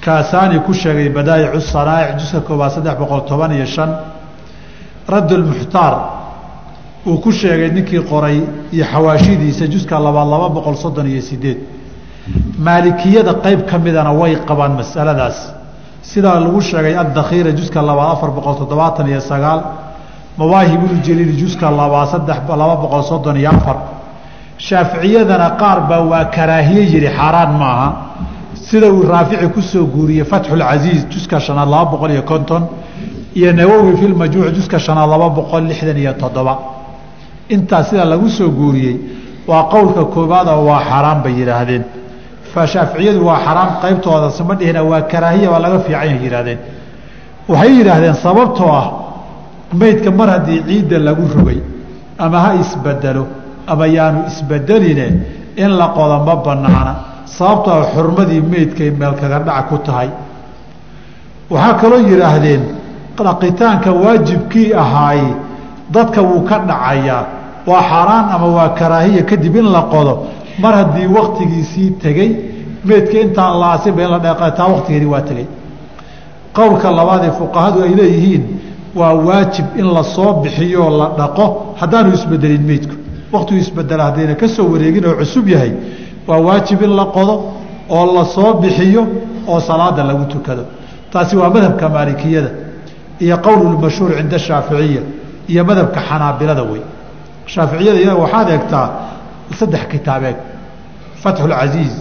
Kaasaani 0.03 0.59
ku 0.65 0.73
sheegay 0.73 1.09
badaayicu 1.09 1.61
sanaa'ic 1.61 2.17
juska 2.19 2.39
koobaad 2.47 2.71
saddex 2.75 2.95
boqol 2.99 3.21
toban 3.29 3.51
iyo 3.51 3.65
shan. 3.65 3.91
Raddulmuxtaar 5.07 5.93
uu 7.05 7.17
ku 7.23 7.31
sheegay 7.31 7.69
ninkii 7.71 8.01
qoray 8.11 8.37
iyo 8.73 8.85
xawaashidiisa 8.93 9.67
juska 9.73 9.99
labaad 9.99 10.27
laba 10.33 10.49
boqol 10.49 10.75
soddon 10.83 11.07
iyo 11.07 11.21
sideed 11.21 11.57
maalikiyada 12.57 13.33
qeyb 13.43 13.61
ka 13.69 13.77
midana 13.77 14.11
way 14.11 14.35
qabaan 14.47 14.73
masaladaas 14.79 15.37
sidaa 16.11 16.39
lagu 16.39 16.61
sheegay 16.69 16.95
addakhiira 17.03 17.51
juska 17.59 17.79
labaad 17.89 18.11
afar 18.15 18.29
boqol 18.37 18.55
toddobaatan 18.61 19.07
iyo 19.11 19.21
sagaal 19.31 19.59
mawaahibulujaliil 20.39 21.33
juska 21.41 21.67
labaad 21.79 22.07
saddex 22.13 22.37
laba 22.61 22.75
boqol 22.83 23.03
soddon 23.11 23.37
iyo 23.41 23.49
afar. 23.57 23.77
Shaaficiyadana 24.67 25.49
qaar 25.61 25.79
baa 25.89 26.01
waa 26.11 26.25
karaahiye 26.35 26.81
yihi 26.91 27.07
xaaraan 27.17 27.51
maaha. 27.61 27.87
Sida 28.67 28.87
uu 28.91 29.03
raafici 29.11 29.47
ku 29.55 29.61
soo 29.61 29.85
guuriyey 29.93 30.25
fatxulcasiiz 30.31 31.01
juska 31.13 31.39
shanaad 31.39 31.69
laba 31.73 31.85
boqol 31.91 32.11
iyo 32.15 32.23
konton 32.31 32.63
iyo 33.39 33.51
nawowi 33.59 33.97
fi 33.99 34.05
lmajmuuc 34.07 34.53
juska 34.57 34.77
shanaad 34.79 35.09
laba 35.13 35.29
boqol 35.37 35.63
lixdan 35.69 35.97
iyo 35.97 36.13
toddoba. 36.21 36.53
Intaas 37.49 37.89
sida 37.89 38.05
lagu 38.05 38.29
soo 38.29 38.49
guuriyey 38.59 38.95
waa 39.47 39.63
qowlka 39.73 40.03
koobaad 40.13 40.47
oo 40.47 40.65
waa 40.69 40.81
xaaraan 40.89 41.19
bay 41.23 41.33
yidhaahdeen 41.39 41.83
shaaficiyadu 42.73 43.21
waa 43.29 43.39
xaraam 43.45 43.69
qaybtooda 43.83 44.29
sama 44.37 44.53
dhihina 44.59 44.81
waa 44.91 45.01
karaahiya 45.11 45.49
waa 45.53 45.59
laga 45.65 45.79
fiican 45.85 46.09
yihaahdeen 46.23 46.59
waxay 47.51 47.71
yidhaahdeen 47.77 48.15
sababtoo 48.25 48.69
ah 48.81 48.85
meydka 49.81 50.09
mar 50.19 50.27
haddii 50.35 50.59
ciidda 50.67 50.97
lagu 51.07 51.23
rogay 51.37 51.59
ama 52.25 52.37
ha 52.45 52.49
isbedelo 52.63 53.23
ama 53.71 53.85
yaanu 53.97 54.19
isbedeline 54.31 55.07
in 55.63 55.71
la 55.79 55.87
qodo 55.97 56.17
ma 56.27 56.35
banaana 56.45 56.93
sababtoo 57.37 57.73
ah 57.81 57.85
xurmadii 57.93 58.41
meydkay 58.53 58.89
meel 58.99 59.13
kaga 59.21 59.39
dhac 59.47 59.65
ku 59.69 59.77
tahay. 59.87 60.09
Waxaa 61.53 61.73
kaloo 61.81 62.01
yidhaahdeen 62.09 62.61
dhaqitaanka 63.17 63.89
waajibkii 64.03 64.73
ahaay 64.83 65.21
dadka 65.95 66.21
wuu 66.21 66.41
ka 66.49 66.57
dhacayaa. 66.69 67.23
Waa 67.69 67.81
xaaraan 67.89 68.25
ama 68.35 68.47
waa 68.57 68.69
karaahiya 68.79 69.23
kadib 69.29 69.55
in 69.55 69.67
la 69.75 69.81
qodo 69.93 70.13
mar 70.63 70.73
haddii 70.79 71.07
waktigiisii 71.17 71.89
tegey 72.03 72.29
meydka 72.89 73.17
intaan 73.25 73.53
la 73.61 73.67
asinba 73.75 74.01
in 74.03 74.09
la 74.13 74.19
dheeqataa 74.25 74.67
waktigeedii 74.73 75.09
waa 75.13 75.21
tegey 75.29 75.47
qowlka 76.57 76.87
labaad 76.99 77.23
ee 77.29 77.31
fuqahadu 77.39 77.77
ay 77.85 77.93
leeyihiin 77.99 78.43
waa 78.99 79.13
waajib 79.27 79.65
in 79.81 79.87
la 79.95 80.03
soo 80.15 80.31
bixiyoo 80.43 80.89
la 80.99 81.07
dhaqo 81.19 81.45
haddaanu 81.81 82.09
isbedelin 82.17 82.63
meydku 82.69 82.95
waktigu 83.33 83.59
isbedela 83.65 84.03
haddayna 84.07 84.35
ka 84.41 84.47
soo 84.55 84.65
wareegin 84.73 85.05
oo 85.09 85.15
cusub 85.21 85.45
yahay 85.53 85.71
waa 86.27 86.39
waajib 86.47 86.81
in 86.87 86.93
la 86.99 87.05
qodo 87.15 87.35
oo 87.89 88.05
la 88.15 88.23
soo 88.35 88.53
bixiyo 88.63 89.01
oo 89.47 89.59
salaada 89.59 90.03
lagu 90.03 90.25
tukado. 90.33 90.63
Taasi 91.11 91.35
waa 91.41 91.49
madhabka 91.55 91.89
maalikiyada 91.95 92.49
iyo 93.23 93.37
qowlulmashhuur 93.45 94.11
cinda 94.17 94.39
shaaficiya 94.47 95.01
iyo 95.51 95.61
madhabka 95.69 95.99
xanaabilada 96.09 96.63
wey 96.71 96.81
shaaficiyada 97.53 97.99
iyaga 98.03 98.15
waxaad 98.23 98.49
eegtaa 98.55 98.87
saddex 99.59 99.83
kitaabeed. 99.91 100.35
Fatxulcasiiz 101.23 101.93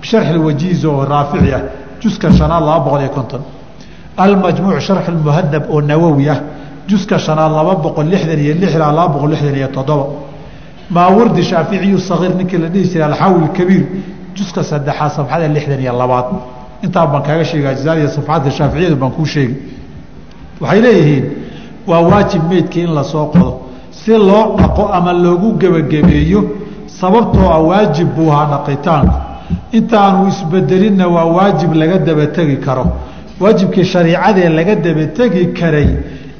bisharxi 0.00 0.32
lwajiiz 0.34 0.84
oo 0.84 1.04
raafici 1.04 1.52
ah 1.54 1.62
juska 2.02 2.28
shanaad 2.32 2.62
laba 2.64 2.80
boqol 2.84 3.00
iyo 3.00 3.10
konton. 3.10 3.42
Almajmuuc 4.16 4.80
sharxi 4.80 5.10
lmuhadab 5.10 5.64
oo 5.70 5.80
nawowi 5.80 6.28
ah 6.28 6.38
juska 6.88 7.18
shanaad 7.18 7.52
laba 7.52 7.74
boqol 7.84 8.06
lixdan 8.12 8.38
iyo 8.44 8.54
lix 8.54 8.74
ilaa 8.74 8.92
laba 8.92 9.08
boqol 9.14 9.30
lixdan 9.30 9.54
iyo 9.56 9.68
toddoba. 9.68 10.06
Maawardi 10.90 11.42
shaaficiyu 11.50 11.98
sagiir 11.98 12.34
ninkii 12.38 12.58
la 12.58 12.68
dhihi 12.68 12.84
jiray 12.92 13.06
alxawi 13.10 13.48
kabiir 13.56 13.84
juska 14.36 14.62
saddexaad 14.70 15.10
safxada 15.16 15.48
lixdan 15.48 15.80
iyo 15.80 15.92
labaad. 15.92 16.26
Intaa 16.84 17.06
baan 17.06 17.22
kaaga 17.22 17.44
sheega 17.44 17.68
ajzaadiya 17.74 18.08
safxaadka 18.16 18.50
shaaficiyadu 18.58 18.96
baan 18.96 19.12
kuu 19.16 19.26
sheegi 19.26 19.56
waxay 20.60 20.80
leeyihiin 20.84 21.24
waa 21.86 22.00
waajib 22.10 22.42
meydkii 22.50 22.82
in 22.86 22.94
la 22.94 23.04
soo 23.04 23.26
qodo. 23.32 23.50
Si 23.90 24.10
loo 24.10 24.56
dhaqo 24.58 24.82
ama 24.92 25.12
loogu 25.12 25.48
gebagabeeyo 25.60 26.40
sababtoo 27.00 27.48
ah 27.56 27.60
waajib 27.70 28.08
buu 28.16 28.30
ahaa 28.32 28.46
dhaqitaanku 28.54 29.14
intaanu 29.78 30.28
isbedelinna 30.28 31.06
waa 31.08 31.24
waajib 31.36 31.72
laga 31.74 31.98
dabategi 31.98 32.56
karo. 32.66 32.84
Waajibkii 33.40 33.84
shariicadee 33.84 34.48
laga 34.48 34.74
dabategi 34.86 35.42
karay 35.58 35.88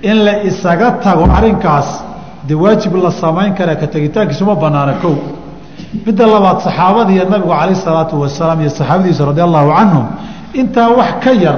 in 0.03 0.16
la 0.26 0.42
isaga 0.48 0.88
tago 1.05 1.24
arrinkaas 1.36 1.88
dee 2.48 2.55
waajib 2.55 2.94
la 3.05 3.11
samayn 3.11 3.55
kara 3.55 3.74
ka 3.76 3.86
tegitaankiisuma 3.86 4.55
banaana 4.55 4.94
kow. 5.03 5.14
Midda 6.07 6.26
labaad 6.26 6.59
saxaabadiiyo 6.66 7.24
nabigu 7.30 7.48
calayh 7.61 7.76
salaatu 7.86 8.14
wasalaam 8.20 8.61
iyo 8.61 8.70
saxaabadiisa 8.70 9.24
radi 9.30 9.40
allahu 9.40 9.70
canhum 9.78 10.05
intaa 10.61 10.88
wax 10.98 11.11
ka 11.24 11.32
yar 11.44 11.57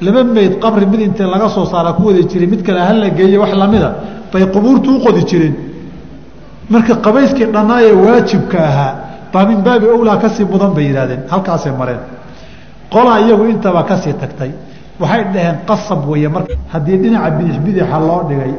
laba 0.00 0.24
meyd 0.24 0.52
qabri 0.62 0.86
mid 0.86 1.00
inta 1.00 1.24
laga 1.26 1.48
soo 1.48 1.64
saara 1.72 1.92
ku 1.92 2.02
wada 2.08 2.22
jiray 2.30 2.46
mid 2.52 2.62
kale 2.66 2.78
hala 2.88 3.08
geeye 3.18 3.38
wax 3.38 3.52
lamida 3.62 3.88
bay 4.32 4.44
qubuurtu 4.54 4.88
u 4.96 5.00
qodi 5.04 5.22
jireen 5.30 5.54
marka 6.70 6.94
qabayskii 7.06 7.46
dhannaaye 7.54 7.92
waajibka 7.92 8.58
ahaa 8.70 8.92
baa 9.32 9.44
min 9.46 9.58
baabi 9.66 9.86
owlaa 9.86 10.16
ka 10.22 10.28
sii 10.28 10.44
mudan 10.44 10.72
bay 10.76 10.84
yidhahdeen 10.88 11.22
halkaasay 11.32 11.72
mareen. 11.80 12.02
Qolaa 12.92 13.18
iyagu 13.20 13.44
intaba 13.52 13.82
ka 13.84 13.96
sii 13.96 14.14
tagtay. 14.22 14.50
Waxay 15.00 15.24
dhaheen 15.34 15.56
qasab 15.68 16.00
weeye 16.08 16.28
mar 16.28 16.42
haddii 16.72 16.96
dhinaca 17.02 17.30
bidix 17.64 17.88
loo 18.08 18.22
dhigay 18.28 18.52